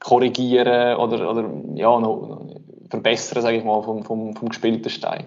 korrigieren 0.00 0.96
oder, 0.96 1.30
oder 1.30 1.50
ja, 1.74 1.98
noch 1.98 2.46
verbessern, 2.90 3.42
sage 3.42 3.56
ich 3.58 3.64
mal, 3.64 3.82
vom, 3.82 4.04
vom, 4.04 4.34
vom 4.34 4.48
gespielten 4.48 4.90
Stein? 4.90 5.26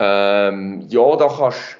Ähm, 0.00 0.84
ja, 0.88 1.16
da 1.16 1.28
kannst, 1.28 1.76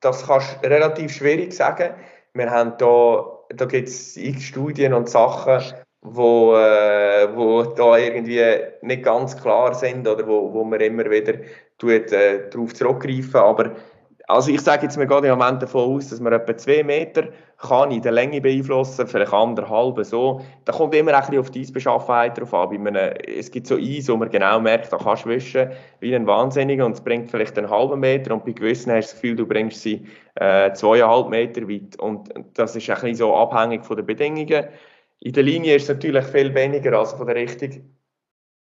das 0.00 0.26
kannst 0.26 0.58
du 0.62 0.68
relativ 0.68 1.12
schwierig 1.12 1.54
sagen. 1.54 1.94
Wir 2.34 2.50
haben 2.50 2.74
da 2.78 3.37
da 3.54 3.64
gibt 3.64 3.88
es 3.88 4.16
x 4.16 4.44
Studien 4.44 4.92
und 4.92 5.08
Sachen, 5.08 5.74
wo, 6.02 6.54
äh, 6.56 7.28
wo 7.34 7.62
da 7.62 7.96
irgendwie 7.96 8.42
nicht 8.82 9.02
ganz 9.02 9.36
klar 9.40 9.74
sind 9.74 10.06
oder 10.06 10.26
wo, 10.26 10.52
wo 10.52 10.64
man 10.64 10.80
immer 10.80 11.10
wieder 11.10 11.34
tut, 11.78 12.12
äh, 12.12 12.48
darauf 12.50 12.74
zurückgreifen. 12.74 13.40
Aber 13.40 13.76
also 14.28 14.50
ich 14.50 14.60
sage 14.60 14.82
jetzt, 14.82 14.98
wir 14.98 15.06
gehen 15.06 15.24
im 15.24 15.38
Moment 15.38 15.62
davon 15.62 15.96
aus, 15.96 16.10
dass 16.10 16.20
man 16.20 16.34
etwa 16.34 16.54
zwei 16.54 16.82
Meter 16.82 17.28
kann 17.56 17.90
in 17.90 18.02
der 18.02 18.12
Länge 18.12 18.42
beeinflussen, 18.42 19.06
vielleicht 19.06 19.32
anderthalb 19.32 20.04
so. 20.04 20.42
Da 20.66 20.72
kommt 20.72 20.94
immer 20.94 21.14
ein 21.14 21.20
bisschen 21.20 21.38
auf 21.38 21.50
die 21.50 21.62
Eisbeschaffenheit 21.62 22.38
drauf 22.38 22.52
an. 22.52 22.68
Einem, 22.68 22.94
es 23.26 23.50
gibt 23.50 23.66
so 23.66 23.76
Eis, 23.76 24.06
wo 24.06 24.16
man 24.18 24.28
genau 24.28 24.60
merkt, 24.60 24.92
da 24.92 24.98
kannst 24.98 25.24
du 25.24 25.30
wischen 25.30 25.70
wie 26.00 26.14
ein 26.14 26.26
Wahnsinniger 26.26 26.84
und 26.84 26.92
es 26.92 27.00
bringt 27.00 27.30
vielleicht 27.30 27.56
einen 27.56 27.70
halben 27.70 28.00
Meter 28.00 28.34
und 28.34 28.44
bei 28.44 28.52
gewissen 28.52 28.92
hast 28.92 29.08
du 29.08 29.14
das 29.14 29.22
Gefühl, 29.22 29.36
du 29.36 29.46
bringst 29.46 29.80
sie 29.80 30.06
äh, 30.34 30.74
zweieinhalb 30.74 31.30
Meter 31.30 31.66
weit 31.66 31.98
und 31.98 32.28
das 32.52 32.76
ist 32.76 32.88
ein 32.90 32.96
bisschen 32.96 33.14
so 33.14 33.34
abhängig 33.34 33.86
von 33.86 33.96
den 33.96 34.04
Bedingungen. 34.04 34.66
In 35.20 35.32
der 35.32 35.42
Linie 35.42 35.76
ist 35.76 35.84
es 35.84 35.88
natürlich 35.88 36.26
viel 36.26 36.54
weniger 36.54 36.98
als 36.98 37.14
von 37.14 37.26
der 37.26 37.36
Richtung. 37.36 37.94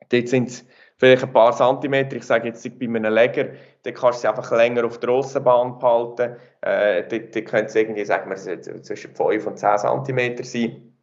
Dort 0.09 0.29
sind 0.29 0.65
vielleicht 1.03 1.25
ein 1.25 1.33
paar 1.33 1.51
Zentimeter. 1.51 2.15
Ich 2.15 2.23
sage 2.23 2.47
jetzt 2.47 2.79
bei 2.79 2.87
einem 2.87 3.13
Leger, 3.13 3.49
dann 3.83 3.93
kannst 3.93 4.19
du 4.19 4.23
sie 4.23 4.29
einfach 4.29 4.53
länger 4.53 4.85
auf 4.85 5.01
der 5.01 5.11
Aussenbahn 5.11 5.81
behalten. 5.81 6.37
Äh, 6.61 7.03
dort 7.09 7.45
könnte 7.45 7.67
es 7.67 7.75
irgendwie, 7.75 8.05
sagen 8.05 8.31
wir, 8.31 8.37
zwischen 8.37 9.13
5 9.13 9.47
und 9.49 9.59
10 9.59 9.79
Zentimeter 9.79 10.45
sein. 10.45 10.97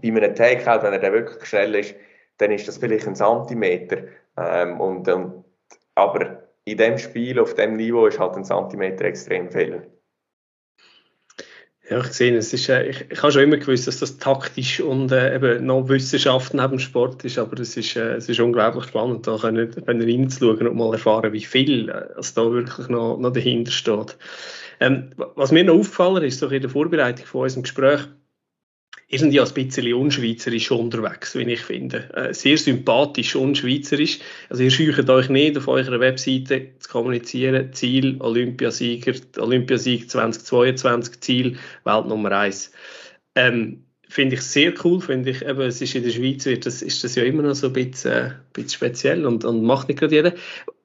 Bei 0.00 0.08
einem 0.08 0.34
Takeout, 0.34 0.82
wenn 0.82 0.94
er 0.94 1.00
dann 1.00 1.12
wirklich 1.12 1.44
schnell 1.44 1.74
ist, 1.74 1.94
dann 2.38 2.50
ist 2.50 2.66
das 2.66 2.78
vielleicht 2.78 3.06
ein 3.06 3.14
Zentimeter. 3.14 4.04
Ähm, 4.38 4.80
und, 4.80 5.06
und, 5.08 5.44
aber 5.96 6.44
in 6.64 6.78
dem 6.78 6.96
Spiel, 6.96 7.38
auf 7.38 7.52
dem 7.52 7.76
Niveau, 7.76 8.06
ist 8.06 8.18
halt 8.18 8.34
ein 8.36 8.44
Zentimeter 8.44 9.04
extrem 9.04 9.50
viel. 9.50 9.86
Ja, 11.92 12.00
ich 12.00 12.06
sehe, 12.14 12.34
es 12.34 12.54
ist, 12.54 12.70
äh, 12.70 12.86
ich, 12.86 13.04
ich 13.10 13.22
habe 13.22 13.30
schon 13.30 13.42
immer 13.42 13.58
gewusst, 13.58 13.86
dass 13.86 13.98
das 13.98 14.16
taktisch 14.16 14.80
und 14.80 15.12
äh, 15.12 15.34
eben 15.34 15.66
noch 15.66 15.90
Wissenschaft 15.90 16.54
neben 16.54 16.70
dem 16.70 16.78
Sport 16.78 17.22
ist, 17.22 17.36
aber 17.36 17.60
es 17.60 17.76
ist, 17.76 17.96
äh, 17.96 18.14
es 18.14 18.30
ist 18.30 18.40
unglaublich 18.40 18.84
spannend, 18.84 19.26
da 19.26 19.36
können, 19.36 19.70
reinzuschauen 19.86 20.68
und 20.68 20.76
mal 20.78 20.94
erfahren, 20.94 21.34
wie 21.34 21.44
viel 21.44 21.90
äh, 21.90 22.18
es 22.18 22.32
da 22.32 22.50
wirklich 22.50 22.88
noch, 22.88 23.18
noch 23.18 23.30
dahinter 23.34 23.70
steht. 23.70 24.16
Ähm, 24.80 25.10
was 25.36 25.52
mir 25.52 25.64
noch 25.64 25.74
aufgefallen 25.74 26.24
ist, 26.24 26.38
so 26.38 26.48
in 26.48 26.62
der 26.62 26.70
Vorbereitung 26.70 27.26
von 27.26 27.42
unserem 27.42 27.64
Gespräch, 27.64 28.00
ihr 29.12 29.18
sind 29.18 29.34
ja 29.34 29.44
ein 29.44 29.52
bisschen 29.52 29.92
unschweizerisch 29.92 30.70
unterwegs, 30.70 31.36
wie 31.36 31.42
ich 31.42 31.60
finde. 31.60 32.08
Äh, 32.14 32.32
sehr 32.32 32.56
sympathisch 32.56 33.36
unschweizerisch. 33.36 34.20
Also 34.48 34.62
ihr 34.62 34.70
scheucht 34.70 35.08
euch 35.10 35.28
nicht 35.28 35.58
auf 35.58 35.68
eurer 35.68 36.00
Webseite 36.00 36.68
zu 36.78 36.88
kommunizieren, 36.88 37.74
Ziel 37.74 38.16
Olympiasieger, 38.20 39.12
Olympiasieg 39.38 40.10
2022, 40.10 41.20
Ziel 41.20 41.58
Welt 41.84 42.06
Nummer 42.06 42.32
1. 42.32 42.72
Ähm, 43.34 43.84
finde 44.08 44.36
ich 44.36 44.42
sehr 44.42 44.72
cool, 44.82 45.00
finde 45.02 45.30
ich, 45.30 45.42
eben, 45.42 45.60
es 45.60 45.82
ist 45.82 45.94
in 45.94 46.04
der 46.04 46.10
Schweiz 46.10 46.46
wird 46.46 46.64
das, 46.64 46.80
ist 46.80 47.04
das 47.04 47.14
ja 47.14 47.22
immer 47.22 47.42
noch 47.42 47.54
so 47.54 47.66
ein 47.66 47.72
bisschen, 47.74 48.12
äh, 48.12 48.30
bisschen 48.54 48.70
speziell 48.70 49.26
und, 49.26 49.44
und 49.44 49.62
macht 49.62 49.88
nicht 49.88 50.00
gerade 50.00 50.14
jeder. 50.14 50.32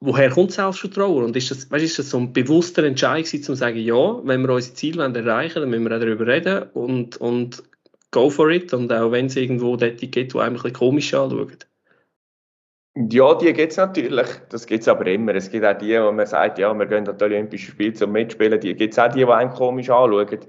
Woher 0.01 0.29
kommt 0.29 0.51
Selbstvertrauen? 0.51 1.23
Und 1.23 1.35
ist 1.37 1.49
das, 1.49 1.71
weißt, 1.71 1.83
ist 1.83 1.99
das 1.99 2.09
so 2.09 2.17
ein 2.17 2.33
bewusster 2.33 2.83
Entscheid 2.83 3.23
gewesen, 3.23 3.37
um 3.37 3.43
zu 3.43 3.55
sagen, 3.55 3.79
ja, 3.79 4.21
wenn 4.25 4.41
wir 4.41 4.53
unsere 4.53 4.75
Ziele 4.75 5.03
erreichen 5.03 5.55
wollen, 5.55 5.61
dann 5.61 5.69
müssen 5.69 5.89
wir 5.89 5.95
auch 5.95 6.01
darüber 6.01 6.27
reden 6.27 6.63
und, 6.73 7.17
und 7.17 7.63
go 8.17 8.29
for 8.29 8.49
it. 8.49 8.73
Und 8.73 8.91
auch 8.91 9.11
wenn 9.11 9.27
es 9.27 9.35
irgendwo 9.35 9.75
dort 9.75 9.99
gibt, 9.99 10.15
die 10.15 10.39
einem 10.39 10.47
ein 10.47 10.53
bisschen 10.53 10.73
komisch 10.73 11.13
anschauen. 11.13 11.57
Ja, 13.11 13.35
die 13.35 13.53
gibt 13.53 13.71
es 13.71 13.77
natürlich. 13.77 14.27
Das 14.49 14.65
gibt 14.65 14.81
es 14.81 14.87
aber 14.87 15.05
immer. 15.05 15.35
Es 15.35 15.51
gibt 15.51 15.63
auch 15.63 15.77
die, 15.77 15.99
wo 16.01 16.11
man 16.11 16.25
sagt, 16.25 16.57
ja, 16.57 16.73
wir 16.73 16.87
gehen 16.87 17.07
an 17.07 17.17
die 17.17 17.23
Olympischen 17.23 17.71
Spiele 17.71 17.93
zum 17.93 18.11
Mitspielen. 18.11 18.59
Die 18.59 18.73
gibt 18.73 18.93
es 18.93 18.99
auch 18.99 19.09
die, 19.09 19.23
die 19.23 19.31
einen 19.31 19.51
komisch 19.51 19.89
anschauen. 19.89 20.39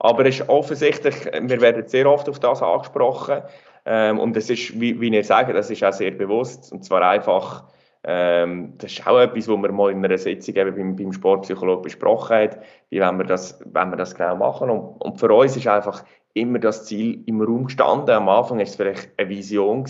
Aber 0.00 0.26
es 0.26 0.40
ist 0.40 0.48
offensichtlich, 0.50 1.14
wir 1.24 1.60
werden 1.62 1.88
sehr 1.88 2.06
oft 2.06 2.28
auf 2.28 2.38
das 2.40 2.62
angesprochen. 2.62 3.40
Ähm, 3.86 4.18
und 4.18 4.36
es 4.36 4.50
ist, 4.50 4.78
wie, 4.78 5.00
wie 5.00 5.16
ich 5.16 5.26
sage, 5.26 5.54
das 5.54 5.70
ist 5.70 5.82
auch 5.82 5.94
sehr 5.94 6.10
bewusst. 6.10 6.72
Und 6.72 6.84
zwar 6.84 7.08
einfach, 7.08 7.64
ähm, 8.02 8.74
das 8.76 8.92
ist 8.92 9.06
auch 9.06 9.18
etwas, 9.18 9.48
was 9.48 9.62
wir 9.62 9.72
mal 9.72 9.90
in 9.90 10.04
einer 10.04 10.18
Sitzung 10.18 10.56
eben 10.56 10.74
beim, 10.74 10.96
beim 10.96 11.12
Sportpsychologen 11.12 11.84
besprochen 11.84 12.36
haben, 12.36 12.56
wie 12.90 13.00
wenn 13.00 13.16
wir 13.16 13.24
das, 13.24 13.58
wenn 13.64 13.88
wir 13.90 13.96
das 13.96 14.14
genau 14.14 14.36
machen. 14.36 14.68
Und, 14.68 15.00
und 15.00 15.18
für 15.18 15.32
uns 15.32 15.56
ist 15.56 15.66
einfach 15.68 16.04
immer 16.34 16.58
das 16.58 16.84
Ziel 16.84 17.22
im 17.26 17.40
Raum 17.40 17.66
gestanden. 17.66 18.10
Am 18.10 18.28
Anfang 18.28 18.58
war 18.58 18.64
es 18.64 18.76
vielleicht 18.76 19.10
eine 19.16 19.28
Vision 19.28 19.84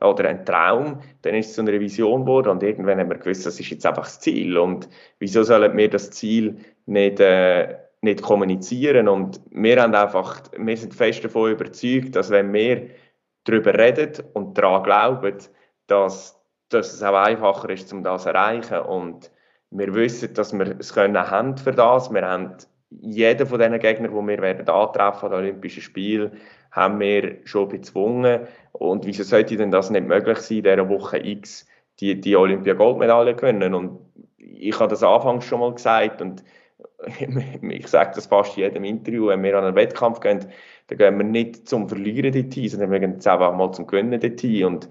oder 0.00 0.28
ein 0.28 0.44
Traum, 0.44 1.00
dann 1.22 1.34
ist 1.34 1.48
es 1.48 1.54
zu 1.54 1.62
einer 1.62 1.72
Vision 1.80 2.22
geworden 2.22 2.50
und 2.50 2.62
irgendwann 2.62 3.00
haben 3.00 3.10
wir 3.10 3.18
gewusst, 3.18 3.46
das 3.46 3.58
ist 3.58 3.70
jetzt 3.70 3.86
einfach 3.86 4.04
das 4.04 4.20
Ziel. 4.20 4.56
Und 4.58 4.88
wieso 5.18 5.42
sollen 5.42 5.76
wir 5.76 5.88
das 5.90 6.10
Ziel 6.10 6.58
nicht, 6.86 7.18
äh, 7.20 7.76
nicht 8.02 8.22
kommunizieren? 8.22 9.08
Und 9.08 9.40
wir 9.50 9.80
haben 9.80 9.94
einfach, 9.94 10.42
wir 10.56 10.76
sind 10.76 10.94
fest 10.94 11.24
davon 11.24 11.52
überzeugt, 11.52 12.14
dass 12.14 12.30
wenn 12.30 12.52
wir 12.52 12.88
darüber 13.44 13.74
reden 13.74 14.12
und 14.34 14.56
daran 14.56 14.82
glauben, 14.82 15.38
dass, 15.86 16.38
dass 16.68 16.92
es 16.92 17.02
auch 17.02 17.14
einfacher 17.14 17.70
ist, 17.70 17.92
um 17.92 18.02
das 18.02 18.24
zu 18.24 18.28
erreichen. 18.28 18.80
Und 18.80 19.30
wir 19.70 19.94
wissen, 19.94 20.34
dass 20.34 20.52
wir 20.52 20.76
es 20.78 20.92
können 20.92 21.30
haben 21.30 21.56
für 21.56 21.72
das. 21.72 22.12
Wir 22.12 22.22
haben 22.22 22.56
jeder 22.90 23.46
von 23.46 23.58
diesen 23.58 23.78
Gegnern, 23.78 24.10
die 24.10 24.28
wir 24.28 24.42
werden 24.42 24.68
antreffen 24.68 25.26
an 25.26 25.32
den 25.32 25.40
Olympischen 25.40 25.82
Spielen, 25.82 26.32
haben 26.72 27.00
wir 27.00 27.38
schon 27.44 27.68
bezwungen. 27.68 28.40
Und 28.72 29.06
wieso 29.06 29.22
sollte 29.22 29.56
denn 29.56 29.70
das 29.70 29.90
nicht 29.90 30.06
möglich 30.06 30.38
sein, 30.38 30.58
in 30.58 30.64
dieser 30.64 30.88
Woche 30.88 31.18
X 31.18 31.66
die, 32.00 32.20
die 32.20 32.36
Olympia-Goldmedaille 32.36 33.34
gewinnen? 33.34 33.74
Und 33.74 33.98
ich 34.38 34.78
habe 34.78 34.90
das 34.90 35.02
anfangs 35.02 35.44
schon 35.44 35.60
mal 35.60 35.74
gesagt 35.74 36.20
und 36.20 36.44
ich 37.62 37.88
sage 37.88 38.12
das 38.14 38.26
fast 38.26 38.56
in 38.56 38.64
jedem 38.64 38.84
Interview, 38.84 39.28
wenn 39.28 39.42
wir 39.42 39.56
an 39.56 39.64
einen 39.64 39.76
Wettkampf 39.76 40.20
gehen, 40.20 40.46
dann 40.88 40.98
gehen 40.98 41.18
wir 41.18 41.24
nicht 41.24 41.68
zum 41.68 41.88
Verlieren 41.88 42.32
dorthin, 42.32 42.68
sondern 42.68 42.90
wir 42.90 43.00
gehen 43.00 43.12
jetzt 43.12 43.26
einfach 43.26 43.54
mal 43.54 43.72
zum 43.72 43.86
Gewinnen 43.86 44.20
dorthin. 44.20 44.64
Und 44.64 44.88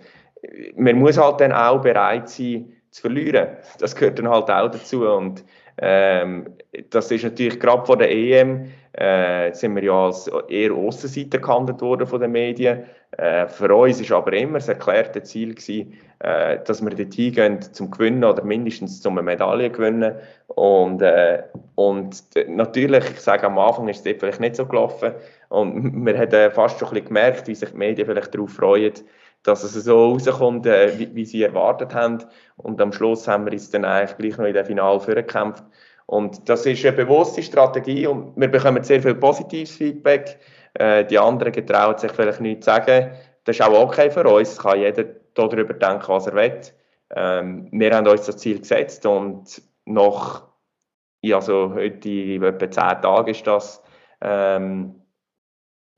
man 0.75 0.97
muss 0.97 1.17
halt 1.17 1.41
dann 1.41 1.51
auch 1.51 1.81
bereit 1.81 2.29
sein, 2.29 2.73
zu 2.91 3.01
verlieren. 3.01 3.49
Das 3.79 3.95
gehört 3.95 4.19
dann 4.19 4.29
halt 4.29 4.49
auch 4.49 4.71
dazu. 4.71 5.07
Und 5.07 5.43
ähm, 5.81 6.45
das 6.89 7.11
ist 7.11 7.23
natürlich 7.23 7.59
gerade 7.59 7.85
vor 7.85 7.97
der 7.97 8.11
EM, 8.11 8.71
äh, 8.93 9.53
sind 9.53 9.75
wir 9.75 9.83
ja 9.83 10.05
als 10.05 10.29
eher 10.49 10.73
Aussenseiter 10.73 11.37
gehandelt 11.37 11.81
worden 11.81 12.07
von 12.07 12.19
den 12.19 12.31
Medien. 12.31 12.83
Äh, 13.17 13.47
für 13.47 13.73
uns 13.73 14.01
ist 14.01 14.11
aber 14.11 14.33
immer 14.33 14.59
das 14.59 14.67
erklärte 14.67 15.23
Ziel 15.23 15.55
gewesen, 15.55 15.93
äh, 16.19 16.59
dass 16.65 16.81
wir 16.83 16.89
dort 16.91 17.13
hingehen 17.13 17.61
zum 17.61 17.91
Gewinnen 17.91 18.23
oder 18.23 18.43
mindestens 18.43 19.01
zum 19.01 19.15
Medaille 19.15 19.69
gewinnen. 19.69 20.15
Und, 20.47 21.01
äh, 21.01 21.43
und 21.75 22.23
natürlich, 22.47 23.09
ich 23.11 23.19
sage 23.21 23.47
am 23.47 23.57
Anfang 23.57 23.87
ist 23.87 24.05
es 24.05 24.17
vielleicht 24.19 24.39
nicht 24.41 24.55
so 24.55 24.65
gelaufen. 24.65 25.13
Und 25.49 26.05
wir 26.05 26.17
haben 26.17 26.51
fast 26.51 26.79
schon 26.79 26.89
ein 26.89 26.93
bisschen 26.95 27.07
gemerkt, 27.07 27.47
wie 27.47 27.55
sich 27.55 27.69
die 27.69 27.77
Medien 27.77 28.07
vielleicht 28.07 28.33
darauf 28.33 28.51
freuen, 28.51 28.93
dass 29.43 29.63
es 29.63 29.73
so 29.73 30.11
rauskommt, 30.11 30.65
äh, 30.65 30.97
wie, 30.97 31.15
wie, 31.15 31.25
sie 31.25 31.43
erwartet 31.43 31.93
haben. 31.93 32.19
Und 32.57 32.81
am 32.81 32.91
Schluss 32.91 33.27
haben 33.27 33.45
wir 33.45 33.53
uns 33.53 33.69
dann 33.71 33.85
eigentlich 33.85 34.17
gleich 34.17 34.37
noch 34.37 34.45
in 34.45 34.53
der 34.53 34.65
Finale 34.65 34.99
vorgekämpft. 34.99 35.63
Und 36.05 36.49
das 36.49 36.65
ist 36.65 36.85
eine 36.85 36.95
bewusste 36.95 37.43
Strategie 37.43 38.07
und 38.07 38.33
wir 38.35 38.47
bekommen 38.47 38.83
sehr 38.83 39.01
viel 39.01 39.15
positives 39.15 39.75
Feedback. 39.75 40.39
Äh, 40.73 41.05
die 41.05 41.19
anderen 41.19 41.51
getrauen 41.51 41.97
sich 41.97 42.11
vielleicht 42.11 42.41
nichts 42.41 42.65
zu 42.65 42.71
sagen. 42.71 43.11
Das 43.43 43.55
ist 43.55 43.61
auch 43.61 43.79
okay 43.79 44.09
für 44.09 44.27
uns. 44.27 44.53
Es 44.53 44.57
kann 44.57 44.79
jeder 44.79 45.05
darüber 45.35 45.73
denken, 45.73 46.07
was 46.07 46.27
er 46.27 46.33
will. 46.33 46.59
Ähm, 47.15 47.69
wir 47.71 47.95
haben 47.95 48.07
uns 48.07 48.25
das 48.25 48.37
Ziel 48.37 48.59
gesetzt 48.59 49.05
und 49.05 49.61
nach 49.85 50.49
ja, 51.21 51.41
so 51.41 51.73
heute 51.73 52.09
etwa 52.09 52.71
zehn 52.71 53.01
Tagen 53.01 53.27
ist 53.27 53.45
das, 53.45 53.83
ähm, 54.21 54.98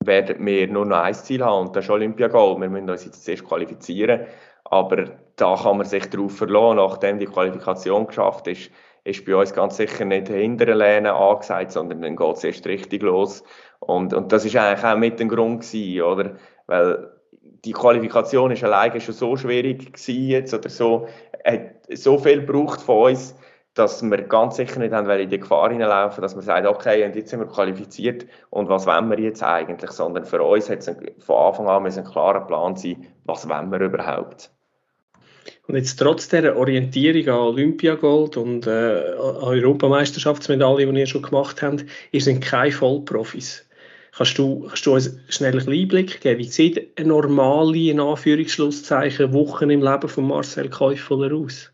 werden 0.06 0.46
wir 0.46 0.68
nur 0.68 0.86
noch 0.86 0.98
ein 0.98 1.14
Ziel 1.14 1.44
haben 1.44 1.68
und 1.68 1.76
das 1.76 1.86
ist 1.86 1.92
Olympiagold. 1.92 2.60
Wir 2.60 2.70
müssen 2.70 2.90
uns 2.90 3.06
jetzt 3.06 3.24
zuerst 3.24 3.46
qualifizieren, 3.46 4.22
aber 4.66 5.06
da 5.36 5.56
kann 5.56 5.78
man 5.78 5.86
sich 5.86 6.10
darauf 6.10 6.38
verlassen, 6.38 6.78
nachdem 6.78 7.20
die 7.20 7.26
Qualifikation 7.26 8.08
geschafft 8.08 8.48
ist, 8.48 8.72
ist 9.04 9.26
bei 9.26 9.36
uns 9.36 9.54
ganz 9.54 9.78
sicher 9.78 10.06
nicht 10.06 10.28
hintere 10.28 10.74
Lehne 10.76 11.14
angesagt, 11.14 11.72
sondern 11.72 12.02
dann 12.02 12.16
geht 12.16 12.38
es 12.38 12.44
erst 12.44 12.68
richtig 12.68 13.02
los. 13.02 13.44
Und, 13.80 14.14
und 14.14 14.32
das 14.32 14.46
ist 14.46 14.56
eigentlich 14.56 14.86
auch 14.86 14.98
mit 14.98 15.20
dem 15.20 15.30
Grund 15.30 15.62
gewesen, 15.62 16.02
oder? 16.04 16.36
Weil 16.68 17.12
die 17.66 17.74
Qualifikation 17.74 18.52
ist 18.52 18.64
alleine 18.64 19.02
schon 19.02 19.16
so 19.16 19.36
schwierig 19.36 19.94
gewesen 19.94 20.28
jetzt, 20.28 20.54
oder 20.54 20.70
so, 20.70 21.08
hat 21.44 21.62
so 21.90 22.18
viel 22.18 22.46
gebraucht 22.46 22.82
von 22.82 23.12
uns, 23.12 23.36
dass 23.74 24.02
wir 24.04 24.22
ganz 24.24 24.58
sicher 24.58 24.80
nicht 24.80 24.94
haben, 24.94 25.10
in 25.10 25.30
die 25.30 25.40
Gefahr 25.40 25.70
hineinlaufen, 25.70 26.22
dass 26.22 26.36
man 26.36 26.44
sagt, 26.44 26.68
okay, 26.68 27.06
und 27.06 27.16
jetzt 27.16 27.30
sind 27.30 27.40
wir 27.40 27.48
qualifiziert 27.48 28.26
und 28.50 28.68
was 28.68 28.86
wollen 28.86 29.10
wir 29.10 29.20
jetzt 29.20 29.44
eigentlich, 29.44 29.92
sondern 29.92 30.26
für 30.26 30.44
uns 30.44 30.70
hat 30.70 30.80
es 30.80 30.92
von 31.20 31.36
Anfang 31.36 31.68
an 31.68 31.86
ein 31.86 32.04
klarer 32.04 32.46
Plan 32.46 32.76
sein, 32.76 33.08
was 33.26 33.48
wollen 33.48 33.72
wir 33.72 33.80
überhaupt. 33.80 34.52
Und 35.68 35.76
jetzt 35.76 35.98
trotz 35.98 36.28
der 36.28 36.58
Orientierung 36.58 37.34
an 37.34 37.48
Olympiagold 37.48 38.36
und 38.36 38.68
äh, 38.68 39.16
Europameisterschaftsmedaille, 39.16 40.92
die 40.92 41.00
ihr 41.00 41.08
schon 41.08 41.22
gemacht 41.22 41.62
habt, 41.62 41.86
ihr 42.12 42.22
seid 42.22 42.42
keine 42.42 42.72
Vollprofis. 42.72 43.66
Kannst 44.12 44.38
du, 44.38 44.66
kannst 44.68 44.86
du 44.86 44.94
uns 44.94 45.18
schnell 45.30 45.58
einen 45.58 45.70
Einblick 45.70 46.20
geben? 46.20 46.40
Wie 46.40 46.44
sieht 46.44 47.00
eine 47.00 47.08
normale, 47.08 47.90
in 47.90 48.02
Anführungsschlusszeichen, 48.02 49.32
Woche 49.34 49.64
im 49.64 49.82
Leben 49.82 50.10
von 50.10 50.28
Marcel 50.28 50.70
Käufeler 50.70 51.34
aus? 51.34 51.71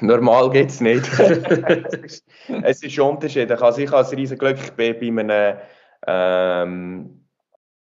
Normal 0.00 0.50
geht 0.50 0.70
es 0.70 0.80
nicht. 0.80 1.08
es 2.62 2.82
ist 2.82 2.98
unterschiedlich. 2.98 3.60
Also 3.60 3.80
ich 3.80 3.90
habe 3.90 4.06
ein 4.06 4.14
riesen 4.14 4.38
Glück, 4.38 4.58
ich 4.62 4.72
bin 4.72 5.16
bei 5.16 5.22
einem, 5.22 5.56
ähm, 6.06 7.24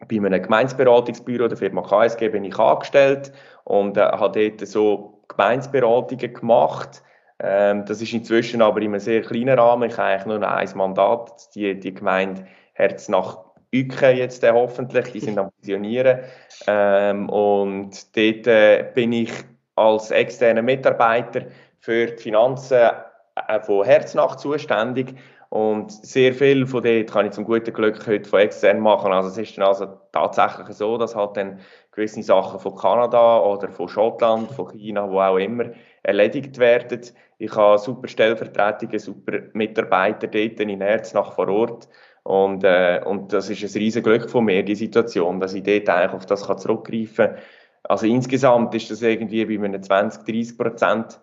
bei 0.09 0.17
einem 0.17 0.43
Gemeinsberatungsbüro 0.43 1.49
der 1.49 1.57
Firma 1.57 1.83
KSG 1.83 2.29
bin 2.29 2.45
ich 2.45 2.59
angestellt 2.59 3.33
und 3.65 3.97
äh, 3.97 4.03
habe 4.03 4.51
dort 4.51 4.67
so 4.67 5.23
Gemeinsberatungen 5.29 6.33
gemacht. 6.33 7.03
Ähm, 7.41 7.85
das 7.85 8.01
ist 8.01 8.13
inzwischen 8.13 8.63
aber 8.63 8.81
in 8.81 8.89
einem 8.89 9.01
sehr 9.01 9.23
kleinen 9.23 9.59
Rahmen. 9.59 9.91
Ich 9.91 9.99
habe 9.99 10.09
eigentlich 10.09 10.27
nur 10.27 10.49
ein 10.49 10.69
Mandat, 10.77 11.55
die, 11.55 11.79
die 11.79 11.95
Gemeinde 11.95 12.47
Herz 12.75 13.09
nach 13.09 13.39
Uke 13.75 14.11
jetzt 14.11 14.45
äh, 14.45 14.53
hoffentlich, 14.53 15.11
die 15.13 15.21
sind 15.21 15.39
am 15.39 15.51
Fusionieren. 15.59 16.21
Ähm, 16.67 17.29
und 17.29 18.17
dort 18.17 18.47
äh, 18.47 18.91
bin 18.95 19.13
ich 19.13 19.33
als 19.75 20.11
externer 20.11 20.63
Mitarbeiter 20.63 21.47
für 21.85 22.07
die 22.07 22.23
Finanzen 22.23 22.79
äh, 22.79 23.61
von 23.61 23.85
Herznach 23.85 24.37
zuständig. 24.37 25.17
Und 25.51 25.93
sehr 25.93 26.33
viel 26.33 26.67
von 26.67 26.83
dort 26.83 27.13
kann 27.13 27.27
ich 27.27 27.33
zum 27.33 27.45
guten 27.45 27.75
Glück 27.75 28.07
heute 28.07 28.29
von 28.29 28.41
extern 28.41 28.81
machen. 28.81 29.13
Also 29.13 29.29
es 29.29 29.37
ist 29.37 29.59
dann 29.59 29.67
also 29.67 29.87
tatsächlich 30.11 30.75
so, 30.75 30.97
dass 30.97 31.15
halt 31.15 31.37
dann 31.37 31.61
gewisse 31.93 32.23
Sachen 32.23 32.59
von 32.59 32.75
Kanada 32.75 33.39
oder 33.41 33.69
von 33.71 33.89
Schottland, 33.89 34.51
von 34.51 34.71
China, 34.71 35.11
wo 35.11 35.21
auch 35.21 35.37
immer, 35.37 35.67
erledigt 36.03 36.59
werden. 36.59 37.03
Ich 37.37 37.55
habe 37.55 37.79
super 37.79 38.09
Stellvertretungen, 38.09 38.99
super 38.99 39.41
Mitarbeiter 39.53 40.27
dort 40.27 40.59
in 40.59 40.81
Herznach 40.81 41.35
vor 41.35 41.49
Ort. 41.49 41.87
Und, 42.23 42.65
äh, 42.65 43.03
und 43.05 43.35
das 43.35 43.51
ist 43.51 43.63
ein 43.63 43.79
riesen 43.79 44.03
Glück 44.03 44.31
von 44.31 44.47
mir, 44.47 44.63
die 44.63 44.75
Situation, 44.75 45.39
dass 45.39 45.53
ich 45.53 45.63
dort 45.63 45.89
eigentlich 45.91 46.15
auf 46.15 46.25
das 46.25 46.47
zurückgreifen 46.63 47.27
kann. 47.27 47.39
Also 47.83 48.07
insgesamt 48.07 48.75
ist 48.75 48.91
das 48.91 49.03
irgendwie 49.03 49.45
bei 49.45 49.63
einem 49.63 49.83
20, 49.83 50.25
30 50.25 50.57
Prozent 50.57 51.21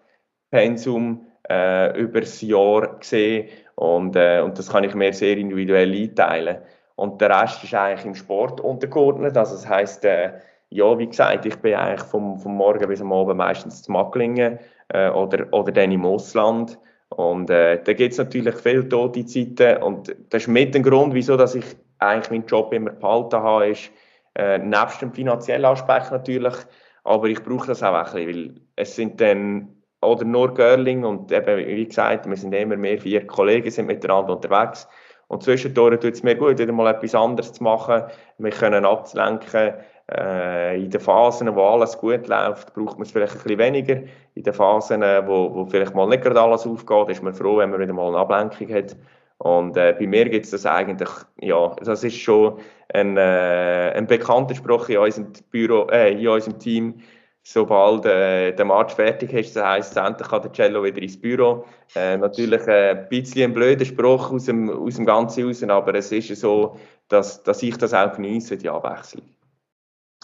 Pensum 0.52 1.26
äh, 1.50 2.00
über 2.00 2.22
das 2.22 2.42
Jahr 2.42 3.00
gesehen 3.00 3.50
und, 3.76 4.16
äh, 4.16 4.42
und 4.42 4.60
das 4.60 4.70
kann 4.70 4.84
ich 4.84 4.94
mir 4.94 5.14
sehr 5.14 5.38
individuell 5.38 5.92
einteilen. 5.94 6.58
Und 6.96 7.20
der 7.20 7.42
Rest 7.42 7.64
ist 7.64 7.74
eigentlich 7.74 8.06
im 8.06 8.16
Sport 8.16 8.62
untergeordnet. 8.62 9.36
Also 9.36 9.56
das 9.56 9.68
heisst, 9.68 10.06
äh, 10.06 10.34
ja, 10.70 10.98
wie 11.00 11.08
gesagt, 11.08 11.46
ich 11.46 11.56
bin 11.58 11.74
eigentlich 11.74 12.08
vom, 12.08 12.38
vom 12.38 12.56
Morgen 12.56 12.88
bis 12.88 13.02
am 13.02 13.12
Abend 13.12 13.38
meistens 13.38 13.82
zu 13.82 13.92
Macklingen 13.92 14.60
äh, 14.90 15.10
oder, 15.10 15.48
oder 15.52 15.72
dann 15.72 15.92
im 15.92 16.06
Ausland. 16.06 16.78
Und 17.10 17.50
äh, 17.50 17.82
da 17.84 17.94
gibt 17.94 18.12
es 18.12 18.20
natürlich 18.20 18.56
viele 18.56 18.88
tote 18.88 19.26
Zeiten. 19.26 19.82
Und 19.82 20.16
das 20.30 20.44
ist 20.44 20.48
mit 20.48 20.76
dem 20.76 20.84
Grund, 20.84 21.14
wieso 21.14 21.36
dass 21.38 21.56
ich 21.56 21.66
eigentlich 21.98 22.32
meinen 22.32 22.46
Job 22.46 22.72
immer 22.74 22.92
behalten 22.92 23.38
habe, 23.38 23.70
ist, 23.70 23.92
äh, 24.36 24.58
nebst 24.60 25.02
dem 25.02 25.12
finanziellen 25.12 25.66
Aspekt 25.66 26.12
natürlich, 26.12 26.56
aber 27.04 27.28
ich 27.28 27.44
brauche 27.44 27.68
das 27.68 27.84
auch 27.84 27.94
ein 27.94 28.04
bisschen, 28.04 28.28
weil 28.28 28.62
es 28.76 28.96
sind 28.96 29.20
dann 29.20 29.81
oder 30.02 30.26
nur 30.26 30.54
Girling 30.54 31.04
und 31.04 31.32
eben, 31.32 31.58
wie 31.58 31.86
gesagt, 31.86 32.28
wir 32.28 32.36
sind 32.36 32.54
immer 32.54 32.76
mehr 32.76 33.00
vier 33.00 33.26
Kollegen, 33.26 33.70
sind 33.70 33.88
miteinander 33.88 34.34
unterwegs. 34.34 34.88
Und 35.28 35.44
zwischendurch 35.44 36.00
tut 36.00 36.14
es 36.14 36.24
mir 36.24 36.36
gut, 36.36 36.60
wieder 36.60 36.74
mal 36.74 36.94
etwas 36.94 37.16
anderes 37.16 37.54
zu 37.54 37.64
machen, 37.64 38.04
wir 38.38 38.52
können 38.52 38.84
abzulenken, 38.84 39.76
äh, 40.12 40.76
in 40.78 40.90
den 40.90 41.00
Phasen, 41.00 41.56
wo 41.56 41.64
alles 41.64 41.98
gut 41.98 42.28
läuft, 42.28 42.74
braucht 42.74 42.98
man 42.98 43.04
es 43.04 43.12
vielleicht 43.12 43.34
ein 43.34 43.44
bisschen 43.44 43.60
weniger, 43.60 44.02
in 44.36 44.44
den 44.44 44.54
Phasen, 44.54 45.02
wo, 45.02 45.54
wo 45.54 45.66
vielleicht 45.66 45.96
mal 45.96 46.08
nicht 46.08 46.24
gerade 46.24 46.42
alles 46.42 46.68
aufgeht, 46.68 47.10
ist 47.10 47.24
man 47.24 47.34
froh, 47.34 47.58
wenn 47.58 47.70
man 47.70 47.80
wieder 47.80 47.94
mal 47.94 48.08
eine 48.08 48.18
Ablenkung 48.18 48.74
hat. 48.74 48.98
Und 49.38 49.76
äh, 49.78 49.96
bei 49.98 50.06
mir 50.06 50.30
gibt 50.30 50.46
es 50.46 50.52
das 50.52 50.66
eigentlich, 50.66 51.10
ja, 51.40 51.76
das 51.82 52.04
ist 52.04 52.18
schon 52.18 52.60
ein, 52.94 53.18
äh, 53.18 53.94
ein 53.96 54.06
bekannter 54.06 54.54
Spruch 54.54 54.90
in 54.90 54.98
unserem 54.98 55.32
Büro, 55.50 55.88
äh, 55.90 56.12
in 56.12 56.28
unserem 56.28 56.60
Team, 56.60 56.96
sobald 57.44 58.06
äh, 58.06 58.54
der 58.54 58.66
March 58.66 58.94
fertig 58.94 59.34
ist, 59.34 59.56
das 59.56 59.64
heisst, 59.64 59.98
endlich 59.98 60.28
kann 60.28 60.42
der 60.42 60.52
Cello 60.52 60.84
wieder 60.84 61.02
ins 61.02 61.20
Büro. 61.20 61.66
Äh, 61.96 62.18
natürlich 62.18 62.68
äh, 62.68 62.92
ein 62.92 63.10
bisschen 63.10 63.52
ein 63.52 63.54
blöder 63.54 63.86
Spruch 63.86 64.32
aus 64.32 64.46
dem, 64.46 64.70
aus 64.70 64.96
dem 64.96 65.06
Ganzen 65.06 65.46
raus, 65.46 65.64
aber 65.64 65.96
es 65.96 66.12
ist 66.12 66.36
so, 66.40 66.78
dass, 67.08 67.44
dass 67.44 67.64
ich 67.64 67.78
das 67.78 67.94
auch 67.94 68.14
genieße, 68.14 68.58
die 68.58 68.70
Abwechslung. 68.70 69.24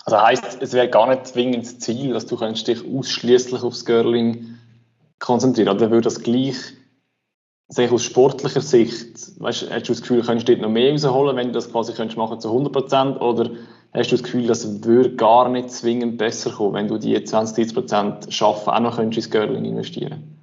Also 0.05 0.22
heisst, 0.22 0.61
es 0.61 0.74
wäre 0.74 0.89
gar 0.89 1.07
nicht 1.07 1.28
zwingend 1.28 1.65
das 1.65 1.80
Ziel, 1.80 2.13
dass 2.13 2.26
du 2.26 2.38
dich 2.38 2.86
ausschließlich 2.86 3.61
aufs 3.61 3.84
Girling 3.84 4.57
konzentrieren 5.20 5.76
Oder 5.76 5.91
würde 5.91 6.03
das 6.03 6.22
gleich 6.22 6.55
sich 7.70 7.91
aus 7.91 8.05
sportlicher 8.05 8.61
Sicht, 8.61 9.41
weißt, 9.41 9.70
hast 9.70 9.89
du 9.89 9.91
das 9.91 10.01
Gefühl, 10.01 10.24
könntest 10.24 10.47
du 10.47 10.53
dort 10.53 10.61
noch 10.61 10.70
mehr 10.70 10.91
rausholen, 10.91 11.36
wenn 11.36 11.47
du 11.47 11.53
das 11.53 11.70
quasi 11.70 11.91
könntest 11.93 12.18
machen 12.18 12.39
zu 12.39 12.47
100 12.47 12.72
Prozent? 12.72 13.22
Oder 13.22 13.49
hast 13.93 14.11
du 14.11 14.15
das 14.15 14.23
Gefühl, 14.23 14.47
das 14.47 14.83
würde 14.83 15.15
gar 15.15 15.49
nicht 15.49 15.71
zwingend 15.71 16.17
besser 16.17 16.51
kommen, 16.51 16.73
wenn 16.73 16.88
du 16.88 16.97
die 16.97 17.21
20, 17.23 17.55
30 17.55 17.73
Prozent 17.73 18.33
schaffen, 18.33 18.69
auch 18.69 18.79
noch 18.79 18.97
könntest 18.97 19.27
ins 19.27 19.31
Girling 19.31 19.65
investieren? 19.65 20.38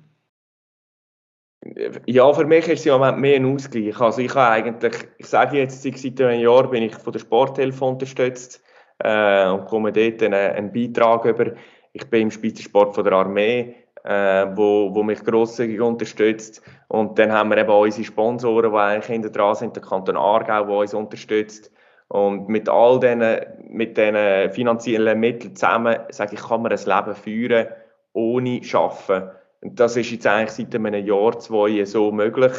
Ja, 2.07 2.31
für 2.33 2.45
mich 2.45 2.69
ist 2.69 2.81
es 2.81 2.85
ja 2.85 3.13
mehr 3.13 3.37
ein 3.37 3.55
Ausgleich. 3.55 3.99
Also 3.99 4.21
ich 4.21 4.35
habe 4.35 4.51
eigentlich, 4.51 4.95
ich 5.17 5.27
sage 5.27 5.59
jetzt, 5.59 5.83
seit 5.83 6.21
einem 6.21 6.41
Jahr 6.41 6.69
bin 6.69 6.83
ich 6.83 6.95
von 6.95 7.13
der 7.13 7.21
Sporthilfe 7.21 7.85
unterstützt 7.85 8.63
äh, 8.99 9.49
und 9.49 9.65
komme 9.67 9.93
dort 9.93 10.23
einen, 10.23 10.35
einen 10.35 10.73
Beitrag 10.73 11.25
über. 11.25 11.53
Ich 11.93 12.09
bin 12.11 12.23
im 12.23 12.31
Spitzensport 12.31 12.95
von 12.95 13.05
der 13.05 13.15
Armee, 13.15 13.77
äh, 14.05 14.47
wo, 14.55 14.95
wo 14.95 15.03
mich 15.03 15.25
grosszügig 15.25 15.81
unterstützt. 15.81 16.61
Und 16.89 17.19
dann 17.19 17.33
haben 17.33 17.49
wir 17.51 17.57
eben 17.57 17.71
unsere 17.71 18.05
Sponsoren, 18.05 18.73
die 18.73 18.79
eigentlich 18.79 19.07
hinter 19.07 19.31
dran 19.31 19.55
sind, 19.55 19.75
der 19.75 19.83
Kanton 19.83 20.17
Aargau, 20.17 20.67
der 20.67 20.77
uns 20.77 20.93
unterstützt. 20.93 21.71
Und 22.09 22.49
mit 22.49 22.69
all 22.69 23.01
diesen, 23.01 23.23
mit 23.71 23.97
diesen 23.97 24.51
finanziellen 24.51 25.19
Mitteln 25.19 25.57
zusammen, 25.57 25.97
sage 26.11 26.35
ich, 26.35 26.43
kann 26.43 26.63
man 26.63 26.73
ein 26.73 26.79
Leben 26.79 27.15
führen, 27.15 27.67
ohne 28.13 28.61
Arbeiten. 28.73 29.31
Und 29.63 29.81
das 29.81 29.97
ist 29.97 30.11
jetzt 30.11 30.27
eigentlich 30.27 30.51
seit 30.51 30.75
einem 30.75 31.07
Jahr, 31.07 31.39
zwei 31.39 31.85
so 31.85 32.13
möglich. 32.13 32.53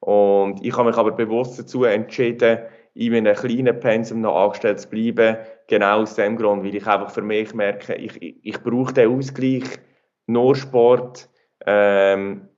Und 0.00 0.64
ich 0.64 0.76
habe 0.76 0.88
mich 0.88 0.96
aber 0.96 1.12
bewusst 1.12 1.58
dazu 1.58 1.84
entschieden, 1.84 2.60
in 2.94 3.14
einem 3.14 3.36
kleinen 3.36 3.78
Pensum 3.78 4.22
noch 4.22 4.36
angestellt 4.36 4.80
zu 4.80 4.88
bleiben. 4.88 5.36
Genau 5.68 6.00
aus 6.00 6.14
dem 6.14 6.36
Grund, 6.36 6.64
weil 6.64 6.74
ich 6.74 6.86
einfach 6.86 7.10
für 7.10 7.22
mich 7.22 7.54
merke, 7.54 7.94
ich, 7.94 8.20
ich, 8.20 8.36
ich 8.42 8.62
brauche 8.62 8.92
den 8.92 9.16
Ausgleich, 9.16 9.64
nur 10.26 10.56
Sport. 10.56 11.28
Ähm, 11.66 12.48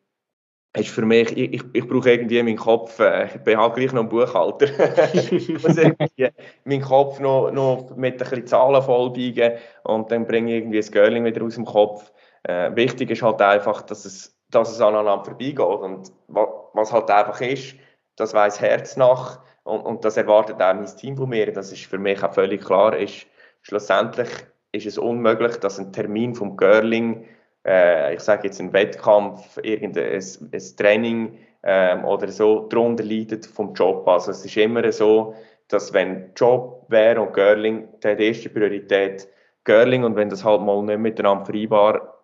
ist 0.77 0.91
für 0.91 1.05
mich, 1.05 1.37
ich, 1.37 1.55
ich, 1.55 1.63
ich 1.73 1.89
brauche 1.89 2.11
irgendwie 2.11 2.43
meinen 2.43 2.57
Kopf, 2.57 2.99
äh, 3.01 3.27
ich 3.27 3.41
bin 3.43 3.59
halt 3.59 3.75
gleich 3.75 3.93
noch 3.93 4.03
ein 4.03 4.09
Buchhalter. 4.09 4.67
ich 5.15 5.49
muss 5.49 5.77
irgendwie 5.77 6.29
meinen 6.65 6.83
Kopf 6.83 7.19
noch, 7.19 7.51
noch 7.51 7.97
mit 7.97 8.15
ein 8.15 8.19
bisschen 8.19 8.47
Zahlen 8.47 8.83
vollbiegen 8.83 9.55
und 9.83 10.11
dann 10.13 10.27
bringe 10.27 10.53
ich 10.53 10.59
irgendwie 10.59 10.79
das 10.79 10.93
Girling 10.93 11.25
wieder 11.25 11.45
aus 11.45 11.57
dem 11.57 11.65
Kopf. 11.65 12.13
Äh, 12.45 12.75
wichtig 12.77 13.11
ist 13.11 13.23
halt 13.23 13.43
einfach, 13.43 13.83
dass 13.83 14.05
es, 14.05 14.39
dass 14.49 14.71
es 14.71 14.81
aneinander 14.81 15.25
vorbeigeht 15.25 15.59
und 15.59 16.13
was, 16.29 16.49
was 16.73 16.93
halt 16.93 17.11
einfach 17.11 17.41
ist, 17.41 17.75
das 18.17 18.33
weiß 18.33 18.61
Herz 18.61 18.97
nach 18.97 19.41
und, 19.65 19.81
und 19.81 20.05
das 20.05 20.17
erwartet 20.17 20.63
auch 20.63 20.75
mein 20.75 20.87
Team 20.87 21.17
von 21.17 21.29
mir, 21.29 21.53
das 21.53 21.73
ist 21.73 21.87
für 21.87 21.99
mich 21.99 22.23
auch 22.23 22.33
völlig 22.33 22.65
klar 22.65 22.97
ist, 22.97 23.27
schlussendlich 23.63 24.29
ist 24.73 24.87
es 24.87 24.99
unmöglich, 24.99 25.57
dass 25.57 25.81
ein 25.81 25.93
Termin 25.93 26.35
vom 26.35 26.57
Girling, 26.57 27.27
äh, 27.67 28.15
ich 28.15 28.21
sage 28.21 28.49
jetzt 28.49 28.61
ein 28.61 28.73
Wettkampf, 28.73 29.59
irgendein 29.63 30.15
ein, 30.15 30.77
Training 30.77 31.39
ähm, 31.63 32.05
oder 32.05 32.29
so, 32.29 32.67
darunter 32.69 33.05
leidet 33.05 33.47
vom 33.47 33.75
Job. 33.75 34.07
Also 34.09 34.31
es 34.31 34.45
ist 34.45 34.57
immer 34.57 34.91
so, 34.93 35.35
dass 35.69 35.93
wenn 35.93 36.33
Job 36.35 36.87
wäre 36.89 37.21
und 37.21 37.33
Girling, 37.35 37.89
der 38.03 38.13
hat 38.13 38.21
erste 38.21 38.49
Priorität 38.49 39.29
Girling 39.65 40.05
und 40.05 40.17
wenn 40.17 40.31
das 40.31 40.45
halt 40.45 40.63
mal 40.63 40.83
nicht 40.83 40.99
miteinander 40.99 41.45
vereinbar, 41.45 42.21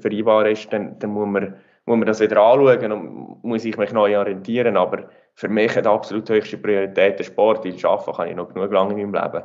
vereinbar 0.00 0.48
ist, 0.48 0.72
dann, 0.72 0.98
dann 0.98 1.10
muss, 1.10 1.28
man, 1.28 1.54
muss 1.84 1.98
man 1.98 2.06
das 2.06 2.20
wieder 2.20 2.42
anschauen 2.42 2.92
und 2.92 3.44
muss 3.44 3.64
ich 3.64 3.76
mich 3.76 3.92
neu 3.92 4.18
orientieren. 4.18 4.76
Aber 4.76 5.08
für 5.34 5.48
mich 5.48 5.76
hat 5.76 5.86
absolut 5.86 6.28
höchste 6.30 6.58
Priorität 6.58 7.18
der 7.18 7.24
Sport, 7.24 7.64
weil 7.64 7.76
arbeiten 7.84 8.12
kann 8.16 8.28
ich 8.28 8.36
noch 8.36 8.52
genug 8.52 8.72
lange 8.72 9.00
in 9.00 9.10
meinem 9.10 9.22
Leben. 9.22 9.44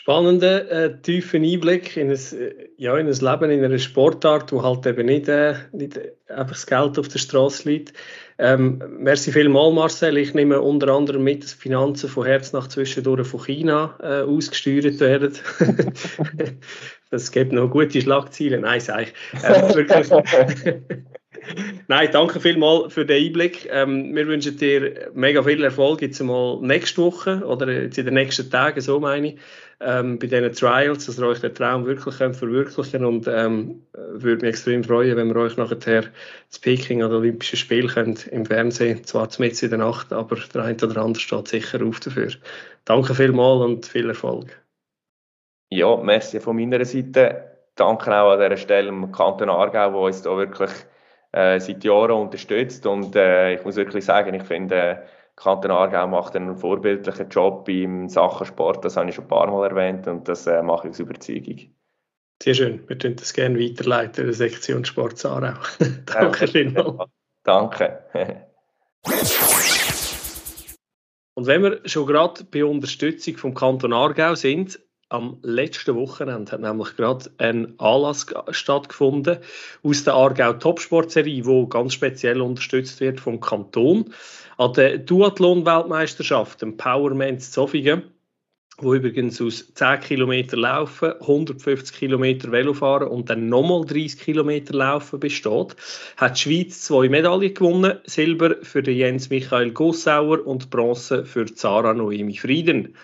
Spannender, 0.00 0.70
äh, 0.70 1.02
tiefen 1.02 1.44
Einblick 1.44 1.94
in 1.98 2.08
ein, 2.08 2.16
äh, 2.16 2.70
ja, 2.78 2.96
in 2.96 3.06
ein 3.06 3.12
Leben, 3.12 3.50
in 3.50 3.62
einer 3.62 3.78
Sportart, 3.78 4.50
wo 4.50 4.62
halt 4.62 4.86
eben 4.86 5.04
nicht, 5.04 5.28
äh, 5.28 5.56
nicht 5.72 6.00
einfach 6.26 6.54
das 6.54 6.66
Geld 6.66 6.98
auf 6.98 7.08
der 7.08 7.18
Straße 7.18 7.68
liegt. 7.68 7.92
Ähm, 8.38 8.82
merci 8.98 9.30
vielmals, 9.30 9.74
Marcel. 9.74 10.16
Ich 10.16 10.32
nehme 10.32 10.62
unter 10.62 10.88
anderem 10.88 11.22
mit, 11.22 11.44
dass 11.44 11.52
Finanzen 11.52 12.08
von 12.08 12.24
Herz 12.24 12.54
nach 12.54 12.68
zwischendurch 12.68 13.28
von 13.28 13.44
China 13.44 13.94
äh, 14.02 14.22
ausgesteuert 14.22 15.00
werden. 15.00 15.34
das 17.10 17.30
gibt 17.30 17.52
noch 17.52 17.68
gute 17.68 18.00
Schlagzeilen. 18.00 18.62
Nein, 18.62 18.80
sage 18.80 19.08
ich. 19.08 19.42
Wirklich. 19.74 20.08
Nein, 21.88 22.08
danke 22.10 22.40
vielmals 22.40 22.94
für 22.94 23.04
den 23.04 23.26
Einblick. 23.26 23.68
Ähm, 23.70 24.14
wir 24.14 24.26
wünschen 24.26 24.56
dir 24.56 25.10
mega 25.12 25.42
viel 25.42 25.62
Erfolg 25.62 26.00
jetzt 26.00 26.20
mal 26.20 26.58
nächste 26.62 27.02
Woche 27.02 27.44
oder 27.44 27.70
jetzt 27.70 27.98
in 27.98 28.06
den 28.06 28.14
nächsten 28.14 28.50
Tagen, 28.50 28.80
so 28.80 28.98
meine 28.98 29.28
ich, 29.28 29.36
ähm, 29.80 30.18
bei 30.18 30.26
diesen 30.26 30.52
Trials, 30.52 31.06
dass 31.06 31.18
ihr 31.18 31.26
euch 31.26 31.40
den 31.40 31.54
Traum 31.54 31.86
wirklich 31.86 32.18
könnt 32.18 32.36
verwirklichen 32.36 33.04
und 33.04 33.26
ähm, 33.26 33.82
würde 33.94 34.42
mich 34.42 34.50
extrem 34.50 34.84
freuen, 34.84 35.16
wenn 35.16 35.28
wir 35.28 35.36
euch 35.36 35.56
nachher 35.56 35.80
zu 35.80 36.60
Peking 36.60 37.02
an 37.02 37.10
den 37.10 37.18
Olympischen 37.18 37.56
Spielen 37.56 37.88
könnt, 37.88 38.26
im 38.28 38.44
Fernsehen, 38.44 39.04
zwar 39.04 39.28
mitten 39.38 39.64
in 39.64 39.70
der 39.70 39.78
Nacht, 39.78 40.12
aber 40.12 40.36
der 40.52 40.64
eine 40.64 40.76
oder 40.76 41.02
andere 41.02 41.20
steht 41.20 41.48
sicher 41.48 41.84
auf 41.84 42.00
dafür. 42.00 42.30
Danke 42.84 43.14
vielmals 43.14 43.62
und 43.62 43.86
viel 43.86 44.08
Erfolg. 44.08 44.60
Ja, 45.70 45.96
merci 45.96 46.40
von 46.40 46.56
meiner 46.56 46.84
Seite. 46.84 47.46
Danke 47.76 48.14
auch 48.14 48.32
an 48.32 48.40
dieser 48.40 48.56
Stelle 48.56 48.88
dem 48.88 49.10
Kanton 49.12 49.48
Aargau, 49.48 49.90
der 49.92 50.00
uns 50.00 50.20
da 50.20 50.36
wirklich 50.36 50.70
äh, 51.32 51.58
seit 51.58 51.84
Jahren 51.84 52.10
unterstützt. 52.10 52.86
Und 52.86 53.16
äh, 53.16 53.54
ich 53.54 53.64
muss 53.64 53.76
wirklich 53.76 54.04
sagen, 54.04 54.34
ich 54.34 54.42
finde, 54.42 54.76
äh, 54.76 54.96
Kanton 55.40 55.70
Aargau 55.70 56.06
macht 56.06 56.36
einen 56.36 56.54
vorbildlichen 56.54 57.30
Job 57.30 57.66
im 57.68 58.10
Sachen 58.10 58.46
Sport. 58.46 58.84
Das 58.84 58.98
habe 58.98 59.08
ich 59.08 59.14
schon 59.14 59.24
ein 59.24 59.28
paar 59.28 59.50
Mal 59.50 59.70
erwähnt 59.70 60.06
und 60.06 60.28
das 60.28 60.46
äh, 60.46 60.62
mache 60.62 60.88
ich 60.88 60.90
aus 60.90 60.98
Überzeugung. 60.98 61.58
Sehr 62.42 62.54
schön. 62.54 62.86
Wir 62.88 62.98
tun 62.98 63.16
das 63.16 63.32
gerne 63.32 63.58
weiterleiten, 63.58 64.24
der 64.24 64.34
Sektion 64.34 64.84
Sport 64.84 65.24
Aarau. 65.24 65.54
Danke 66.06 66.46
vielmals. 66.46 67.10
Danke. 67.42 68.04
Und 71.34 71.46
wenn 71.46 71.62
wir 71.62 71.80
schon 71.86 72.06
gerade 72.06 72.44
bei 72.44 72.62
Unterstützung 72.62 73.38
vom 73.38 73.54
Kanton 73.54 73.94
Aargau 73.94 74.34
sind, 74.34 74.78
am 75.10 75.38
letzten 75.42 75.96
Wochenende 75.96 76.52
hat 76.52 76.60
nämlich 76.60 76.96
gerade 76.96 77.30
ein 77.38 77.78
Anlass 77.78 78.26
stattgefunden 78.50 79.38
aus 79.82 80.04
der 80.04 80.14
Aargau 80.14 80.52
Topsport-Serie, 80.54 81.44
wo 81.44 81.66
ganz 81.66 81.94
speziell 81.94 82.40
unterstützt 82.40 83.00
wird 83.00 83.20
vom 83.20 83.40
Kanton. 83.40 84.14
An 84.56 84.72
der 84.72 84.98
Duathlon-Weltmeisterschaft, 84.98 86.62
dem 86.62 86.76
Powerman 86.76 87.40
Zofingen, 87.40 88.04
wo 88.78 88.94
übrigens 88.94 89.40
aus 89.42 89.74
10 89.74 90.00
Kilometer 90.00 90.56
Laufen, 90.56 91.12
150 91.20 91.96
Kilometer 91.96 92.52
Velofahren 92.52 93.08
und 93.08 93.30
dann 93.30 93.48
nochmal 93.48 93.84
30 93.84 94.20
Kilometer 94.20 94.74
Laufen 94.74 95.18
besteht, 95.18 95.76
hat 96.16 96.36
die 96.36 96.40
Schweiz 96.40 96.82
zwei 96.82 97.08
Medaillen 97.08 97.52
gewonnen. 97.52 97.98
Silber 98.04 98.56
für 98.62 98.88
Jens 98.88 99.28
Michael 99.28 99.72
Gossauer 99.72 100.46
und 100.46 100.70
Bronze 100.70 101.24
für 101.24 101.46
Zara 101.46 101.94
Noemi 101.94 102.36
Frieden 102.36 102.94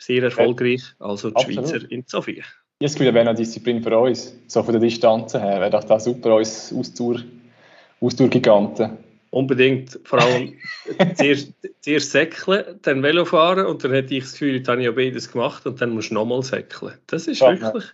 sehr 0.00 0.22
erfolgreich, 0.22 0.82
also 0.98 1.30
die 1.30 1.36
Absolut. 1.36 1.68
Schweizer 1.68 1.90
in 1.90 2.04
Sofia. 2.06 2.34
Ich 2.34 2.42
habe 2.42 2.54
das 2.80 2.94
Gefühl, 2.94 3.14
wäre 3.14 3.28
eine 3.28 3.34
Disziplin 3.36 3.82
für 3.82 3.96
uns, 3.98 4.34
so 4.46 4.62
von 4.62 4.72
der 4.72 4.80
Distanz 4.80 5.34
her, 5.34 5.60
wäre 5.60 5.70
das 5.70 6.04
super 6.04 6.30
als 6.30 6.72
Ausdauer, 6.72 7.20
Ausdauergiganten. 8.00 8.96
Unbedingt, 9.28 10.00
vor 10.04 10.20
allem 10.20 10.54
zuerst, 11.14 11.52
zuerst 11.82 12.10
säckeln, 12.10 12.80
dann 12.82 13.02
Velofahren 13.02 13.66
und 13.66 13.84
dann 13.84 13.92
hätte 13.92 14.14
ich 14.14 14.24
das 14.24 14.32
Gefühl, 14.32 14.56
jetzt 14.56 14.68
habe 14.68 14.80
ich 14.80 14.86
ja 14.86 14.92
beides 14.92 15.30
gemacht 15.30 15.66
und 15.66 15.80
dann 15.80 15.90
musst 15.90 16.10
du 16.10 16.14
nochmal 16.14 16.42
säckeln. 16.42 16.94
Das 17.06 17.28
ist 17.28 17.40
ja, 17.40 17.60
wirklich 17.60 17.84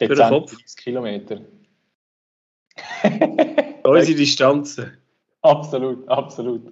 für 0.00 0.14
den 0.14 0.28
Kopf. 0.28 0.56
30 0.56 0.76
Kilometer. 0.76 1.40
Unsere 3.84 4.16
Distanzen. 4.16 5.01
Absolut, 5.42 6.08
absolut. 6.08 6.62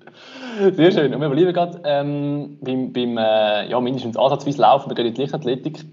Sehr 0.72 0.92
schön. 0.92 1.12
Und 1.12 1.20
wir 1.20 1.28
bleiben 1.28 1.52
gerade 1.52 1.80
ähm, 1.84 2.58
beim, 2.60 2.92
beim 2.92 3.18
äh, 3.18 3.68
ja, 3.68 3.80
mindestens 3.80 4.16
ansatzweise 4.16 4.60
Laufen, 4.60 4.88
wir 4.90 4.94
gehen 4.94 5.06
in 5.06 5.14
die 5.14 5.20
Leichtathletik. 5.22 5.84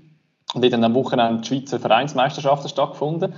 Und 0.53 0.63
dort 0.63 0.73
haben 0.73 0.83
am 0.83 0.93
Wochenende 0.93 1.41
die 1.41 1.47
Schweizer 1.47 1.79
Vereinsmeisterschaften 1.79 2.69
stattgefunden. 2.69 3.33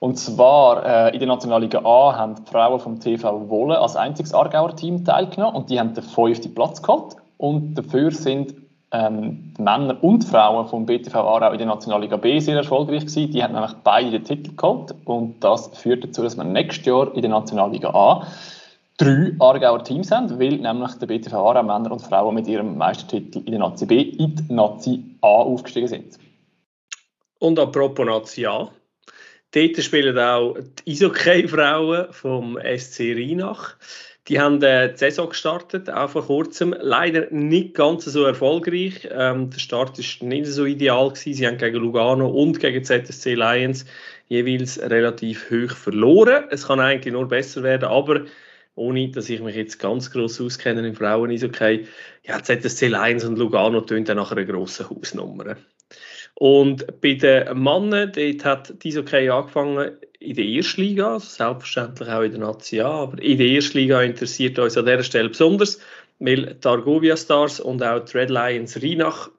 Und 0.00 0.18
zwar 0.18 0.84
äh, 0.84 1.12
in 1.12 1.20
der 1.20 1.28
Nationalliga 1.28 1.78
A 1.84 2.16
haben 2.16 2.34
die 2.34 2.50
Frauen 2.50 2.80
vom 2.80 2.98
TV 2.98 3.48
Wolle 3.48 3.78
als 3.78 3.94
einziges 3.94 4.34
Aargauer 4.34 4.74
Team 4.74 5.04
teilgenommen 5.04 5.54
und 5.56 5.70
die 5.70 5.78
haben 5.78 5.94
den 5.94 6.02
fünften 6.02 6.52
Platz 6.52 6.82
geholt. 6.82 7.16
Und 7.38 7.76
dafür 7.76 8.10
sind 8.10 8.54
ähm, 8.92 9.52
Männer 9.58 10.02
und 10.02 10.24
Frauen 10.24 10.68
vom 10.68 10.86
BTV 10.86 11.14
Aarau 11.14 11.52
in 11.52 11.58
der 11.58 11.66
Nationalliga 11.66 12.16
B 12.16 12.38
sehr 12.38 12.56
erfolgreich 12.56 13.06
gewesen. 13.06 13.32
Die 13.32 13.42
haben 13.42 13.54
nämlich 13.54 13.74
beide 13.82 14.10
den 14.10 14.24
Titel 14.24 14.54
geholt 14.54 14.94
und 15.04 15.42
das 15.42 15.68
führt 15.78 16.04
dazu, 16.04 16.22
dass 16.22 16.36
wir 16.36 16.44
nächstes 16.44 16.86
Jahr 16.86 17.12
in 17.14 17.22
der 17.22 17.30
Nationalliga 17.30 17.90
A 17.90 18.26
drei 18.98 19.32
Aargauer 19.38 19.84
Teams 19.84 20.10
haben, 20.10 20.38
weil 20.38 20.56
nämlich 20.56 20.94
der 20.94 21.06
BTV 21.06 21.34
Aarau 21.34 21.62
Männer 21.62 21.92
und 21.92 22.00
Frauen 22.00 22.34
mit 22.34 22.46
ihrem 22.46 22.78
Meistertitel 22.78 23.38
in 23.38 23.50
der 23.50 23.60
Nazi 23.60 23.86
B 23.86 24.00
in 24.00 24.36
die 24.36 24.52
Nazi 24.52 25.02
A 25.20 25.26
aufgestiegen 25.26 25.88
sind. 25.88 26.18
Und 27.38 27.58
apropos 27.58 28.06
Nazi 28.06 28.46
A, 28.46 28.70
dort 29.52 29.76
spielen 29.82 30.18
auch 30.18 30.56
die 30.86 30.92
Eishockey-Frauen 30.92 32.12
vom 32.12 32.58
SC 32.58 33.14
Rheinach. 33.14 33.74
Die 34.28 34.40
haben 34.40 34.60
äh, 34.62 34.90
die 34.92 34.98
Saison 34.98 35.28
gestartet, 35.28 35.88
auch 35.88 36.10
vor 36.10 36.26
kurzem. 36.26 36.74
Leider 36.80 37.28
nicht 37.30 37.74
ganz 37.74 38.04
so 38.06 38.24
erfolgreich. 38.24 39.08
Ähm, 39.10 39.50
der 39.50 39.58
Start 39.58 39.98
war 39.98 40.28
nicht 40.28 40.46
so 40.46 40.64
ideal. 40.64 41.10
Gewesen. 41.10 41.34
Sie 41.34 41.46
haben 41.46 41.58
gegen 41.58 41.76
Lugano 41.76 42.28
und 42.28 42.58
gegen 42.58 42.82
ZSC 42.82 43.34
Lions 43.34 43.86
jeweils 44.28 44.80
relativ 44.80 45.48
hoch 45.50 45.76
verloren. 45.76 46.44
Es 46.50 46.66
kann 46.66 46.80
eigentlich 46.80 47.12
nur 47.12 47.28
besser 47.28 47.62
werden, 47.62 47.88
aber 47.88 48.22
ohne 48.74 49.08
dass 49.10 49.30
ich 49.30 49.40
mich 49.40 49.54
jetzt 49.54 49.78
ganz 49.78 50.10
gross 50.10 50.40
auskenne 50.40 50.86
im 50.86 50.94
Frauen-Eishockey, 50.94 51.86
ja, 52.24 52.42
ZSC 52.42 52.88
Lions 52.88 53.24
und 53.24 53.38
Lugano 53.38 53.80
tun 53.80 54.04
dann 54.04 54.16
nachher 54.16 54.36
eine 54.36 54.46
grosse 54.46 54.90
Hausnummer. 54.90 55.56
Und 56.34 57.00
bei 57.00 57.14
den 57.14 57.62
Männern, 57.62 58.12
dort 58.12 58.44
hat 58.44 58.82
die 58.82 58.88
Eishockey 58.88 59.30
angefangen 59.30 59.96
in 60.20 60.34
der 60.34 60.44
Erstliga, 60.44 61.14
also 61.14 61.26
selbstverständlich 61.26 62.08
auch 62.08 62.22
in 62.22 62.32
der 62.32 62.40
Nazi 62.40 62.80
aber 62.80 63.22
in 63.22 63.38
der 63.38 63.46
Erstliga 63.48 64.02
interessiert 64.02 64.58
uns 64.58 64.76
an 64.76 64.86
dieser 64.86 65.02
Stelle 65.02 65.28
besonders, 65.28 65.80
weil 66.18 66.54
die 66.54 66.66
Argovia 66.66 67.16
Stars 67.16 67.60
und 67.60 67.82
auch 67.82 68.04
die 68.04 68.16
Red 68.16 68.30
Lions 68.30 68.82
Rheinach 68.82 69.30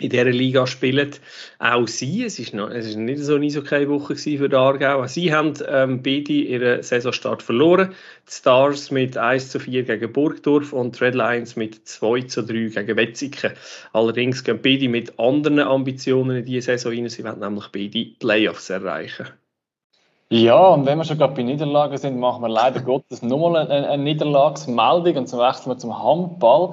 in 0.00 0.10
dieser 0.10 0.24
Liga 0.24 0.66
spielen. 0.66 1.10
Auch 1.58 1.86
sie, 1.86 2.24
es 2.24 2.38
ist 2.38 2.54
nicht 2.54 3.18
so 3.22 3.36
eine 3.36 3.46
Eishockey-Woche 3.46 4.16
für 4.16 4.48
die 4.48 4.56
Aargau, 4.56 5.06
sie 5.06 5.32
haben 5.32 5.54
ähm, 5.68 6.02
beide 6.02 6.32
ihren 6.32 6.82
Saisonstart 6.82 7.42
verloren. 7.42 7.94
Die 8.28 8.32
Stars 8.32 8.90
mit 8.90 9.16
1 9.16 9.50
zu 9.50 9.60
4 9.60 9.84
gegen 9.84 10.12
Burgdorf 10.12 10.72
und 10.72 10.98
die 10.98 11.04
Red 11.04 11.14
Lions 11.14 11.56
mit 11.56 11.86
2 11.86 12.22
zu 12.22 12.42
3 12.42 12.68
gegen 12.68 12.96
Wetzikon. 12.96 13.52
Allerdings 13.92 14.44
gehen 14.44 14.60
beide 14.62 14.88
mit 14.88 15.18
anderen 15.18 15.60
Ambitionen 15.60 16.38
in 16.38 16.44
diese 16.44 16.66
Saison 16.66 16.92
rein. 16.92 17.08
Sie 17.08 17.24
wollen 17.24 17.40
nämlich 17.40 17.68
beide 17.68 18.06
Playoffs 18.18 18.70
erreichen. 18.70 19.41
Ja, 20.32 20.68
und 20.68 20.86
wenn 20.86 20.96
wir 20.96 21.04
schon 21.04 21.18
gerade 21.18 21.34
bei 21.34 21.42
Niederlagen 21.42 21.94
sind, 21.98 22.18
machen 22.18 22.40
wir 22.40 22.48
leider 22.48 22.80
Gottes 22.84 23.20
nochmal 23.20 23.70
eine, 23.70 23.86
eine 23.86 24.02
Niederlagsmeldung 24.02 25.16
und 25.16 25.28
zum 25.28 25.38
wechseln 25.40 25.72
wir 25.72 25.76
zum 25.76 26.02
Handball. 26.02 26.72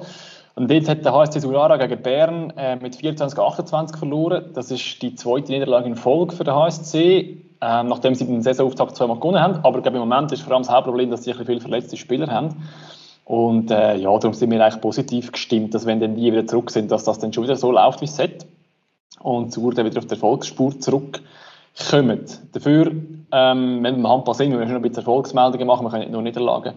Und 0.54 0.70
jetzt 0.70 0.88
hat 0.88 1.04
der 1.04 1.12
HSC 1.12 1.40
Sulara 1.40 1.76
gegen 1.76 2.02
Bern 2.02 2.54
äh, 2.56 2.76
mit 2.76 2.96
24 2.96 3.38
28 3.38 3.98
verloren. 3.98 4.46
Das 4.54 4.70
ist 4.70 5.02
die 5.02 5.14
zweite 5.14 5.52
Niederlage 5.52 5.88
in 5.88 5.94
Folge 5.94 6.34
für 6.34 6.44
den 6.44 6.54
HSC, 6.54 7.02
äh, 7.10 7.36
nachdem 7.60 8.14
sie 8.14 8.24
den 8.24 8.40
Saisonauftakt 8.40 8.96
zweimal 8.96 9.16
gewonnen 9.16 9.42
haben. 9.42 9.56
Aber 9.62 9.82
glaube, 9.82 9.98
im 9.98 10.08
Moment 10.08 10.32
ist 10.32 10.40
vor 10.40 10.54
allem 10.54 10.62
das 10.62 10.72
Hauptproblem, 10.72 11.10
dass 11.10 11.24
sie 11.24 11.34
ein 11.34 11.44
viele 11.44 11.60
verletzte 11.60 11.98
Spieler 11.98 12.28
haben. 12.28 12.66
Und 13.26 13.70
äh, 13.70 13.96
ja, 13.96 14.18
darum 14.18 14.32
sind 14.32 14.50
wir 14.50 14.64
eigentlich 14.64 14.80
positiv 14.80 15.32
gestimmt, 15.32 15.74
dass 15.74 15.84
wenn 15.84 16.00
dann 16.00 16.16
die 16.16 16.32
wieder 16.32 16.46
zurück 16.46 16.70
sind, 16.70 16.90
dass 16.90 17.04
das 17.04 17.18
dann 17.18 17.34
schon 17.34 17.44
wieder 17.44 17.56
so 17.56 17.72
läuft, 17.72 18.00
wie 18.00 18.06
es 18.06 18.16
sollte. 18.16 18.46
Und 19.22 19.52
Sur 19.52 19.74
dann 19.74 19.84
wieder 19.84 19.98
auf 19.98 20.06
der 20.06 20.16
Erfolgsspur 20.16 20.80
zurück 20.80 21.20
kommen. 21.88 22.24
Dafür, 22.52 22.92
ähm, 23.32 23.82
wenn 23.82 24.00
wir 24.00 24.08
Handball 24.08 24.34
sind, 24.34 24.50
wir 24.50 24.58
müssen 24.58 24.72
noch 24.72 24.76
ein 24.76 24.82
bisschen 24.82 24.98
Erfolgsmeldungen 24.98 25.66
machen, 25.66 25.84
wir 25.84 25.90
können 25.90 26.02
nicht 26.02 26.12
nur 26.12 26.22
Niederlagen 26.22 26.74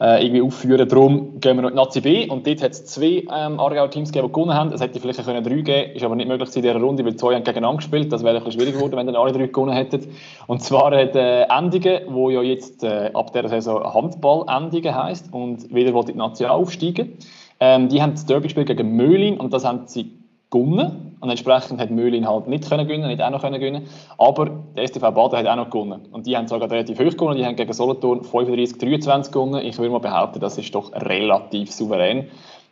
äh, 0.00 0.24
irgendwie 0.24 0.42
aufführen. 0.42 0.88
Darum 0.88 1.40
gehen 1.40 1.56
wir 1.56 1.62
noch 1.62 1.70
in 1.70 1.76
die 1.76 1.82
Nazi 1.82 2.00
B 2.00 2.28
und 2.28 2.46
dort 2.46 2.62
hat 2.62 2.72
es 2.72 2.86
zwei 2.86 3.24
ähm, 3.30 3.60
Aargauer 3.60 3.90
Teams 3.90 4.10
gegeben, 4.10 4.28
die 4.28 4.32
gewonnen 4.32 4.54
haben. 4.54 4.72
Es 4.72 4.80
hätte 4.80 4.98
vielleicht 4.98 5.24
können 5.24 5.44
drei 5.44 5.60
geben 5.60 5.94
ist 5.94 6.04
aber 6.04 6.16
nicht 6.16 6.28
möglich 6.28 6.54
in 6.56 6.62
dieser 6.62 6.80
Runde, 6.80 7.04
weil 7.04 7.16
zwei 7.16 7.34
haben 7.34 7.44
gegeneinander 7.44 7.78
gespielt. 7.78 8.12
Das 8.12 8.24
wäre 8.24 8.38
ein 8.38 8.44
bisschen 8.44 8.60
schwierig 8.60 8.74
geworden, 8.74 8.96
wenn 8.96 9.06
dann 9.06 9.16
alle 9.16 9.32
drei 9.32 9.46
gewonnen 9.46 9.74
hätten. 9.74 10.06
Und 10.46 10.62
zwar 10.62 10.96
hat 10.96 11.14
äh, 11.14 11.42
Endigen, 11.42 12.00
wo 12.08 12.30
ja 12.30 12.42
jetzt 12.42 12.82
äh, 12.82 13.10
ab 13.12 13.32
der 13.32 13.48
Saison 13.48 13.82
Handball 13.92 14.44
Endigen 14.48 14.94
heisst 14.94 15.32
und 15.32 15.72
wieder 15.72 15.94
in 15.94 16.06
die 16.06 16.14
Nazi 16.14 16.46
aufsteigen. 16.46 17.18
Ähm, 17.60 17.88
die 17.90 18.00
haben 18.00 18.12
das 18.12 18.24
Derby 18.24 18.44
gespielt 18.44 18.68
gegen 18.68 18.96
Möhlin 18.96 19.38
und 19.38 19.52
das 19.52 19.66
haben 19.66 19.82
sie 19.86 20.19
gewonnen. 20.50 21.16
Und 21.20 21.28
entsprechend 21.28 21.80
hat 21.80 21.90
Mühlin 21.90 22.26
halt 22.26 22.48
nicht 22.48 22.68
können 22.68 22.86
gewinnen, 22.86 23.08
nicht 23.08 23.22
auch 23.22 23.30
noch 23.30 23.42
können 23.42 23.60
gewinnen. 23.60 23.86
Aber 24.18 24.50
der 24.76 24.86
STV 24.86 25.10
Baden 25.12 25.38
hat 25.38 25.46
auch 25.46 25.56
noch 25.56 25.70
gewonnen. 25.70 26.06
Und 26.12 26.26
die 26.26 26.36
haben 26.36 26.48
sogar 26.48 26.70
relativ 26.70 26.98
hoch 26.98 27.16
gewonnen. 27.16 27.36
Die 27.36 27.44
haben 27.44 27.56
gegen 27.56 27.72
Solothurn 27.72 28.20
35-23 28.20 29.30
gewonnen. 29.30 29.64
Ich 29.64 29.78
würde 29.78 29.90
mal 29.90 29.98
behaupten, 29.98 30.40
das 30.40 30.56
ist 30.58 30.74
doch 30.74 30.92
relativ 30.92 31.70
souverän. 31.70 32.28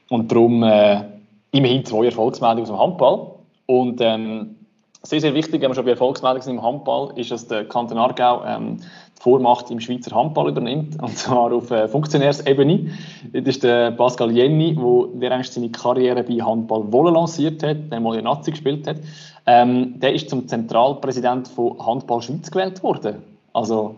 Und 0.09 0.33
darum 0.33 0.63
äh, 0.63 1.03
immerhin 1.51 1.85
zwei 1.85 2.07
Erfolgsmeldungen 2.07 2.63
aus 2.63 2.69
dem 2.69 2.79
Handball. 2.79 3.35
Und 3.67 4.01
ähm, 4.01 4.57
sehr, 5.03 5.21
sehr 5.21 5.35
wichtig, 5.35 5.61
wenn 5.61 5.71
wir 5.71 5.75
schon 5.75 5.85
bei 5.85 5.93
Erfolgsmeldungen 5.93 6.43
sind 6.43 6.57
im 6.57 6.63
Handball, 6.63 7.13
ist, 7.17 7.31
dass 7.31 7.47
der 7.47 7.65
Kanton 7.67 7.99
Aargau 7.99 8.45
ähm, 8.45 8.79
Vormacht 9.21 9.71
im 9.71 9.81
Schweizer 9.81 10.15
Handball 10.15 10.49
übernimmt, 10.49 11.01
und 11.03 11.19
zwar 11.19 11.53
auf 11.53 11.71
äh, 11.71 11.89
Funktionärsebene. 11.89 12.93
Das 13.33 13.47
ist 13.47 13.65
der 13.65 13.91
Pascal 13.91 14.31
Jenny, 14.31 14.77
der 15.15 15.33
eigentlich 15.33 15.51
seine 15.51 15.71
Karriere 15.71 16.23
bei 16.23 16.35
Handball 16.35 16.93
Wolle 16.93 17.11
lanciert 17.11 17.63
hat, 17.63 17.91
der 17.91 18.01
mal 18.01 18.17
in 18.17 18.25
Nazi 18.25 18.53
gespielt 18.53 18.87
hat. 18.87 18.99
Ähm, 19.47 19.99
der 19.99 20.15
ist 20.15 20.31
zum 20.31 20.47
Zentralpräsident 20.47 21.49
von 21.49 21.85
Handball 21.85 22.23
Schweiz 22.23 22.51
gewählt 22.51 22.83
worden. 22.83 23.23
Also, 23.53 23.97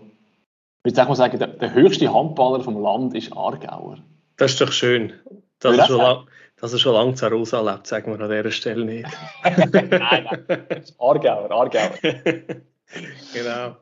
ich 0.85 0.97
würde 0.97 1.15
sagen, 1.15 1.39
der, 1.39 1.49
der 1.49 1.75
höchste 1.75 2.13
Handballer 2.13 2.61
vom 2.61 2.81
Land 2.81 3.15
ist 3.15 3.37
Aargauer. 3.37 3.99
Das 4.37 4.53
ist 4.53 4.61
doch 4.61 4.73
schön. 4.73 5.13
Das 5.59 5.77
ist, 5.77 5.87
schon 5.89 5.99
lang, 5.99 6.27
dass 6.59 6.73
er 6.73 6.79
schon 6.79 6.95
lange 6.95 7.15
zu 7.15 7.27
Rosa 7.27 7.61
lebt, 7.61 7.87
sagen 7.87 8.11
wir 8.11 8.25
an 8.25 8.31
dieser 8.31 8.51
Stelle 8.51 8.87
nicht. 8.87 9.07
nein, 9.45 9.89
nein. 9.91 10.29
Aargauer, 10.99 11.51
Aargauer. 11.51 11.91
genau. 13.35 13.77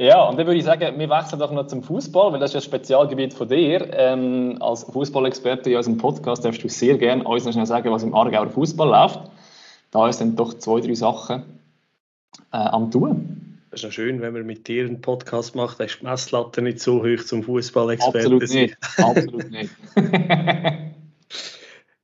Ja, 0.00 0.22
und 0.28 0.38
dann 0.38 0.46
würde 0.46 0.58
ich 0.58 0.64
sagen, 0.64 0.96
wir 0.96 1.10
wechseln 1.10 1.40
doch 1.40 1.50
noch 1.50 1.66
zum 1.66 1.82
Fußball, 1.82 2.32
weil 2.32 2.38
das 2.38 2.50
ist 2.50 2.54
ja 2.54 2.60
ein 2.60 2.64
Spezialgebiet 2.64 3.34
von 3.34 3.48
dir. 3.48 3.92
Ähm, 3.92 4.56
als 4.60 4.84
Fußballexperte 4.84 5.70
in 5.70 5.76
unserem 5.76 5.98
Podcast 5.98 6.44
darfst 6.44 6.62
du 6.62 6.68
sehr 6.68 6.96
gerne 6.96 7.24
uns 7.24 7.44
noch 7.44 7.52
schnell 7.52 7.66
sagen, 7.66 7.90
was 7.90 8.04
im 8.04 8.14
Aargauer 8.14 8.48
Fußball 8.48 8.88
läuft. 8.88 9.28
Da 9.90 10.12
sind 10.12 10.38
doch 10.38 10.54
zwei, 10.54 10.80
drei 10.80 10.94
Sachen 10.94 11.42
äh, 12.52 12.58
am 12.58 12.92
tun. 12.92 13.58
Das 13.72 13.80
ist 13.80 13.86
noch 13.86 13.92
schön, 13.92 14.20
wenn 14.20 14.34
man 14.34 14.46
mit 14.46 14.68
dir 14.68 14.84
einen 14.84 15.00
Podcast 15.00 15.56
macht, 15.56 15.80
dann 15.80 15.88
ist 15.88 16.00
die 16.00 16.04
Messlatte 16.04 16.62
nicht 16.62 16.78
so 16.78 17.02
hoch 17.02 17.24
zum 17.24 17.42
Fußballexperten. 17.42 18.20
Absolut 18.20 18.48
nicht. 18.50 18.76
Absolut 18.98 19.50
nicht. 19.50 19.70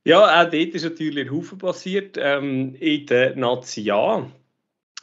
ja, 0.03 0.19
auch 0.19 0.49
dort 0.49 0.53
ist 0.53 0.83
natürlich 0.83 1.29
ein 1.29 1.33
Haufen 1.33 1.57
passiert. 1.59 2.17
Ähm, 2.19 2.75
in 2.75 3.05
der 3.05 3.37
Nazi 3.37 3.89
A 3.89 4.29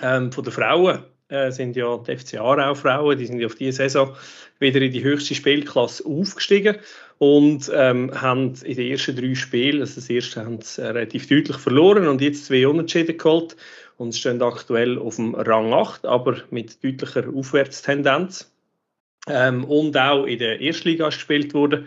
ähm, 0.02 0.30
von 0.30 0.44
den 0.44 0.52
Frauen 0.52 1.04
äh, 1.32 1.50
sind 1.50 1.76
ja 1.76 1.96
die 1.96 2.16
FC 2.16 2.38
Aarau-Frauen, 2.38 3.18
die 3.18 3.26
sind 3.26 3.40
ja 3.40 3.46
auf 3.46 3.54
diese 3.54 3.78
Saison 3.78 4.14
wieder 4.58 4.80
in 4.80 4.92
die 4.92 5.02
höchste 5.02 5.34
Spielklasse 5.34 6.04
aufgestiegen 6.04 6.76
und 7.18 7.70
ähm, 7.74 8.10
haben 8.20 8.54
in 8.64 8.76
den 8.76 8.90
ersten 8.90 9.16
drei 9.16 9.34
Spielen, 9.34 9.80
also 9.80 9.96
das 9.96 10.10
erste 10.10 10.44
haben 10.44 10.60
sie 10.60 10.82
äh, 10.82 10.86
relativ 10.86 11.28
deutlich 11.28 11.56
verloren 11.56 12.06
und 12.06 12.20
jetzt 12.20 12.46
zwei 12.46 12.66
Unentschieden 12.66 13.16
geholt 13.16 13.56
und 13.96 14.14
stehen 14.14 14.42
aktuell 14.42 14.98
auf 14.98 15.16
dem 15.16 15.34
Rang 15.34 15.72
8, 15.72 16.04
aber 16.06 16.36
mit 16.50 16.82
deutlicher 16.84 17.24
Aufwärtstendenz. 17.34 18.50
Ähm, 19.28 19.64
und 19.64 19.96
auch 19.96 20.24
in 20.24 20.38
der 20.38 20.60
Erstliga 20.60 21.06
gespielt 21.06 21.54
wurde 21.54 21.86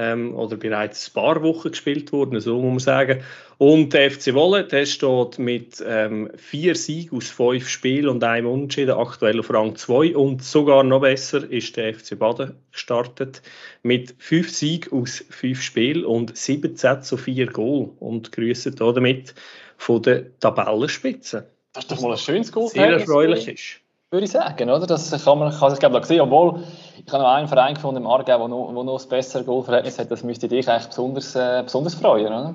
ähm, 0.00 0.34
oder 0.34 0.56
bereits 0.56 1.08
ein 1.08 1.12
paar 1.12 1.42
Wochen 1.42 1.70
gespielt 1.70 2.10
worden, 2.10 2.40
so 2.40 2.58
muss 2.60 2.70
man 2.70 2.78
sagen. 2.78 3.22
Und 3.58 3.92
der 3.92 4.10
FC 4.10 4.32
Wolle, 4.32 4.64
der 4.64 4.86
steht 4.86 5.38
mit 5.38 5.84
ähm, 5.86 6.30
vier 6.36 6.74
Siegen 6.74 7.18
aus 7.18 7.28
fünf 7.28 7.68
Spielen 7.68 8.08
und 8.08 8.24
einem 8.24 8.46
Unentschieden 8.46 8.96
aktuell 8.96 9.38
auf 9.38 9.52
Rang 9.52 9.76
2 9.76 10.16
und 10.16 10.42
sogar 10.42 10.82
noch 10.82 11.02
besser 11.02 11.48
ist 11.50 11.76
der 11.76 11.94
FC 11.94 12.18
Baden 12.18 12.54
gestartet 12.72 13.42
mit 13.82 14.14
fünf 14.18 14.50
Siegen 14.50 14.90
aus 14.98 15.22
fünf 15.28 15.60
Spielen 15.62 16.06
und 16.06 16.34
17 16.34 17.02
zu 17.02 17.18
4 17.18 17.46
Goal 17.48 17.90
und 18.00 18.32
grüßen 18.32 18.74
damit 18.76 19.34
von 19.76 20.00
der 20.02 20.38
Tabellenspitze. 20.38 21.46
Das 21.74 21.84
ist 21.84 21.92
doch 21.92 22.00
mal 22.00 22.12
ein 22.12 22.18
schönes 22.18 22.50
Goal. 22.50 22.68
Sehr 22.68 22.88
erfreulich 22.88 23.46
ist 23.46 23.80
würde 24.10 24.24
ich 24.24 24.32
sagen, 24.32 24.68
oder? 24.68 24.86
Das 24.86 25.10
kann 25.24 25.38
man, 25.38 25.52
kann, 25.52 25.72
ich 25.72 25.78
glaube, 25.78 26.04
sehen, 26.04 26.20
obwohl 26.20 26.62
ich 27.04 27.12
habe 27.12 27.22
noch 27.22 27.30
einen 27.30 27.48
Verein 27.48 27.74
gefunden 27.74 28.02
im 28.02 28.06
Aargau, 28.08 28.38
der 28.38 28.48
noch, 28.48 28.74
wo 28.74 28.82
noch 28.82 29.02
ein 29.02 29.08
besseres 29.08 29.46
Goalverhältnis 29.46 29.98
hat, 29.98 30.10
das 30.10 30.24
müsste 30.24 30.48
dich 30.48 30.68
eigentlich 30.68 30.88
besonders, 30.88 31.36
äh, 31.36 31.62
besonders 31.62 31.94
freuen, 31.94 32.26
oder? 32.26 32.54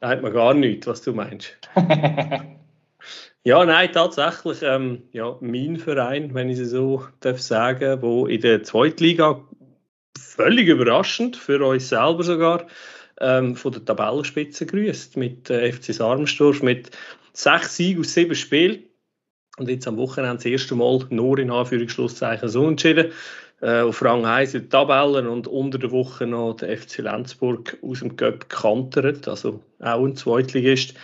Da 0.00 0.08
hat 0.08 0.22
man 0.22 0.32
gar 0.32 0.52
nichts, 0.52 0.86
was 0.86 1.02
du 1.02 1.12
meinst. 1.12 1.56
ja, 3.44 3.64
nein, 3.64 3.90
tatsächlich, 3.92 4.62
ähm, 4.62 5.04
ja, 5.12 5.36
mein 5.40 5.76
Verein, 5.78 6.34
wenn 6.34 6.50
ich 6.50 6.58
es 6.58 6.70
so 6.70 7.04
darf 7.20 7.40
sagen, 7.40 8.02
wo 8.02 8.26
in 8.26 8.40
der 8.40 8.64
zweiten 8.64 9.02
Liga 9.02 9.40
völlig 10.18 10.68
überraschend, 10.68 11.36
für 11.36 11.64
uns 11.64 11.88
selber 11.88 12.24
sogar, 12.24 12.66
ähm, 13.20 13.54
von 13.54 13.72
der 13.72 13.84
Tabellenspitze 13.84 14.66
grüßt 14.66 15.16
mit 15.16 15.48
äh, 15.50 15.72
FC 15.72 15.94
Sarmenstorf 15.94 16.62
mit 16.62 16.90
sechs 17.32 17.76
Siegen 17.76 18.00
aus 18.00 18.12
sieben 18.12 18.34
Spielen 18.34 18.82
und 19.58 19.68
jetzt 19.68 19.88
am 19.88 19.96
Wochenende 19.96 20.36
das 20.36 20.44
erste 20.44 20.74
Mal 20.74 21.00
nur 21.10 21.38
in 21.38 21.50
Anführungsschlusszeichen 21.50 22.48
so 22.48 22.66
entschieden. 22.68 23.12
Äh, 23.62 23.80
auf 23.80 24.02
Rang 24.02 24.26
1 24.26 24.54
in 24.54 24.62
den 24.62 24.70
Tabellen 24.70 25.26
und 25.26 25.48
unter 25.48 25.78
der 25.78 25.90
Woche 25.90 26.26
noch 26.26 26.54
der 26.54 26.76
FC 26.76 26.98
Lenzburg 26.98 27.78
aus 27.82 28.00
dem 28.00 28.14
Göpp 28.16 28.50
gekantert, 28.50 29.26
also 29.28 29.60
auch 29.80 30.04
ein 30.04 30.14
Zweitligist. 30.14 30.94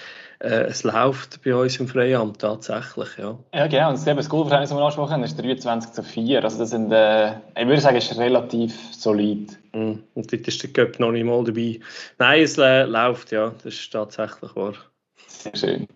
Äh, 0.40 0.64
es 0.64 0.82
läuft 0.82 1.42
bei 1.44 1.54
uns 1.54 1.78
im 1.78 1.88
Freiamt 1.88 2.40
tatsächlich, 2.40 3.08
ja. 3.16 3.38
Ja, 3.54 3.66
genau. 3.68 3.90
Und 3.90 4.06
das 4.06 4.28
Goalverhältnis, 4.28 4.70
das 4.70 4.78
wir 4.78 4.82
angesprochen 4.82 5.12
haben, 5.12 5.22
ist 5.22 5.40
23 5.40 5.92
zu 5.92 6.02
4. 6.02 6.44
Also 6.44 6.58
das 6.58 6.70
sind, 6.70 6.92
äh, 6.92 7.30
ich 7.58 7.66
würde 7.66 7.80
sagen, 7.80 7.96
ist 7.96 8.18
relativ 8.18 8.74
solid. 8.92 9.56
Mm. 9.72 10.00
Und 10.14 10.32
dort 10.32 10.48
ist 10.48 10.62
der 10.62 10.70
Göpp 10.70 10.98
noch 10.98 11.12
nicht 11.12 11.24
mal 11.24 11.44
dabei. 11.44 11.78
Nein, 12.18 12.42
es 12.42 12.58
äh, 12.58 12.82
läuft, 12.82 13.30
ja. 13.30 13.54
Das 13.62 13.72
ist 13.72 13.92
tatsächlich 13.92 14.54
wahr. 14.56 14.74
Sehr 15.28 15.56
schön. 15.56 15.86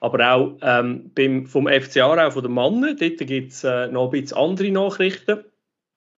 Aber 0.00 0.34
auch 0.34 0.58
ähm, 0.62 1.10
beim, 1.14 1.46
vom 1.46 1.66
FC 1.66 1.98
Aarau, 1.98 2.30
von 2.30 2.42
den 2.42 2.52
Mannen, 2.52 2.96
dort 2.96 3.18
gibt 3.18 3.52
es 3.52 3.64
äh, 3.64 3.88
noch 3.88 4.12
ein 4.12 4.20
bisschen 4.20 4.36
andere 4.36 4.70
Nachrichten. 4.70 5.44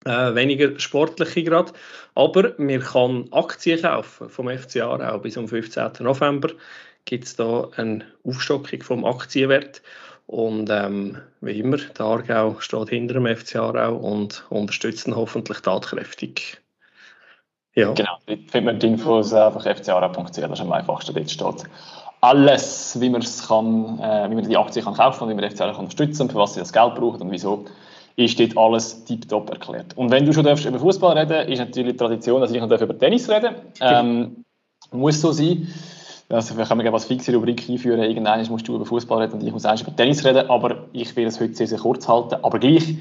Äh, 0.05 0.35
weniger 0.35 0.79
sportliche 0.79 1.45
gerade. 1.45 1.73
Aber 2.15 2.55
man 2.59 2.81
kann 2.81 3.29
Aktien 3.33 3.81
kaufen 3.81 4.29
vom 4.29 4.49
FC 4.49 4.81
Aarau. 4.81 5.19
Bis 5.19 5.39
am 5.39 5.49
15. 5.49 5.93
November 6.01 6.51
gibt 7.05 7.25
es 7.25 7.37
da 7.37 7.69
eine 7.77 8.05
Aufstockung 8.25 8.83
vom 8.83 9.05
Aktienwert. 9.05 9.83
Und 10.27 10.69
ähm, 10.71 11.17
wie 11.41 11.59
immer, 11.59 11.79
der 11.79 12.05
Aargau 12.05 12.61
steht 12.61 12.91
hinter 12.91 13.15
dem 13.15 13.27
FC 13.35 13.57
Aarau 13.57 13.97
und 13.97 14.45
unterstützt 14.51 15.07
ihn 15.07 15.17
hoffentlich 15.17 15.61
tatkräftig. 15.61 16.59
Ja. 17.75 17.93
Genau, 17.93 18.19
dort 18.27 18.51
findet 18.51 18.65
man 18.65 18.79
die 18.79 18.87
Infos 18.89 19.33
einfach 19.33 19.63
fcarau.ch, 19.63 20.37
das 20.37 20.37
ist 20.37 20.61
am 20.61 20.73
einfachsten, 20.73 21.15
dort 21.15 21.31
steht 21.31 21.65
alles, 22.21 23.01
wie 23.01 23.11
kann, 23.13 23.99
äh, 24.01 24.31
wie 24.31 24.35
man 24.35 24.49
die 24.49 24.57
Aktie 24.57 24.83
kann 24.83 24.95
kaufen 24.95 25.25
und 25.25 25.31
wie 25.31 25.35
man 25.35 25.45
die 25.45 25.51
FCL 25.51 25.73
kann 25.73 25.85
unterstützen, 25.85 26.29
für 26.29 26.37
was 26.37 26.55
sie 26.55 26.61
das 26.61 26.73
Geld 26.73 26.95
braucht 26.95 27.21
und 27.21 27.31
wieso, 27.31 27.65
ist 28.17 28.41
dort 28.41 28.57
alles 28.57 29.05
tiptop 29.05 29.49
erklärt. 29.51 29.97
Und 29.97 30.11
wenn 30.11 30.27
du 30.27 30.33
schon 30.33 30.45
darfst 30.45 30.67
über 30.67 30.81
Fußball 30.81 31.17
reden, 31.17 31.49
ist 31.49 31.61
natürlich 31.61 31.93
die 31.93 31.97
Tradition, 31.99 32.41
dass 32.41 32.51
ich 32.51 32.61
noch 32.61 32.69
über 32.69 32.99
Tennis 32.99 33.31
reden 33.31 33.55
ähm, 33.81 34.45
Muss 34.91 35.21
so 35.21 35.31
sein. 35.31 35.69
Also, 36.31 36.59
wir 36.59 36.65
können 36.67 36.87
eine 36.87 36.99
fixe 36.99 37.35
Rubrik 37.35 37.65
einführen. 37.71 38.03
Irgendwann 38.03 38.45
musst 38.49 38.69
du 38.69 38.75
über 38.75 38.85
Fußball 38.85 39.23
reden 39.23 39.35
und 39.35 39.47
ich 39.47 39.53
muss 39.53 39.65
eigentlich 39.65 39.87
über 39.87 39.97
Tennis 39.97 40.25
reden. 40.25 40.51
Aber 40.51 40.89
ich 40.93 41.15
will 41.17 41.27
es 41.27 41.41
heute 41.41 41.55
sehr, 41.55 41.69
sehr 41.69 41.79
kurz 41.79 42.07
halten. 42.07 42.37
Aber 42.43 42.59
gleich, 42.59 42.97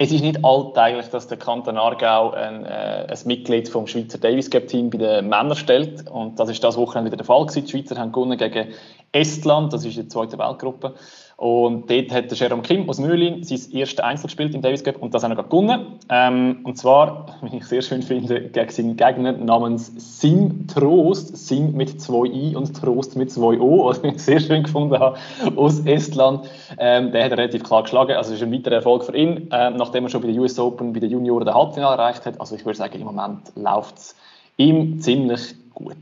es 0.00 0.12
ist 0.12 0.20
nicht 0.20 0.44
alltäglich, 0.44 1.08
dass 1.08 1.26
der 1.26 1.38
Kanton 1.38 1.76
Aargau 1.76 2.30
ein, 2.30 2.64
äh, 2.64 3.06
ein 3.10 3.18
Mitglied 3.24 3.68
vom 3.68 3.88
Schweizer 3.88 4.18
Davis 4.18 4.48
Cup 4.48 4.68
Team 4.68 4.90
bei 4.90 4.98
den 4.98 5.28
Männern 5.28 5.56
stellt. 5.56 6.08
Und 6.08 6.38
das 6.38 6.48
ist 6.50 6.62
das 6.62 6.76
Wochenende 6.76 7.10
wieder 7.10 7.16
der 7.16 7.26
Fall 7.26 7.44
gewesen. 7.44 7.64
Die 7.64 7.70
Schweizer 7.72 7.98
haben 7.98 8.12
gewonnen 8.12 8.38
gegen 8.38 8.68
Estland, 9.10 9.72
das 9.72 9.84
ist 9.84 9.96
die 9.96 10.06
zweite 10.06 10.38
Weltgruppe. 10.38 10.94
Und 11.38 11.88
dort 11.88 12.10
hat 12.10 12.32
der 12.32 12.36
Jerome 12.36 12.62
Kim 12.62 12.90
aus 12.90 12.98
Mühlin 12.98 13.44
sein 13.44 13.60
erstes 13.70 14.00
Einzel 14.00 14.26
gespielt 14.26 14.56
im 14.56 14.60
Davis 14.60 14.82
Cup 14.82 15.00
und 15.00 15.14
das 15.14 15.22
hat 15.22 15.30
er 15.30 15.44
gewonnen. 15.44 15.86
Ähm, 16.08 16.58
und 16.64 16.76
zwar, 16.76 17.26
wie 17.42 17.58
ich 17.58 17.64
sehr 17.64 17.80
schön 17.80 18.02
finde, 18.02 18.48
gegen 18.48 18.70
seinen 18.70 18.96
Gegner 18.96 19.30
namens 19.30 19.92
Sim 20.20 20.66
Trost. 20.66 21.36
Sim 21.36 21.74
mit 21.74 22.00
zwei 22.00 22.26
I 22.26 22.56
und 22.56 22.74
Trost 22.74 23.14
mit 23.14 23.30
zwei 23.30 23.56
O, 23.60 23.86
was 23.88 24.02
ich 24.02 24.18
sehr 24.18 24.40
schön 24.40 24.64
gefunden 24.64 24.98
habe, 24.98 25.16
aus 25.54 25.78
Estland. 25.86 26.50
Ähm, 26.76 27.12
der 27.12 27.26
hat 27.26 27.30
er 27.30 27.38
relativ 27.38 27.62
klar 27.62 27.84
geschlagen. 27.84 28.16
Also 28.16 28.32
es 28.32 28.40
ist 28.40 28.42
ein 28.42 28.52
weiterer 28.52 28.74
Erfolg 28.74 29.04
für 29.04 29.16
ihn, 29.16 29.48
ähm, 29.52 29.76
nachdem 29.76 30.06
er 30.06 30.10
schon 30.10 30.22
bei 30.22 30.32
der 30.32 30.40
US 30.40 30.58
Open 30.58 30.92
bei 30.92 30.98
den 30.98 31.10
Junioren 31.10 31.44
den 31.44 31.54
Halbfinale 31.54 31.98
erreicht 31.98 32.26
hat. 32.26 32.40
Also 32.40 32.56
ich 32.56 32.66
würde 32.66 32.78
sagen, 32.78 32.98
im 32.98 33.06
Moment 33.06 33.52
läuft 33.54 33.96
es 33.96 34.16
ihm 34.56 34.98
ziemlich 35.00 35.54
gut. 35.72 35.96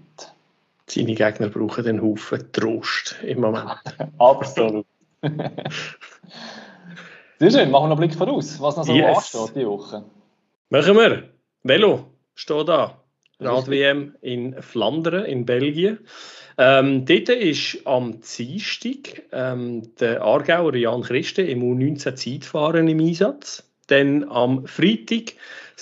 Seine 0.86 1.14
Gegner 1.14 1.48
brauchen 1.48 1.84
den 1.84 2.00
Haufen 2.00 2.42
Trost 2.52 3.16
im 3.22 3.42
Moment. 3.42 3.82
Absolut. 4.18 4.86
Sehr 7.38 7.50
schön, 7.50 7.70
machen 7.70 7.84
wir 7.84 7.88
noch 7.88 7.98
einen 7.98 8.08
Blick 8.08 8.14
voraus, 8.14 8.60
was 8.60 8.76
noch 8.76 8.84
so 8.84 8.92
yes. 8.92 9.34
ansteht 9.34 9.56
diese 9.56 9.68
Woche. 9.68 10.04
Machen 10.70 10.96
wir. 10.96 11.24
Velo 11.62 12.06
steht 12.34 12.68
da. 12.68 13.00
Rad-WM 13.38 14.14
in 14.22 14.62
Flandern 14.62 15.26
in 15.26 15.44
Belgien. 15.44 15.98
Ähm, 16.56 17.04
dort 17.04 17.28
ist 17.28 17.86
am 17.86 18.22
Dienstag 18.22 19.24
ähm, 19.32 19.94
der 20.00 20.22
Aargauer 20.22 20.74
Jan 20.74 21.02
Christen 21.02 21.46
im 21.46 21.62
U19 21.62 22.14
Zeitfahren 22.14 22.88
im 22.88 23.00
Einsatz. 23.00 23.70
Dann 23.88 24.24
am 24.30 24.66
Freitag 24.66 25.34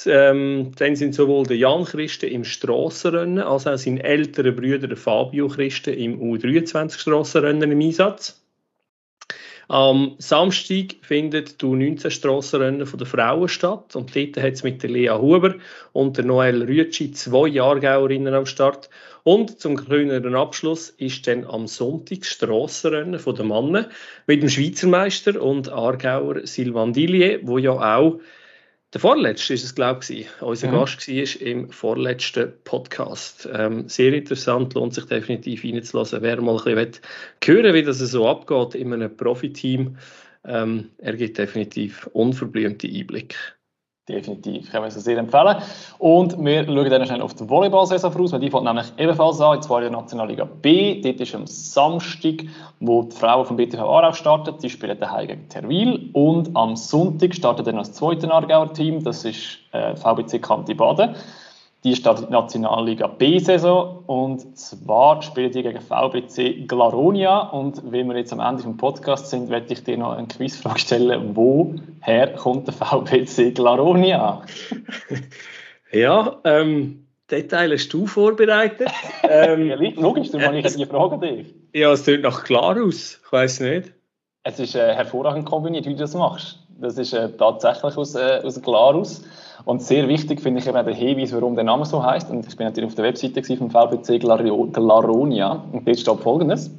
ähm, 0.07 0.73
dann 0.77 0.97
sind 0.97 1.15
sowohl 1.15 1.47
der 1.47 1.57
Jan 1.57 1.85
Christen 1.85 2.27
im 2.27 2.45
Strassenrennen 2.45 3.39
als 3.39 3.67
auch 3.67 3.79
sein 3.79 3.99
älterer 3.99 4.51
Bruder 4.51 4.95
Fabio 4.97 5.49
Christen 5.49 5.95
im 5.95 6.21
U23 6.21 6.99
Strassenrennen 6.99 7.71
im 7.71 7.81
Einsatz. 7.81 8.44
Am 9.69 10.17
Samstag 10.19 10.97
findet 11.01 11.63
die 11.63 11.67
19 11.67 12.11
Strassenrennen 12.11 12.87
der 12.87 13.07
Frauen 13.07 13.49
statt 13.49 13.97
und 13.97 14.15
dort 14.15 14.37
hat 14.37 14.53
es 14.53 14.63
mit 14.63 14.83
der 14.83 14.91
Lea 14.91 15.11
Huber 15.11 15.55
und 15.93 16.19
der 16.19 16.25
Noel 16.27 16.63
Rütschi 16.65 17.13
zwei 17.13 17.49
Jahrgauerinnen 17.49 18.35
am 18.35 18.45
Start. 18.45 18.91
Und 19.23 19.59
zum 19.59 19.77
grüneren 19.77 20.35
Abschluss 20.35 20.91
ist 20.91 21.27
dann 21.27 21.47
am 21.47 21.67
Sonntag 21.67 22.21
das 22.21 22.29
Strassenrennen 22.29 23.19
der 23.25 23.45
Männer 23.45 23.89
mit 24.27 24.43
dem 24.43 24.51
Schweizer 24.51 24.87
Meister 24.87 25.41
und 25.41 25.71
Aargauer 25.71 26.47
Sylvain 26.47 26.93
Dillier, 26.93 27.41
wo 27.43 27.57
ja 27.57 27.97
auch 27.97 28.21
der 28.95 29.01
vorletzte 29.01 29.55
ist 29.55 29.65
es, 29.65 29.75
glaube 29.75 30.01
ich, 30.09 30.29
unser 30.41 30.69
mhm. 30.69 30.73
Gast 30.73 31.09
war 31.09 31.41
im 31.43 31.69
vorletzten 31.71 32.53
Podcast. 32.63 33.49
Ähm, 33.53 33.89
sehr 33.89 34.15
interessant, 34.15 34.73
lohnt 34.75 34.95
sich 34.95 35.07
definitiv 35.07 35.65
reinzulassen. 35.65 36.23
Wer 36.23 36.41
mal 36.41 36.57
ein 36.57 36.77
bisschen 36.77 37.01
hören 37.45 37.75
wie 37.75 37.83
das 37.83 37.99
so 37.99 38.29
abgeht 38.29 38.77
in 38.77 38.93
einem 38.93 39.17
Profiteam, 39.17 39.97
ähm, 40.45 40.91
er 40.99 41.15
gibt 41.15 41.39
definitiv 41.39 42.09
unverblümte 42.13 42.87
Einblicke. 42.87 43.37
Definitiv, 44.07 44.71
können 44.71 44.85
wir 44.85 44.89
es 44.89 44.95
sehr 44.97 45.17
empfehlen. 45.17 45.57
Und 45.99 46.37
wir 46.39 46.67
schauen 46.67 46.91
dann 46.91 47.07
schnell 47.07 47.23
auf 47.23 47.33
die 47.33 47.49
Volleyball-Saison 47.49 48.13
voraus, 48.13 48.33
weil 48.33 48.41
die 48.41 48.51
fängt 48.51 48.65
nämlich 48.65 48.93
ebenfalls 48.99 49.41
an, 49.41 49.55
jetzt 49.55 49.71
war 49.71 49.81
die 49.81 49.89
Nationalliga 49.89 50.45
B. 50.45 51.01
Dort 51.01 51.21
ist 51.21 51.35
am 51.35 51.47
Samstag, 51.47 52.45
wo 52.81 53.05
die 53.05 53.17
Frauen 53.17 53.47
vom 53.47 53.57
BTV 53.57 53.81
Aarau 53.81 54.13
starten, 54.13 54.57
die 54.63 54.69
spielen 54.69 55.01
daheim 55.01 55.29
gegen 55.29 55.49
Terwil. 55.49 56.11
Und 56.13 56.55
am 56.55 56.77
Sonntag 56.77 57.35
startet 57.35 57.67
dann 57.67 57.77
das 57.77 57.95
zweite 57.95 58.31
Aargauer 58.31 58.75
Team, 58.75 59.03
das 59.03 59.25
ist 59.25 59.61
äh, 59.73 59.97
VBC 59.97 60.43
Kanti 60.43 60.75
Baden. 60.75 61.17
Die 61.85 61.95
startet 61.95 62.29
die 62.29 62.33
Nationalliga 62.33 63.07
B-Saison 63.09 64.05
und 64.07 64.57
zwar 64.57 65.21
spielen 65.21 65.53
die 65.53 65.63
gegen 65.63 65.83
VBC 65.83 66.67
Glaronia 66.67 67.41
und 67.51 67.93
wenn 67.93 68.09
wir 68.09 68.17
jetzt 68.17 68.33
am 68.33 68.41
Ende 68.41 68.63
des 68.63 68.77
Podcasts 68.79 69.29
sind, 69.29 69.51
werde 69.51 69.71
ich 69.71 69.85
dir 69.85 69.99
noch 69.99 70.17
eine 70.17 70.27
Quizfrage 70.27 70.79
stellen, 70.79 71.37
woher 71.37 72.33
kommt 72.37 72.69
der 72.69 72.73
VBC 72.73 73.55
Glaronia? 73.55 74.41
ja, 75.93 76.39
ähm, 76.45 77.07
Detail 77.31 77.73
hast 77.73 77.93
du 77.93 78.07
vorbereitet. 78.07 78.89
ähm, 79.29 79.69
ja, 79.69 79.77
logisch, 79.77 80.31
darum 80.31 80.47
habe 80.47 80.61
ich 80.61 80.75
die 80.75 80.87
Frage 80.87 81.19
dich. 81.19 81.55
Ja, 81.75 81.93
es 81.93 82.07
sieht 82.07 82.23
nach 82.23 82.45
klar 82.45 82.83
aus, 82.83 83.21
ich 83.23 83.33
weiß 83.33 83.61
nicht. 83.61 83.93
Es 84.43 84.59
ist 84.59 84.75
äh, 84.75 84.95
hervorragend 84.95 85.45
kombiniert, 85.45 85.85
wie 85.85 85.95
du 85.95 86.01
das 86.01 86.15
machst. 86.15 86.61
Das 86.81 86.97
ist 86.97 87.13
äh, 87.13 87.29
tatsächlich 87.37 87.95
aus, 87.95 88.15
äh, 88.15 88.41
aus 88.43 88.61
Glarus. 88.63 89.23
Und 89.65 89.83
sehr 89.83 90.09
wichtig 90.09 90.41
finde 90.41 90.61
ich 90.61 90.67
eben 90.67 90.85
der 90.85 90.95
Hinweis, 90.95 91.33
warum 91.33 91.55
der 91.55 91.65
Name 91.65 91.85
so 91.85 92.03
heißt. 92.03 92.31
Und 92.31 92.47
ich 92.47 92.57
bin 92.57 92.67
natürlich 92.67 92.89
auf 92.89 92.95
der 92.95 93.05
Webseite 93.05 93.43
vom 93.57 93.71
VBC 93.71 94.21
Glaronia. 94.21 95.65
Und 95.73 95.87
dort 95.87 95.99
steht 95.99 96.21
folgendes. 96.21 96.71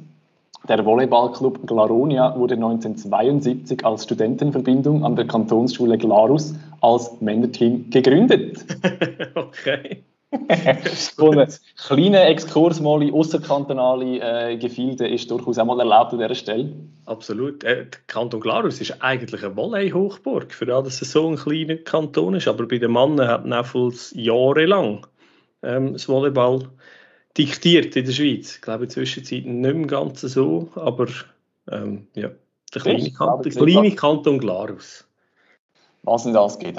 Der 0.68 0.84
Volleyballclub 0.84 1.66
Glaronia 1.66 2.36
wurde 2.36 2.54
1972 2.54 3.84
als 3.84 4.02
Studentenverbindung 4.04 5.04
an 5.04 5.14
der 5.14 5.26
Kantonsschule 5.26 5.96
Glarus 5.96 6.54
als 6.80 7.20
Männerteam 7.20 7.88
gegründet. 7.90 8.64
okay. 9.34 10.02
So 10.94 11.30
ein 11.30 11.48
kleiner 11.76 12.26
Exkurs 12.26 12.80
mal 12.80 13.02
in 13.02 13.14
außerkantonale 13.14 14.20
äh, 14.20 14.56
Gefilde 14.56 15.06
ist 15.06 15.30
durchaus 15.30 15.58
auch 15.58 15.64
mal 15.64 15.78
erlaubt 15.78 16.12
an 16.12 16.18
dieser 16.18 16.34
Stelle. 16.34 16.72
Absolut. 17.04 17.62
Äh, 17.64 17.86
Kanton 18.06 18.40
Glarus 18.40 18.80
ist 18.80 19.02
eigentlich 19.02 19.44
eine 19.44 19.56
Volley-Hochburg, 19.56 20.52
für 20.52 20.66
das 20.66 20.84
dass 20.84 21.02
es 21.02 21.12
so 21.12 21.28
ein 21.28 21.36
kleiner 21.36 21.76
Kanton 21.76 22.34
ist. 22.34 22.48
Aber 22.48 22.66
bei 22.66 22.78
den 22.78 22.92
Männern 22.92 23.28
hat 23.28 23.46
Neffels 23.46 24.12
jahrelang 24.16 25.06
ähm, 25.62 25.92
das 25.92 26.08
Volleyball 26.08 26.68
diktiert 27.36 27.94
in 27.96 28.04
der 28.04 28.12
Schweiz. 28.12 28.56
Ich 28.56 28.62
glaube, 28.62 28.84
in 28.84 28.88
der 28.88 28.94
Zwischenzeit 28.94 29.46
nicht 29.46 29.74
mehr 29.76 29.86
ganz 29.86 30.20
so, 30.22 30.70
aber 30.74 31.06
ähm, 31.70 32.08
ja, 32.14 32.30
der 32.74 32.82
kleine, 32.82 33.12
Kanton, 33.12 33.42
der 33.42 33.52
kleine 33.52 33.94
Kanton 33.94 34.38
Glarus 34.38 35.05
was 36.06 36.22
denn 36.22 36.32
das 36.32 36.58
geht. 36.58 36.78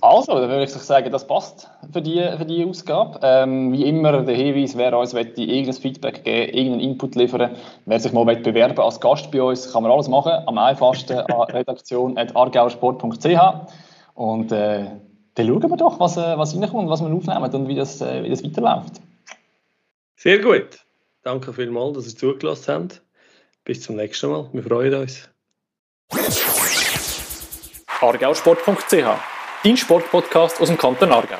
Also, 0.00 0.34
dann 0.34 0.48
würde 0.48 0.64
ich 0.64 0.70
sagen, 0.70 1.12
das 1.12 1.26
passt 1.26 1.70
für 1.92 2.02
die, 2.02 2.20
für 2.36 2.44
die 2.44 2.64
Ausgabe. 2.64 3.20
Ähm, 3.22 3.72
wie 3.72 3.84
immer 3.84 4.22
der 4.22 4.34
Hinweis, 4.34 4.76
wer 4.76 4.98
uns 4.98 5.12
möchte, 5.12 5.42
irgendein 5.42 5.74
Feedback 5.74 6.24
geben, 6.24 6.52
irgendeinen 6.52 6.80
Input 6.80 7.14
liefern, 7.14 7.54
wer 7.84 8.00
sich 8.00 8.12
mal 8.12 8.24
bewerben 8.24 8.80
als 8.80 8.98
Gast 8.98 9.30
bei 9.30 9.42
uns, 9.42 9.72
kann 9.72 9.82
man 9.82 9.92
alles 9.92 10.08
machen. 10.08 10.32
Am 10.46 10.58
einfachsten 10.58 11.18
an 11.18 11.42
redaktion.argauersport.ch 11.50 13.38
und 14.14 14.50
äh, 14.52 14.86
dann 15.34 15.46
schauen 15.46 15.70
wir 15.70 15.76
doch, 15.76 16.00
was, 16.00 16.16
äh, 16.16 16.38
was 16.38 16.56
reinkommt, 16.56 16.88
was 16.88 17.02
wir 17.02 17.12
aufnehmen 17.12 17.54
und 17.54 17.68
wie 17.68 17.74
das, 17.74 18.00
äh, 18.00 18.24
wie 18.24 18.30
das 18.30 18.42
weiterläuft. 18.42 19.02
Sehr 20.16 20.38
gut. 20.38 20.78
Danke 21.22 21.52
vielmals, 21.52 21.96
dass 21.96 22.08
ihr 22.08 22.16
zugelassen 22.16 22.74
habt. 22.74 23.02
Bis 23.64 23.82
zum 23.82 23.96
nächsten 23.96 24.30
Mal. 24.30 24.48
Wir 24.52 24.62
freuen 24.62 24.94
uns 24.94 25.28
argausport.ch, 28.00 29.06
dein 29.64 29.76
Sportpodcast 29.76 30.60
aus 30.60 30.68
dem 30.68 30.76
Kanton 30.78 31.12
Aargau. 31.12 31.38